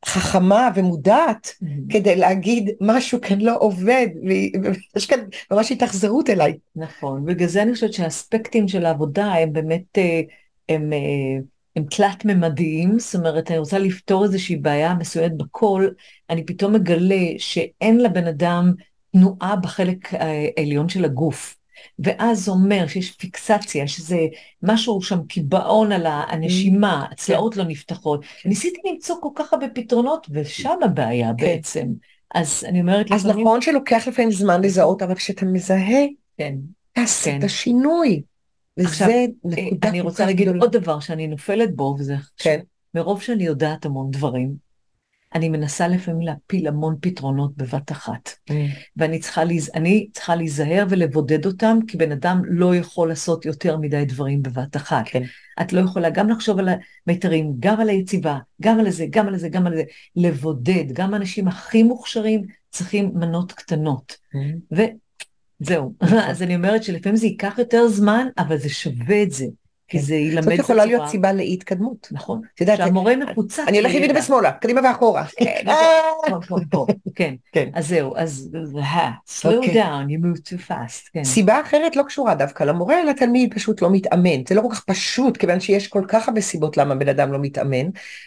חכמה 0.07 0.71
ומודעת 0.75 1.55
כדי 1.91 2.17
להגיד 2.17 2.71
משהו 2.81 3.21
כאן 3.21 3.41
לא 3.41 3.57
עובד, 3.59 4.07
ויש 4.27 5.07
כאן 5.07 5.19
ממש 5.51 5.73
התאכזרות 5.73 6.31
אליי. 6.31 6.59
נכון. 6.77 7.25
בגלל 7.25 7.49
זה 7.49 7.63
אני 7.63 7.75
חושבת 7.75 7.93
שהאספקטים 7.93 8.69
של 8.69 8.87
העבודה 8.87 9.33
הם 9.33 9.53
באמת, 9.53 9.99
אה, 9.99 10.21
הם, 10.69 10.93
אה, 10.93 10.99
הם 11.77 11.85
תלת-ממדיים, 11.85 12.99
זאת 12.99 13.15
אומרת, 13.15 13.51
אני 13.51 13.59
רוצה 13.59 13.79
לפתור 13.79 14.25
איזושהי 14.25 14.57
בעיה 14.57 14.95
מסוימת 14.95 15.37
בקול, 15.37 15.95
אני 16.31 16.47
פתאום 16.47 16.73
מגלה 16.73 17.25
שאין 17.39 18.01
לבן 18.01 18.27
אדם 18.27 18.73
תנועה 19.13 19.57
בחלק 19.57 20.15
אה, 20.15 20.49
העליון 20.57 20.89
של 20.89 21.05
הגוף. 21.05 21.57
ואז 21.99 22.49
אומר 22.49 22.87
שיש 22.87 23.11
פיקסציה, 23.11 23.89
שזה 23.89 24.19
משהו 24.63 25.03
שם 25.03 25.19
קיבעון 25.29 25.93
על 25.93 26.07
הנשימה, 26.07 27.07
הצלעות 27.11 27.57
לא 27.57 27.65
נפתחות. 27.65 28.25
ניסיתי 28.45 28.81
למצוא 28.93 29.17
כל 29.21 29.29
כך 29.35 29.53
הרבה 29.53 29.67
פתרונות, 29.75 30.27
ושם 30.31 30.79
הבעיה 30.85 31.29
כן. 31.39 31.47
בעצם. 31.47 31.87
אז 32.35 32.65
אני 32.69 32.81
אומרת 32.81 33.13
אז 33.13 33.27
לפעמים- 33.27 33.47
נכון 33.47 33.61
שלוקח 33.63 34.09
לפעמים 34.09 34.31
זמן 34.33 34.61
לזהות, 34.63 35.03
אבל 35.03 35.15
כשאתה 35.15 35.47
מזהה, 35.47 36.05
כן. 36.39 36.55
תעשה 36.93 37.31
כן. 37.31 37.39
את 37.39 37.45
השינוי. 37.45 38.23
עכשיו, 38.81 39.09
וזה 39.09 39.13
אה, 39.13 39.27
נקודה 39.67 39.89
אני 39.89 40.01
כל 40.01 40.05
רוצה 40.07 40.27
להגיד. 40.27 40.49
עוד 40.49 40.77
דבר 40.77 41.01
שאני 41.01 41.27
נופלת 41.27 41.77
בו, 41.77 41.97
וזה 41.99 42.15
כן. 42.37 42.61
מרוב 42.95 43.23
שאני 43.23 43.45
יודעת 43.45 43.85
המון 43.87 44.11
דברים, 44.11 44.66
אני 45.35 45.49
מנסה 45.49 45.89
לפעמים 45.89 46.21
להפיל 46.21 46.69
המון 46.69 46.97
פתרונות 47.01 47.57
בבת 47.57 47.93
אחת. 47.93 48.29
Mm. 48.51 48.53
ואני 48.97 49.19
צריכה, 49.19 49.45
להיז... 49.45 49.71
צריכה 50.13 50.37
להיזהר 50.37 50.87
ולבודד 50.89 51.47
אותם, 51.47 51.79
כי 51.89 51.97
בן 51.97 52.13
אדם 52.13 52.43
לא 52.45 52.77
יכול 52.77 53.09
לעשות 53.09 53.47
יותר 53.47 53.77
מדי 53.77 54.05
דברים 54.05 54.43
בבת 54.43 54.77
אחת. 54.77 55.05
כן. 55.07 55.23
את 55.61 55.73
לא 55.73 55.81
יכולה 55.81 56.11
גם 56.11 56.29
לחשוב 56.29 56.59
על 56.59 56.69
המיתרים, 57.07 57.53
גם 57.61 57.81
על 57.81 57.89
היציבה, 57.89 58.39
גם 58.63 58.81
על 58.81 58.91
זה, 58.91 59.07
גם 59.11 59.29
על 59.29 59.37
זה, 59.37 59.49
גם 59.49 59.67
על 59.67 59.77
זה. 59.77 59.83
לבודד, 60.17 60.85
גם 60.93 61.15
האנשים 61.15 61.49
הכי 61.49 61.83
מוכשרים 61.83 62.43
צריכים 62.71 63.11
מנות 63.15 63.53
קטנות. 63.53 64.17
Mm. 64.35 64.39
וזהו. 64.73 65.95
נכון. 66.03 66.19
אז 66.31 66.43
אני 66.43 66.57
אומרת 66.57 66.83
שלפעמים 66.83 67.17
זה 67.17 67.27
ייקח 67.27 67.55
יותר 67.59 67.89
זמן, 67.89 68.27
אבל 68.39 68.59
זה 68.59 68.69
שווה 68.69 69.23
את 69.23 69.31
זה. 69.31 69.47
כי 69.89 69.99
כן. 69.99 70.05
זה 70.05 70.15
ילמד 70.15 70.43
זאת 70.43 70.53
יכולה 70.59 70.85
להיות 70.85 70.99
בצורה- 70.99 71.11
סיבה 71.11 71.33
לאי 71.33 71.53
התקדמות. 71.53 72.09
נכון. 72.13 72.41
את 72.55 72.61
יודעת, 72.61 72.79
שהמורה 72.79 73.17
מפוצץ. 73.17 73.59
אני 73.59 73.79
הולך 73.79 73.91
ימינה 73.95 74.07
בידע. 74.07 74.21
ושמאלה, 74.21 74.53
קדימה 74.53 74.81
ואחורה. 74.85 75.25
כן, 75.39 75.63
אה, 75.69 75.75
פה, 76.29 76.37
פה, 76.49 76.57
פה, 76.71 76.87
כן. 77.15 77.35
כן. 77.53 77.69
אז 77.75 77.89
זהו, 77.89 78.17
אז 78.17 78.51
slow 79.43 79.47
אוקיי. 79.55 79.83
down, 79.85 80.07
you 80.09 80.25
move 80.25 80.41
too 80.41 80.71
fast, 80.71 81.11
כן. 81.13 81.25
סיבה 81.25 81.61
אחרת 81.61 81.97
לא 81.97 82.03
קשורה 82.03 82.35
דווקא 82.35 82.65
למורה, 82.65 83.01
אלא 83.03 83.13
תלמיד 83.13 83.55
פשוט 83.55 83.83
לא 83.83 83.91
מתאמן. 83.93 84.45
זה 84.49 84.55
לא 84.55 84.61
כל 84.63 84.69
כך 84.71 84.85
פשוט, 84.85 85.37
כיוון 85.37 85.61
שיש 85.61 85.89
כל 85.89 86.05
כך 86.09 86.29
הרבה 86.29 86.41
סיבות 86.41 86.77
למה 86.77 86.95
בן 86.95 87.09
אדם 87.09 87.33
לא 87.33 87.39
מתאמן, 87.39 87.87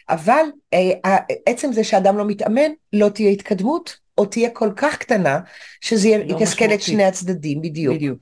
אבל 0.09 0.43
אה, 0.73 1.17
עצם 1.45 1.73
זה 1.73 1.83
שאדם 1.83 2.17
לא 2.17 2.25
מתאמן, 2.27 2.71
לא 2.93 3.09
תהיה 3.09 3.29
התקדמות, 3.29 3.97
או 4.17 4.25
תהיה 4.25 4.49
כל 4.49 4.69
כך 4.75 4.97
קטנה, 4.97 5.39
שזה 5.81 6.09
לא 6.27 6.35
יתסכל 6.37 6.73
את. 6.73 6.81
שני 6.81 7.03
הצדדים, 7.03 7.61
בדיוק. 7.61 7.95
בדיוק. 7.95 8.19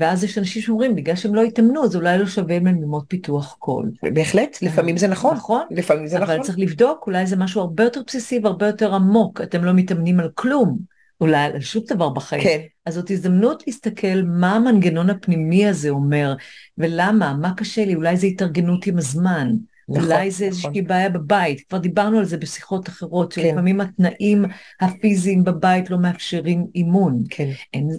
ואז 0.00 0.24
יש 0.24 0.38
אנשים 0.38 0.62
שאומרים, 0.62 0.94
בגלל 0.94 1.16
שהם 1.16 1.34
לא 1.34 1.42
התאמנו, 1.42 1.84
אז 1.84 1.96
אולי 1.96 2.18
לא 2.18 2.26
שווה 2.26 2.54
להם 2.54 2.66
ללמוד 2.66 3.04
פיתוח 3.08 3.56
קול. 3.58 3.90
בהחלט, 4.02 4.58
לפעמים 4.62 4.96
זה 4.96 5.08
נכון. 5.08 5.36
נכון. 5.36 5.62
לפעמים 5.70 6.06
זה 6.06 6.18
אבל 6.18 6.34
נכון. 6.34 6.42
צריך 6.42 6.58
לבדוק, 6.58 7.04
אולי 7.06 7.26
זה 7.26 7.36
משהו 7.36 7.60
הרבה 7.60 7.84
יותר 7.84 8.00
בסיסי 8.06 8.40
והרבה 8.42 8.66
יותר 8.66 8.94
עמוק, 8.94 9.40
אתם 9.40 9.64
לא 9.64 9.72
מתאמנים 9.72 10.20
על 10.20 10.28
כלום, 10.34 10.78
אולי 11.20 11.44
על 11.44 11.60
שום 11.60 11.82
דבר 11.88 12.08
בחיים. 12.08 12.42
כן, 12.42 12.60
אז 12.86 12.94
זאת 12.94 13.10
הזדמנות 13.10 13.62
להסתכל 13.66 14.22
מה 14.26 14.56
המנגנון 14.56 15.10
הפנימי 15.10 15.66
הזה 15.66 15.88
אומר, 15.88 16.34
ולמה, 16.78 17.34
מה 17.34 17.54
קשה 17.56 17.84
לי, 17.84 17.94
אולי 17.94 18.16
זה 18.16 18.26
התארגנות 18.26 18.86
עם 18.86 18.98
הזמן, 18.98 19.48
נכון, 19.88 20.04
אולי 20.04 20.30
זה 20.30 20.46
נכון. 20.46 20.48
איזושהי 20.48 20.82
בעיה 20.82 21.08
בבית, 21.08 21.68
כבר 21.68 21.78
דיברנו 21.78 22.18
על 22.18 22.24
זה 22.24 22.36
בשיחות 22.36 22.88
אחרות, 22.88 23.32
כן. 23.32 23.42
שלפעמים 23.42 23.80
התנאים 23.80 24.44
הפיזיים 24.80 25.44
בבית 25.44 25.90
לא 25.90 25.98
מאפשרים 25.98 26.66
אימון. 26.74 27.22
כן. 27.30 27.48
אין, 27.74 27.90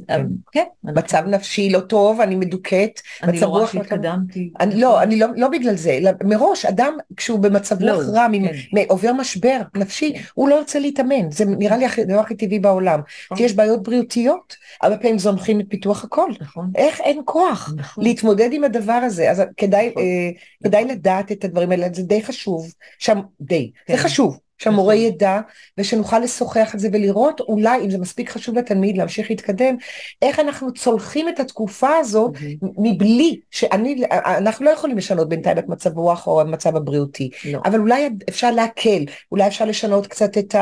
כן, 0.51 0.63
מצב 0.83 1.23
נפשי 1.27 1.69
לא 1.69 1.79
טוב, 1.79 2.21
אני 2.21 2.35
מדוכאת, 2.35 3.01
אני 3.23 3.39
לא 3.39 3.45
רואה 3.45 3.61
לא. 3.61 3.67
שהתקדמתי. 3.67 4.51
אני 4.59 4.81
לא, 4.81 5.03
אני 5.03 5.19
לא, 5.19 5.27
לא 5.35 5.47
בגלל 5.47 5.75
זה, 5.75 5.91
אלא 5.91 6.11
מראש, 6.23 6.65
אדם 6.65 6.97
כשהוא 7.17 7.39
במצב 7.39 7.81
לא, 7.81 7.93
רוח 7.93 8.05
רע, 8.05 8.27
כן. 8.71 8.77
עובר 8.87 9.13
משבר 9.13 9.59
נפשי, 9.75 10.13
הוא 10.33 10.49
לא 10.49 10.55
ירצה 10.55 10.79
להתאמן, 10.79 11.31
זה 11.31 11.45
נראה 11.45 11.77
לי 11.77 11.85
הדבר 11.97 12.19
הכי 12.19 12.35
טבעי 12.35 12.59
בעולם. 12.59 12.99
נכון. 13.25 13.37
כי 13.37 13.43
יש 13.43 13.53
בעיות 13.53 13.83
בריאותיות, 13.83 14.55
הרבה 14.81 14.97
פעמים 14.97 15.19
זונחים 15.19 15.59
את 15.59 15.65
פיתוח 15.69 16.03
הקול. 16.03 16.35
נכון, 16.41 16.71
איך 16.75 17.01
אין 17.01 17.21
כוח 17.25 17.73
נכון. 17.77 18.03
להתמודד 18.03 18.49
עם 18.51 18.63
הדבר 18.63 18.93
הזה, 18.93 19.31
אז 19.31 19.43
כדאי, 19.57 19.89
נכון. 19.89 20.03
אה, 20.03 20.29
כדאי 20.63 20.85
לדעת 20.85 21.31
את 21.31 21.43
הדברים 21.43 21.71
האלה, 21.71 21.78
זה 21.93 22.03
די 22.03 22.23
חשוב, 22.23 22.73
שם, 22.99 23.19
די, 23.41 23.71
זה 23.89 23.97
כן. 23.97 24.03
חשוב, 24.03 24.39
שהמורה 24.59 24.95
נכון. 24.95 25.05
ידע 25.05 25.39
ושנוכל 25.77 26.19
לשוחח 26.19 26.69
על 26.73 26.79
זה 26.79 26.89
ולראות 26.93 27.39
אולי 27.39 27.81
אם 27.85 27.89
זה 27.89 27.97
מספיק 27.97 28.29
חשוב 28.29 28.57
לתלמיד 28.57 28.97
להמשיך 28.97 29.29
להתקדם, 29.29 29.75
איך 30.21 30.39
אנחנו 30.39 30.73
צולחים 30.73 31.29
את 31.29 31.39
התקופה 31.39 31.95
הזאת 31.95 32.33
מבלי 32.77 33.39
שאני, 33.51 34.03
אנחנו 34.11 34.65
לא 34.65 34.69
יכולים 34.69 34.97
לשנות 34.97 35.29
בינתיים 35.29 35.57
את 35.57 35.69
מצב 35.69 35.97
הרוח 35.97 36.27
או 36.27 36.41
המצב 36.41 36.75
הבריאותי, 36.75 37.29
לא. 37.45 37.59
אבל 37.65 37.79
אולי 37.79 38.09
אפשר 38.29 38.51
להקל, 38.51 39.03
אולי 39.31 39.47
אפשר 39.47 39.65
לשנות 39.65 40.07
קצת 40.07 40.37
את 40.37 40.55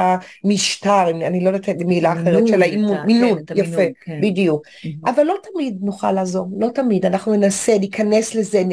המשטר, 0.44 1.10
אני 1.10 1.44
לא 1.44 1.50
יודעת 1.50 1.70
מילה 1.86 2.14
אחרת 2.14 2.48
של 2.48 2.62
האימון, 2.62 2.98
מינון, 3.06 3.40
כן, 3.48 3.58
יפה, 3.58 3.82
כן. 4.06 4.22
בדיוק. 4.22 4.62
אבל 5.06 5.24
לא 5.24 5.36
תמיד 5.54 5.78
נוכל 5.82 6.12
לעזור, 6.12 6.48
לא 6.60 6.68
תמיד, 6.74 7.06
אנחנו 7.06 7.36
ננסה, 7.36 7.78
ניכנס 7.78 8.36
לזה, 8.36 8.64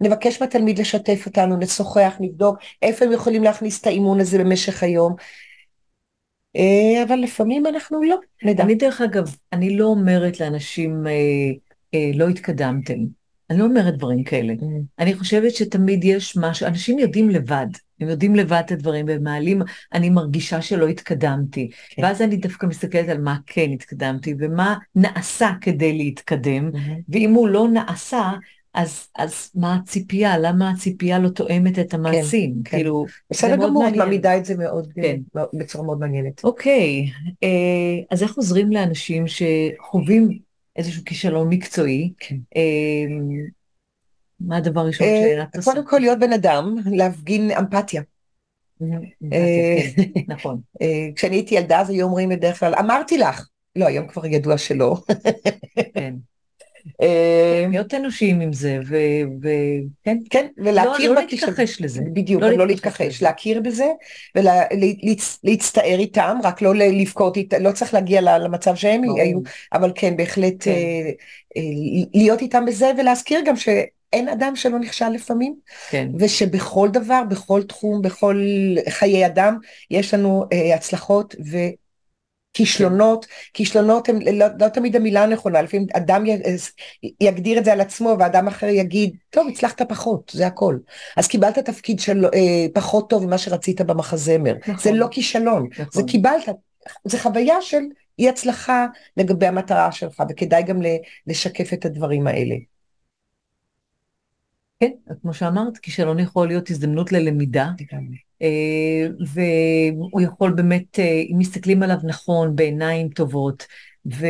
נבקש 0.00 0.40
מהתלמיד 0.40 0.78
לשתף 0.78 1.22
אותנו, 1.26 1.56
נשוחח, 1.56 2.12
נבדוק 2.20 2.56
איפה 2.82 3.04
הם 3.04 3.12
יכולים 3.12 3.42
להכניס 3.42 3.80
את 3.80 3.86
האימון 3.86 4.20
הזה 4.20 4.38
במשך 4.38 4.61
היום. 4.82 5.16
אה, 6.56 7.02
אבל 7.02 7.16
לפעמים 7.18 7.66
אנחנו 7.66 8.02
לא 8.02 8.16
נדע. 8.42 8.64
אני 8.64 8.74
דרך 8.74 9.00
אגב, 9.00 9.36
אני 9.52 9.76
לא 9.76 9.84
אומרת 9.84 10.40
לאנשים, 10.40 11.06
אה, 11.06 11.12
אה, 11.94 12.10
לא 12.14 12.28
התקדמתם. 12.28 12.98
אני 13.50 13.58
לא 13.58 13.64
אומרת 13.64 13.96
דברים 13.96 14.24
כאלה. 14.24 14.52
Mm, 14.52 14.64
אני 14.98 15.14
חושבת 15.14 15.54
שתמיד 15.54 16.04
יש 16.04 16.36
משהו, 16.36 16.66
אנשים 16.66 16.98
יודעים 16.98 17.30
לבד, 17.30 17.66
הם 18.00 18.08
יודעים 18.08 18.36
לבד 18.36 18.62
את 18.66 18.72
הדברים 18.72 19.06
והם 19.08 19.22
מעלים, 19.22 19.62
אני 19.92 20.10
מרגישה 20.10 20.62
שלא 20.62 20.88
התקדמתי. 20.88 21.70
כן. 21.90 22.02
ואז 22.02 22.22
אני 22.22 22.36
דווקא 22.36 22.66
מסתכלת 22.66 23.08
על 23.08 23.18
מה 23.18 23.36
כן 23.46 23.70
התקדמתי 23.70 24.34
ומה 24.38 24.76
נעשה 24.94 25.50
כדי 25.60 25.92
להתקדם, 25.92 26.70
מהמם. 26.72 27.00
ואם 27.08 27.32
הוא 27.34 27.48
לא 27.48 27.68
נעשה, 27.68 28.32
אז, 28.74 29.08
אז 29.16 29.50
מה 29.54 29.74
הציפייה? 29.74 30.38
למה 30.38 30.70
הציפייה 30.70 31.18
לא 31.18 31.28
תואמת 31.28 31.78
את 31.78 31.94
המעשים? 31.94 32.54
כן. 32.64 32.76
כאילו, 32.76 33.06
בסדר 33.30 33.50
זה 33.50 33.56
מאוד 33.56 33.70
גמור, 33.70 33.88
את. 33.88 33.96
מעמידה 33.96 34.36
את 34.36 34.44
זה 34.44 34.56
מאוד, 34.56 34.92
כן. 34.94 35.20
אה, 35.36 35.44
בצורה 35.54 35.84
מאוד 35.84 36.00
מעניינת. 36.00 36.44
אוקיי, 36.44 37.10
אה, 37.42 37.48
אז 38.10 38.22
איך 38.22 38.36
עוזרים 38.36 38.72
לאנשים 38.72 39.24
שחווים 39.26 40.38
איזשהו 40.76 41.04
כישלון 41.04 41.48
מקצועי? 41.48 42.12
כן. 42.18 42.36
אה, 42.56 42.62
מה 44.40 44.56
הדבר 44.56 44.80
הראשון 44.80 45.06
אה, 45.06 45.22
שעינת 45.22 45.56
עושה? 45.56 45.72
קודם 45.72 45.86
כל 45.86 45.98
להיות 45.98 46.18
בן 46.18 46.32
אדם, 46.32 46.76
להפגין 46.92 47.50
אמפתיה. 47.50 48.02
כן, 48.78 49.30
נכון. 50.34 50.60
כשאני 51.16 51.36
הייתי 51.36 51.54
ילדה 51.54 51.80
אז 51.80 51.90
היו 51.90 52.06
אומרים 52.06 52.28
בדרך 52.28 52.60
כלל, 52.60 52.74
אמרתי 52.74 53.18
לך. 53.18 53.48
לא, 53.76 53.86
היום 53.86 54.06
כבר 54.06 54.26
ידוע 54.26 54.58
שלא. 54.58 54.96
כן. 55.94 56.14
אה, 57.02 57.66
להיות 57.70 57.94
אנושיים 57.94 58.40
עם 58.40 58.52
זה, 58.52 58.78
וכן, 59.40 60.18
כן, 60.30 60.46
לא 60.56 60.70
ולהכיר 60.70 61.12
לא 61.12 61.22
בכישלון. 61.22 61.50
להתכחש 61.50 61.80
לזה. 61.80 62.02
בדיוק, 62.12 62.42
לא 62.42 62.50
לא 62.50 62.66
להתכחש. 62.66 63.22
להכיר 63.22 63.60
בזה 63.60 63.86
ולהצטער 64.36 65.98
איתם, 65.98 66.38
רק 66.44 66.62
לא 66.62 66.74
לבכות 66.74 67.36
איתם, 67.36 67.62
לא 67.62 67.72
צריך 67.72 67.94
להגיע 67.94 68.20
למצב 68.20 68.74
שהם. 68.74 69.02
היו, 69.16 69.40
אבל 69.72 69.92
כן, 69.94 70.16
בהחלט 70.16 70.54
כן. 70.60 70.70
אה, 70.70 71.10
אה, 71.56 71.62
להיות 72.14 72.40
איתם 72.40 72.64
בזה 72.64 72.90
ולהזכיר 72.98 73.40
גם 73.46 73.56
שאין 73.56 74.28
אדם 74.28 74.56
שלא 74.56 74.78
נכשל 74.78 75.08
לפעמים, 75.08 75.54
כן, 75.90 76.08
ושבכל 76.18 76.88
דבר, 76.92 77.22
בכל 77.28 77.62
תחום, 77.62 78.02
בכל 78.02 78.44
חיי 78.88 79.26
אדם, 79.26 79.58
יש 79.90 80.14
לנו 80.14 80.44
אה, 80.52 80.74
הצלחות 80.74 81.36
וכישלונות. 82.52 83.26
כישלונות 83.54 84.08
הם 84.08 84.18
לא, 84.32 84.46
לא 84.60 84.68
תמיד 84.68 84.96
המילה 84.96 85.22
הנכונה, 85.22 85.62
לפעמים 85.62 85.86
אדם 85.92 86.26
י, 86.26 86.36
יגדיר 87.20 87.58
את 87.58 87.64
זה 87.64 87.72
על 87.72 87.80
עצמו 87.80 88.16
ואדם 88.18 88.48
אחר 88.48 88.66
יגיד, 88.66 89.16
טוב, 89.30 89.48
הצלחת 89.48 89.82
פחות, 89.82 90.32
זה 90.34 90.46
הכל. 90.46 90.78
אז 91.16 91.28
קיבלת 91.28 91.58
תפקיד 91.58 92.00
של 92.00 92.24
אה, 92.24 92.66
פחות 92.74 93.10
טוב 93.10 93.26
ממה 93.26 93.38
שרצית 93.38 93.80
במחזמר. 93.80 94.54
נכון. 94.60 94.78
זה 94.78 94.92
לא 94.92 95.06
כישלון, 95.10 95.68
נכון. 95.72 95.86
זה 95.92 96.02
קיבלת, 96.02 96.48
זה 97.04 97.18
חוויה 97.18 97.62
של 97.62 97.82
אי 98.18 98.28
הצלחה 98.28 98.86
לגבי 99.16 99.46
המטרה 99.46 99.92
שלך, 99.92 100.22
וכדאי 100.30 100.62
גם 100.62 100.80
לשקף 101.26 101.72
את 101.72 101.84
הדברים 101.84 102.26
האלה. 102.26 102.54
כן, 104.82 104.90
כמו 105.22 105.34
שאמרת, 105.34 105.78
כישלון 105.78 106.18
יכול 106.18 106.48
להיות 106.48 106.70
הזדמנות 106.70 107.12
ללמידה, 107.12 107.70
אה, 108.42 109.06
והוא 109.32 110.20
יכול 110.20 110.52
באמת, 110.52 110.98
אה, 110.98 111.22
אם 111.32 111.38
מסתכלים 111.38 111.82
עליו 111.82 111.96
נכון, 112.04 112.56
בעיניים 112.56 113.08
טובות, 113.08 113.66
ו... 114.14 114.26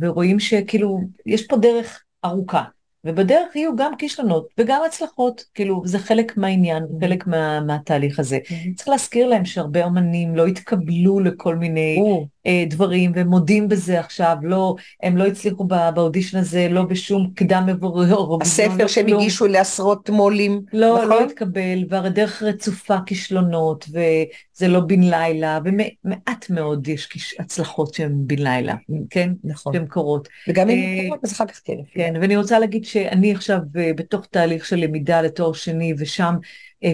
ורואים 0.00 0.40
שכאילו, 0.40 1.00
יש 1.26 1.46
פה 1.46 1.56
דרך 1.56 2.02
ארוכה, 2.24 2.64
ובדרך 3.04 3.56
יהיו 3.56 3.76
גם 3.76 3.96
כישלונות 3.96 4.48
וגם 4.58 4.80
הצלחות, 4.86 5.44
כאילו, 5.54 5.82
זה 5.84 5.98
חלק 5.98 6.36
מהעניין, 6.36 6.82
Mhm. 6.82 7.04
חלק 7.04 7.26
מה, 7.26 7.60
מהתהליך 7.60 8.18
הזה. 8.18 8.38
צריך 8.76 8.88
להזכיר 8.88 9.26
להם 9.26 9.44
שהרבה 9.44 9.84
אומנים 9.84 10.36
לא 10.36 10.46
התקבלו 10.46 11.20
לכל 11.20 11.56
מיני 11.56 11.98
אה, 12.41 12.41
דברים, 12.68 13.12
והם 13.14 13.28
מודים 13.28 13.68
בזה 13.68 14.00
עכשיו, 14.00 14.36
לא, 14.42 14.74
הם 15.02 15.16
לא 15.16 15.26
הצליחו 15.26 15.64
באודישן 15.64 16.38
הזה, 16.38 16.68
לא 16.70 16.82
בשום 16.82 17.30
קדם 17.34 17.66
הספר 18.40 18.76
לא 18.78 18.88
שהם 18.88 19.06
כלום. 19.06 19.20
הגישו 19.20 19.46
לעשרות 19.46 20.10
מו"לים, 20.10 20.60
לא, 20.72 20.94
נכון? 20.96 21.08
לא 21.08 21.24
התקבל, 21.24 21.84
והרי 21.88 22.10
דרך 22.10 22.42
רצופה 22.42 22.96
כישלונות, 23.06 23.88
וזה 23.88 24.68
לא 24.68 24.80
בן 24.80 25.02
לילה, 25.02 25.58
ומעט 25.64 26.50
מאוד 26.50 26.88
יש 26.88 27.36
הצלחות 27.38 27.94
שהן 27.94 28.12
בן 28.16 28.38
לילה, 28.38 28.74
כן? 29.10 29.32
נכון. 29.44 29.72
שהן 29.72 29.86
קורות. 29.86 30.28
וגם 30.48 30.68
אם 30.68 30.78
אה, 30.78 31.04
קורות, 31.08 31.24
אז 31.24 31.32
אחר 31.32 31.46
כך 31.46 31.60
כן. 31.64 31.76
כן, 31.94 32.14
ואני 32.20 32.36
רוצה 32.36 32.58
להגיד 32.58 32.84
שאני 32.84 33.32
עכשיו 33.32 33.58
אה, 33.76 33.90
בתוך 33.96 34.26
תהליך 34.26 34.66
של 34.66 34.76
למידה 34.76 35.22
לתואר 35.22 35.52
שני, 35.52 35.94
ושם 35.98 36.34
אה, 36.34 36.38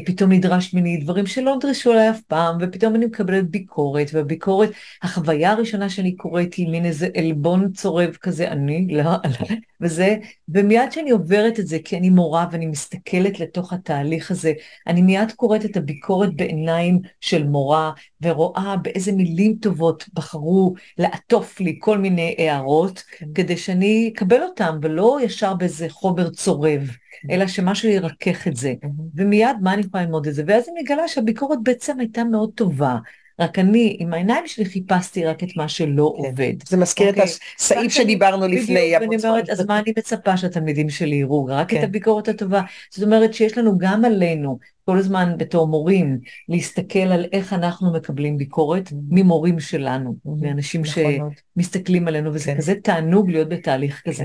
פתאום 0.06 0.32
נדרש 0.32 0.74
ממני 0.74 0.96
דברים 0.96 1.26
שלא 1.26 1.56
נדרשו 1.56 1.92
עליי 1.92 2.10
אף 2.10 2.20
פעם, 2.20 2.58
ופתאום 2.60 2.94
אני 2.94 3.06
מקבלת 3.06 3.50
ביקורת, 3.50 4.10
והביקורת, 4.12 4.70
החוויה 5.02 5.52
הראשונה 5.52 5.90
שאני 5.90 6.16
קוראת 6.16 6.54
היא 6.54 6.68
מין 6.68 6.84
איזה 6.84 7.08
עלבון 7.16 7.72
צורב 7.72 8.16
כזה, 8.20 8.48
אני, 8.48 8.86
לא, 8.90 9.02
לא, 9.40 9.46
וזה, 9.80 10.16
ומיד 10.48 10.92
שאני 10.92 11.10
עוברת 11.10 11.60
את 11.60 11.66
זה, 11.66 11.78
כי 11.84 11.96
אני 11.96 12.10
מורה 12.10 12.46
ואני 12.52 12.66
מסתכלת 12.66 13.40
לתוך 13.40 13.72
התהליך 13.72 14.30
הזה, 14.30 14.52
אני 14.86 15.02
מיד 15.02 15.32
קוראת 15.36 15.64
את 15.64 15.76
הביקורת 15.76 16.36
בעיניים 16.36 17.00
של 17.20 17.46
מורה, 17.46 17.92
ורואה 18.22 18.76
באיזה 18.82 19.12
מילים 19.12 19.56
טובות 19.60 20.04
בחרו 20.14 20.74
לעטוף 20.98 21.60
לי 21.60 21.76
כל 21.80 21.98
מיני 21.98 22.34
הערות, 22.38 23.02
כן. 23.18 23.26
כדי 23.34 23.56
שאני 23.56 24.10
אקבל 24.14 24.42
אותם, 24.42 24.78
ולא 24.82 25.18
ישר 25.22 25.54
באיזה 25.54 25.86
חומר 25.88 26.30
צורב. 26.30 26.90
אלא 27.30 27.46
שמשהו 27.46 27.88
ירכך 27.88 28.48
את 28.48 28.56
זה. 28.56 28.74
ומיד, 29.14 29.56
מה 29.62 29.74
אני 29.74 29.82
יכולה 29.82 30.04
ללמוד 30.04 30.26
את 30.26 30.34
זה? 30.34 30.42
ואז 30.46 30.68
אני 30.68 30.82
מגלה 30.82 31.08
שהביקורת 31.08 31.58
בעצם 31.62 32.00
הייתה 32.00 32.24
מאוד 32.24 32.50
טובה. 32.54 32.96
רק 33.40 33.58
אני, 33.58 33.96
עם 34.00 34.14
העיניים 34.14 34.46
שלי 34.46 34.64
חיפשתי 34.64 35.24
רק 35.24 35.42
את 35.42 35.48
מה 35.56 35.68
שלא 35.68 36.14
כן. 36.16 36.28
עובד. 36.28 36.52
זה 36.68 36.76
מזכיר 36.76 37.06
okay. 37.06 37.10
את 37.10 37.14
אוקיי? 37.14 37.32
הסעיף 37.58 37.92
שדיברנו 37.92 38.48
לפני. 38.48 38.94
בדיוק, 38.96 39.02
ואני 39.02 39.16
אומרת, 39.28 39.50
אז 39.50 39.66
מה 39.66 39.78
אני 39.78 39.92
מצפה 39.98 40.36
שהתלמידים 40.36 40.90
שלי 40.90 41.16
יראו? 41.16 41.46
רק 41.46 41.70
כן. 41.70 41.78
את 41.78 41.84
הביקורת 41.84 42.28
הטובה. 42.28 42.62
זאת 42.90 43.04
אומרת 43.04 43.34
שיש 43.34 43.58
לנו 43.58 43.78
גם 43.78 44.04
עלינו, 44.04 44.58
כל 44.84 44.98
הזמן 44.98 45.34
בתור 45.38 45.66
מורים, 45.66 46.18
להסתכל 46.48 46.98
על 46.98 47.26
איך 47.32 47.52
אנחנו 47.52 47.92
מקבלים 47.92 48.36
ביקורת 48.36 48.92
ממורים 49.08 49.60
שלנו, 49.60 50.16
מאנשים 50.40 50.82
נכון 50.82 51.32
שמסתכלים 51.56 52.08
עלינו, 52.08 52.34
וזה 52.34 52.44
כן. 52.52 52.56
כזה 52.56 52.74
תענוג 52.82 53.30
להיות 53.30 53.48
בתהליך 53.48 54.02
כזה. 54.06 54.24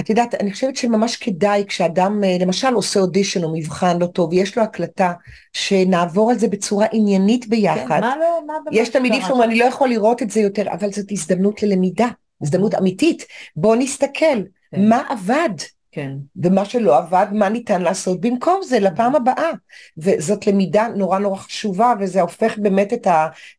את 0.00 0.10
יודעת, 0.10 0.34
אני 0.34 0.52
חושבת 0.52 0.76
שממש 0.76 1.16
כדאי 1.16 1.64
כשאדם 1.66 2.24
אה, 2.24 2.36
למשל 2.40 2.74
עושה 2.74 3.00
אודישן 3.00 3.44
או 3.44 3.56
מבחן 3.56 3.98
לא 3.98 4.06
טוב, 4.06 4.32
יש 4.32 4.58
לו 4.58 4.62
הקלטה, 4.62 5.12
שנעבור 5.52 6.30
על 6.30 6.38
זה 6.38 6.48
בצורה 6.48 6.86
עניינית 6.92 7.48
ביחד. 7.48 7.88
כן, 7.88 8.00
מה 8.00 8.16
לא, 8.16 8.40
מה 8.46 8.54
יש 8.72 8.88
תלמידים 8.88 9.22
שאומרים, 9.22 9.50
אני 9.50 9.58
לא 9.58 9.64
יכול 9.64 9.88
לראות 9.88 10.22
את 10.22 10.30
זה 10.30 10.40
יותר, 10.40 10.72
אבל 10.72 10.92
זאת 10.92 11.12
הזדמנות 11.12 11.62
ללמידה, 11.62 12.08
הזדמנות 12.42 12.74
אמיתית. 12.74 13.26
בואו 13.56 13.74
נסתכל, 13.74 14.42
כן. 14.70 14.88
מה 14.88 15.02
עבד? 15.08 15.50
כן. 15.92 16.12
ומה 16.42 16.64
שלא 16.64 16.98
עבד, 16.98 17.26
מה 17.32 17.48
ניתן 17.48 17.82
לעשות 17.82 18.20
במקום 18.20 18.60
זה 18.62 18.80
לפעם 18.80 19.14
הבאה. 19.14 19.50
וזאת 19.98 20.46
למידה 20.46 20.88
נורא 20.96 21.18
נורא 21.18 21.36
חשובה, 21.36 21.94
וזה 22.00 22.20
הופך 22.20 22.58
באמת 22.58 22.92
את 22.92 23.06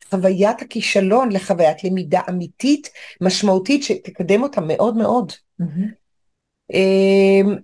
חוויית 0.10 0.62
הכישלון 0.62 1.32
לחוויית 1.32 1.84
למידה 1.84 2.22
אמיתית, 2.30 2.90
משמעותית, 3.22 3.84
שתקדם 3.84 4.44
אותה 4.44 4.62
מאוד 4.62 4.98
מאוד. 4.98 5.32
Mm-hmm. 5.62 6.01
אמ, 6.74 7.56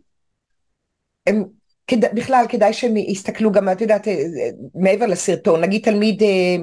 הם, 1.28 1.44
כד, 1.88 2.16
בכלל 2.16 2.46
כדאי 2.50 2.74
שהם 2.74 2.98
יסתכלו 2.98 3.52
גם, 3.52 3.70
את 3.70 3.82
יודעת, 3.82 4.08
אה, 4.08 4.14
מעבר 4.76 5.06
לסרטון, 5.06 5.62
נגיד 5.62 5.82
תלמיד 5.84 6.24
אה, 6.24 6.56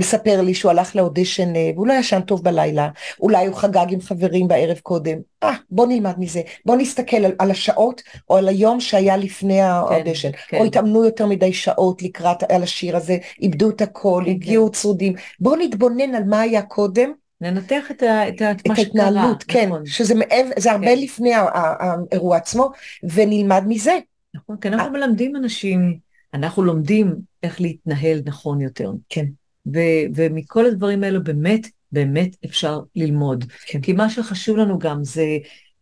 מספר 0.00 0.40
לי 0.40 0.54
שהוא 0.54 0.70
הלך 0.70 0.96
לאודישן 0.96 1.56
אה, 1.56 1.70
והוא 1.74 1.86
לא 1.86 1.92
ישן 1.92 2.20
טוב 2.20 2.44
בלילה, 2.44 2.88
אולי 3.20 3.46
הוא 3.46 3.56
חגג 3.56 3.86
עם 3.90 4.00
חברים 4.00 4.48
בערב 4.48 4.78
קודם, 4.78 5.18
אה, 5.42 5.54
בוא 5.70 5.86
נלמד 5.86 6.14
מזה, 6.18 6.42
בוא 6.66 6.76
נסתכל 6.76 7.16
על, 7.16 7.32
על 7.38 7.50
השעות 7.50 8.02
או 8.30 8.36
על 8.36 8.48
היום 8.48 8.80
שהיה 8.80 9.16
לפני 9.16 9.58
כן, 9.58 9.62
האודישן, 9.62 10.30
כן. 10.48 10.58
או 10.58 10.64
התאמנו 10.64 11.04
יותר 11.04 11.26
מדי 11.26 11.52
שעות 11.52 12.02
לקראת, 12.02 12.52
על 12.52 12.62
השיר 12.62 12.96
הזה, 12.96 13.18
איבדו 13.40 13.70
את 13.70 13.80
הכל, 13.80 14.22
כן, 14.24 14.30
הגיעו 14.30 14.66
כן. 14.66 14.72
צרודים, 14.72 15.14
בוא 15.40 15.56
נתבונן 15.56 16.14
על 16.14 16.24
מה 16.24 16.40
היה 16.40 16.62
קודם 16.62 17.12
לנתח 17.40 17.90
את, 17.90 18.02
ה, 18.02 18.28
את, 18.28 18.42
את 18.42 18.42
מה 18.42 18.50
שקרה. 18.52 18.72
את 18.72 18.78
ההתנהלות, 18.78 19.44
כן, 19.48 19.66
נכון. 19.68 19.86
שזה 19.86 20.14
מעבר, 20.14 20.50
זה 20.58 20.72
הרבה 20.72 20.86
כן. 20.86 20.98
לפני 20.98 21.32
האירוע 21.34 22.36
עצמו, 22.36 22.70
ונלמד 23.14 23.62
מזה. 23.68 23.98
נכון, 24.34 24.56
כי 24.60 24.68
אנחנו 24.68 24.92
מלמדים 24.92 25.36
אנשים, 25.36 25.98
אנחנו 26.34 26.62
לומדים 26.62 27.14
איך 27.42 27.60
להתנהל 27.60 28.20
נכון 28.24 28.60
יותר. 28.60 28.92
כן. 29.08 29.26
ו- 29.74 30.06
ומכל 30.14 30.66
הדברים 30.66 31.04
האלו 31.04 31.24
באמת, 31.24 31.66
באמת 31.92 32.36
אפשר 32.44 32.80
ללמוד. 32.96 33.44
כן. 33.66 33.80
כי 33.80 33.92
מה 33.92 34.10
שחשוב 34.10 34.56
לנו 34.56 34.78
גם 34.78 35.04
זה 35.04 35.38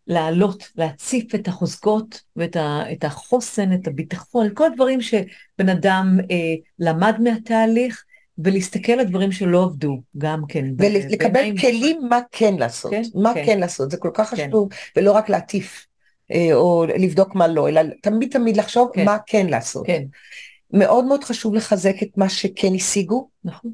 להעלות, 0.06 0.68
להציף 0.76 1.34
את 1.34 1.48
החוזקות 1.48 2.20
ואת 2.36 2.56
ה- 2.56 2.92
את 2.92 3.04
החוסן, 3.04 3.72
את 3.72 3.86
הביטחון, 3.86 4.46
את 4.46 4.52
כל 4.54 4.66
הדברים 4.66 5.00
שבן 5.00 5.68
אדם 5.68 6.18
אה, 6.30 6.54
למד 6.78 7.14
מהתהליך, 7.20 8.04
ולהסתכל 8.38 8.92
על 8.92 9.04
דברים 9.04 9.32
שלא 9.32 9.64
עבדו, 9.64 10.00
גם 10.18 10.42
כן. 10.48 10.64
ולקבל 10.78 11.58
כלים 11.60 12.00
מה 12.08 12.20
כן 12.32 12.54
לעשות, 12.58 12.90
כן? 12.90 13.02
מה 13.14 13.34
כן. 13.34 13.42
כן 13.46 13.60
לעשות, 13.60 13.90
זה 13.90 13.96
כל 13.96 14.10
כך 14.14 14.34
כן. 14.34 14.48
חשוב, 14.48 14.68
ולא 14.96 15.12
רק 15.12 15.28
להטיף, 15.28 15.86
אה, 16.32 16.54
או 16.54 16.86
לבדוק 16.98 17.34
מה 17.34 17.48
לא, 17.48 17.68
אלא 17.68 17.80
תמיד 18.02 18.32
תמיד 18.32 18.56
לחשוב 18.56 18.90
כן. 18.94 19.04
מה 19.04 19.16
כן 19.26 19.46
לעשות. 19.46 19.86
כן. 19.86 20.02
מאוד 20.72 21.04
מאוד 21.04 21.24
חשוב 21.24 21.54
לחזק 21.54 22.02
את 22.02 22.08
מה 22.16 22.28
שכן 22.28 22.74
השיגו. 22.74 23.28
נכון. 23.44 23.70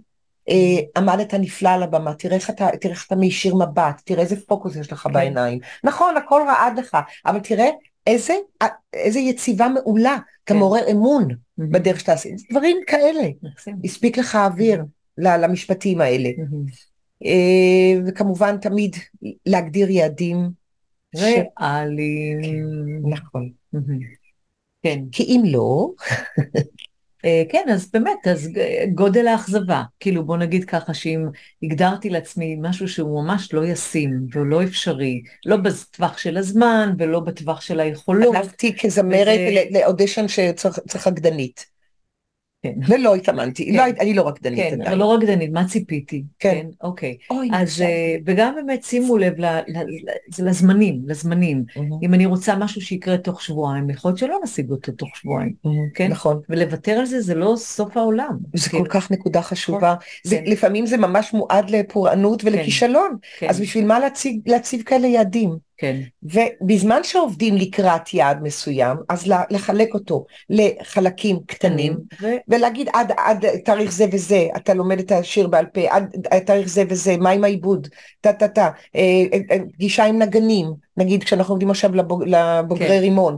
Uh, 0.50 0.82
עמדת 0.96 1.34
נפלא 1.34 1.68
על 1.68 1.82
הבמה, 1.82 2.14
תראה 2.14 2.36
איך 2.36 2.50
אתה, 2.50 2.68
תראה 2.80 2.94
איך 2.94 3.06
אתה 3.06 3.16
מישיר 3.16 3.54
מבט, 3.54 4.00
תראה 4.04 4.22
איזה 4.22 4.36
פוקוס 4.46 4.76
יש 4.76 4.92
לך 4.92 5.00
כן. 5.00 5.12
בעיניים. 5.12 5.58
נכון, 5.84 6.16
הכל 6.16 6.42
רעד 6.48 6.78
לך, 6.78 6.96
אבל 7.26 7.40
תראה 7.40 7.68
איזה, 8.06 8.34
איזה 8.94 9.18
יציבה 9.18 9.68
מעולה, 9.68 10.14
אתה 10.14 10.54
כן. 10.54 10.56
מעורר 10.56 10.90
אמון. 10.90 11.28
בדרך 11.58 12.00
שאתה 12.00 12.12
עשית, 12.12 12.34
דברים 12.50 12.76
כאלה. 12.86 13.28
הספיק 13.84 14.18
לך 14.18 14.34
האוויר 14.34 14.80
mm-hmm. 14.80 15.36
למשפטים 15.36 16.00
האלה. 16.00 16.28
Mm-hmm. 16.28 16.94
Uh, 17.24 18.02
וכמובן 18.06 18.56
תמיד 18.56 18.96
להגדיר 19.46 19.90
יעדים. 19.90 20.50
ריאליים. 21.16 22.42
כן, 22.42 23.08
נכון. 23.08 23.50
כן. 24.82 25.04
כי 25.12 25.22
אם 25.22 25.42
לא, 25.46 25.90
אה, 26.38 26.60
כן, 27.48 27.64
אז 27.72 27.90
באמת, 27.92 28.28
אז 28.30 28.50
גודל 28.94 29.26
האכזבה, 29.26 29.82
כאילו 30.00 30.24
בוא 30.24 30.36
נגיד 30.36 30.64
ככה 30.64 30.94
שאם 30.94 31.26
הגדרתי 31.62 32.10
לעצמי 32.10 32.56
משהו 32.60 32.88
שהוא 32.88 33.22
ממש 33.24 33.52
לא 33.52 33.66
ישים 33.66 34.26
ולא 34.32 34.62
אפשרי, 34.62 35.22
לא 35.46 35.56
בטווח 35.56 36.18
של 36.18 36.36
הזמן 36.36 36.94
ולא 36.98 37.20
בטווח 37.20 37.60
של 37.60 37.80
היכולות. 37.80 38.34
הלכתי 38.34 38.76
כזמרת 38.78 39.28
וזה... 39.28 39.78
לאודישן 39.78 40.28
שצריך 40.28 41.06
רקדנית. 41.06 41.73
כן. 42.64 42.74
ולא 42.88 43.14
התאמנתי, 43.14 43.66
כן. 43.66 43.76
לא, 43.76 43.82
אני 44.00 44.14
לא 44.14 44.28
רקדנית 44.28 44.58
כן, 44.58 44.80
עדיין. 44.80 44.98
לא 44.98 45.14
רקדנית, 45.14 45.50
מה 45.52 45.64
ציפיתי? 45.68 46.24
כן. 46.38 46.50
כן 46.50 46.66
אוקיי. 46.82 47.16
אוי, 47.30 47.48
אז, 47.52 47.80
uh, 47.80 48.22
וגם 48.26 48.54
באמת 48.54 48.84
שימו 48.84 49.18
לב 49.18 49.34
ל, 49.38 49.44
ל, 49.44 49.78
ל, 49.78 50.44
לזמנים, 50.48 51.02
לזמנים. 51.06 51.64
Mm-hmm. 51.68 51.80
אם 52.02 52.14
אני 52.14 52.26
רוצה 52.26 52.56
משהו 52.56 52.80
שיקרה 52.80 53.16
תוך 53.16 53.42
שבועיים, 53.42 53.90
יכול 53.90 54.08
להיות 54.08 54.18
שלא 54.18 54.38
נשיג 54.44 54.70
אותו 54.70 54.92
תוך 54.92 55.16
שבועיים. 55.16 55.52
Mm-hmm. 55.66 55.70
כן? 55.94 56.08
נכון. 56.10 56.40
ולוותר 56.48 56.92
על 56.92 57.06
זה, 57.06 57.20
זה 57.20 57.34
לא 57.34 57.54
סוף 57.56 57.96
העולם. 57.96 58.38
זה 58.54 58.70
כן. 58.70 58.78
כל 58.78 58.86
כך 58.88 59.10
נקודה 59.10 59.42
חשובה. 59.42 59.78
נכון. 59.78 59.96
זה, 60.24 60.36
כן. 60.36 60.50
לפעמים 60.50 60.86
זה 60.86 60.96
ממש 60.96 61.32
מועד 61.34 61.70
לפורענות 61.70 62.42
כן. 62.42 62.48
ולכישלון. 62.48 63.16
כן. 63.38 63.48
אז 63.48 63.60
בשביל 63.60 63.86
מה 63.86 63.98
להציב, 63.98 64.40
להציב 64.46 64.82
כאלה 64.82 65.06
יעדים? 65.06 65.63
כן. 65.76 66.00
ובזמן 66.22 67.00
שעובדים 67.02 67.56
לקראת 67.56 68.14
יעד 68.14 68.42
מסוים, 68.42 68.96
אז 69.08 69.26
לחלק 69.50 69.94
אותו 69.94 70.24
לחלקים 70.50 71.38
קטנים, 71.46 71.96
ו... 72.22 72.26
ולהגיד 72.48 72.88
עד, 72.92 73.12
עד 73.16 73.44
תאריך 73.64 73.92
זה 73.92 74.06
וזה, 74.12 74.48
אתה 74.56 74.74
לומד 74.74 74.98
את 74.98 75.12
השיר 75.12 75.46
בעל 75.46 75.66
פה, 75.66 75.80
עד, 75.90 76.16
תאריך 76.46 76.68
זה 76.68 76.84
וזה, 76.88 77.16
מה 77.16 77.30
עם 77.30 77.44
העיבוד, 77.44 77.88
טה 78.20 78.32
טה 78.32 78.48
טה, 78.48 78.70
אה, 78.96 79.00
אה, 79.50 79.56
פגישה 79.72 80.04
עם 80.04 80.18
נגנים, 80.18 80.66
נגיד 80.96 81.24
כשאנחנו 81.24 81.52
עובדים 81.52 81.70
עכשיו 81.70 81.94
לבוג, 81.94 82.24
לבוגרי 82.26 82.88
כן. 82.88 83.00
רימון, 83.00 83.36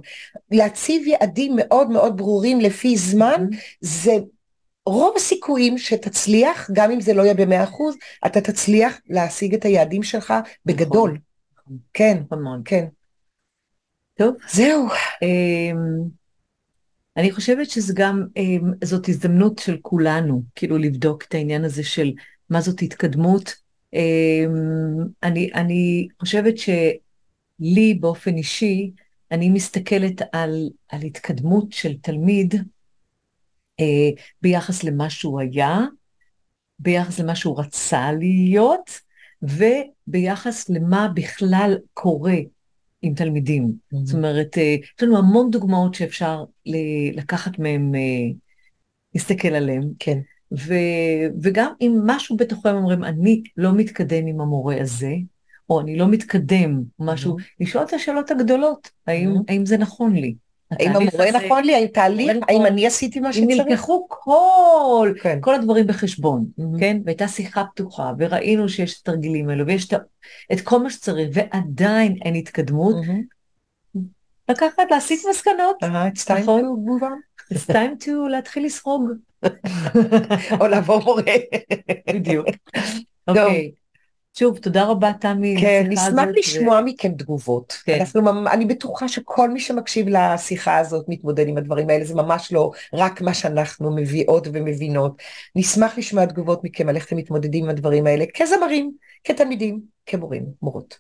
להציב 0.51 1.07
יעדים 1.07 1.53
מאוד 1.57 1.91
מאוד 1.91 2.17
ברורים 2.17 2.61
לפי 2.61 2.97
זמן, 2.97 3.47
mm-hmm. 3.51 3.57
זה 3.81 4.17
רוב 4.87 5.15
הסיכויים 5.17 5.79
שתצליח, 5.79 6.71
גם 6.73 6.91
אם 6.91 7.01
זה 7.01 7.15
לא 7.15 7.23
יהיה 7.23 7.35
במאה 7.35 7.65
אחוז, 7.65 7.97
אתה 8.27 8.41
תצליח 8.41 8.99
להשיג 9.09 9.55
את 9.55 9.65
היעדים 9.65 10.03
שלך 10.03 10.35
בגדול. 10.67 11.19
כן, 11.93 12.23
המון. 12.31 12.63
כן. 12.65 12.87
טוב. 14.19 14.37
זהו. 14.51 14.89
אמ, 15.23 16.09
אני 17.17 17.33
חושבת 17.33 17.71
שזה 17.71 17.93
גם, 17.97 18.27
אמ, 18.37 18.73
זאת 18.85 19.09
הזדמנות 19.09 19.59
של 19.59 19.77
כולנו, 19.83 20.43
כאילו 20.55 20.79
לבדוק 20.79 21.25
את 21.25 21.35
העניין 21.35 21.65
הזה 21.65 21.85
של 21.85 22.13
מה 22.51 22.61
זאת 22.61 22.83
התקדמות. 22.83 23.55
אמ, 23.95 25.05
אני, 25.23 25.51
אני 25.55 26.09
חושבת 26.21 26.55
שלי 26.59 27.95
באופן 27.95 28.37
אישי, 28.37 28.91
אני 29.33 29.51
מסתכלת 29.51 30.23
על, 30.33 30.71
על 30.89 31.03
התקדמות 31.03 31.73
של 31.73 31.97
תלמיד 31.97 32.55
אה, 33.81 34.11
ביחס 34.43 34.85
למה 34.85 35.11
שהוא 35.11 35.41
היה, 35.41 35.79
ביחס 36.79 37.21
למה 37.21 37.37
שהוא 37.37 37.61
רצה 37.61 38.13
להיות, 38.13 39.06
וביחס 39.43 40.69
למה 40.69 41.09
בכלל 41.15 41.77
קורה 41.95 42.37
עם 43.03 43.15
תלמידים. 43.15 43.65
Mm-hmm. 43.65 43.97
זאת 44.05 44.17
אומרת, 44.17 44.59
אה, 44.59 44.77
יש 44.83 45.03
לנו 45.03 45.19
המון 45.19 45.51
דוגמאות 45.51 45.95
שאפשר 45.95 46.45
לקחת 47.15 47.59
מהם, 47.59 47.95
אה, 47.95 48.35
להסתכל 49.15 49.49
עליהם. 49.49 49.83
כן. 49.99 50.19
ו, 50.53 50.75
וגם 51.43 51.73
אם 51.81 52.01
משהו 52.07 52.37
בתוכם 52.37 52.75
אומרים, 52.75 53.05
אני 53.05 53.43
לא 53.57 53.73
מתקדם 53.73 54.27
עם 54.27 54.41
המורה 54.41 54.81
הזה, 54.81 55.13
או 55.71 55.81
אני 55.81 55.99
לא 55.99 56.09
מתקדם, 56.09 56.83
משהו, 56.99 57.39
mm-hmm. 57.39 57.43
לשאול 57.61 57.85
את 57.85 57.93
השאלות 57.93 58.31
הגדולות, 58.31 58.91
האם, 59.07 59.35
mm-hmm. 59.37 59.45
האם 59.49 59.67
זה 59.67 59.79
נכון 59.79 60.17
לי? 60.17 60.35
האם 60.71 60.97
המורה 60.97 61.31
נכון 61.31 61.65
לי, 61.65 61.75
האם 61.75 61.87
תהליך, 61.87 62.37
האם 62.49 62.67
אני 62.67 62.87
עשיתי 62.87 63.21
מה 63.21 63.29
אם 63.29 63.33
שצריך? 63.33 63.67
נלקחו 63.67 64.07
כל, 64.09 65.13
כן. 65.23 65.39
כל 65.41 65.55
הדברים 65.55 65.87
בחשבון, 65.87 66.47
מהמם. 66.59 66.81
כן? 66.81 66.97
והייתה 67.05 67.29
שיחה 67.29 67.65
פתוחה, 67.65 68.13
וראינו 68.19 68.69
שיש 68.69 68.95
את 68.95 69.09
התרגילים 69.09 69.49
האלו, 69.49 69.67
ויש 69.67 69.89
את, 70.53 70.61
כל 70.61 70.79
מה 70.79 70.91
שצריך, 70.91 71.29
ועדיין 71.33 72.17
אין 72.25 72.35
התקדמות, 72.35 72.95
מהמם. 72.95 73.23
לקחת, 74.49 74.91
להסיק 74.91 75.21
מסקנות. 75.31 75.77
אהה, 75.83 76.09
it's 76.09 76.25
time 76.29 76.41
נכון. 76.41 76.61
to 76.61 76.89
move 76.89 77.03
on. 77.05 77.55
It's 77.55 77.67
time 77.67 78.05
to 78.05 78.11
להתחיל 78.31 78.65
לסרוג. 78.65 79.11
או 80.61 80.67
לעבור 80.67 81.03
מורה. 81.05 81.23
בדיוק. 82.09 82.47
אוקיי. 83.29 83.71
שוב, 84.39 84.59
תודה 84.59 84.85
רבה, 84.85 85.13
תמי. 85.21 85.57
כן, 85.61 85.87
נשמח 85.89 86.29
לשמוע 86.37 86.81
מכם 86.85 87.13
תגובות. 87.13 87.73
כן. 87.85 87.99
אנחנו, 88.01 88.49
אני 88.49 88.65
בטוחה 88.65 89.09
שכל 89.09 89.51
מי 89.51 89.61
שמקשיב 89.61 90.07
לשיחה 90.09 90.79
הזאת 90.79 91.05
מתמודד 91.09 91.49
עם 91.49 91.57
הדברים 91.57 91.91
האלה, 91.91 92.05
זה 92.05 92.15
ממש 92.15 92.53
לא 92.53 92.71
רק 92.93 93.21
מה 93.21 93.35
שאנחנו 93.35 93.97
מביאות 93.97 94.47
ומבינות. 94.53 95.23
נשמח 95.57 95.99
לשמוע 95.99 96.27
תגובות 96.27 96.65
מכם 96.65 96.89
על 96.89 96.97
איך 96.97 97.07
אתם 97.07 97.17
מתמודדים 97.17 97.65
עם 97.65 97.71
הדברים 97.71 98.07
האלה, 98.07 98.25
כזמרים, 98.35 98.93
כתלמידים, 99.25 99.81
כמורים, 100.07 100.45
מורות. 100.63 100.99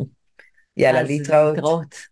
ו- 0.00 0.04
יאללה, 0.76 1.02
להתראות. 1.02 1.54
להתראות. 1.54 2.09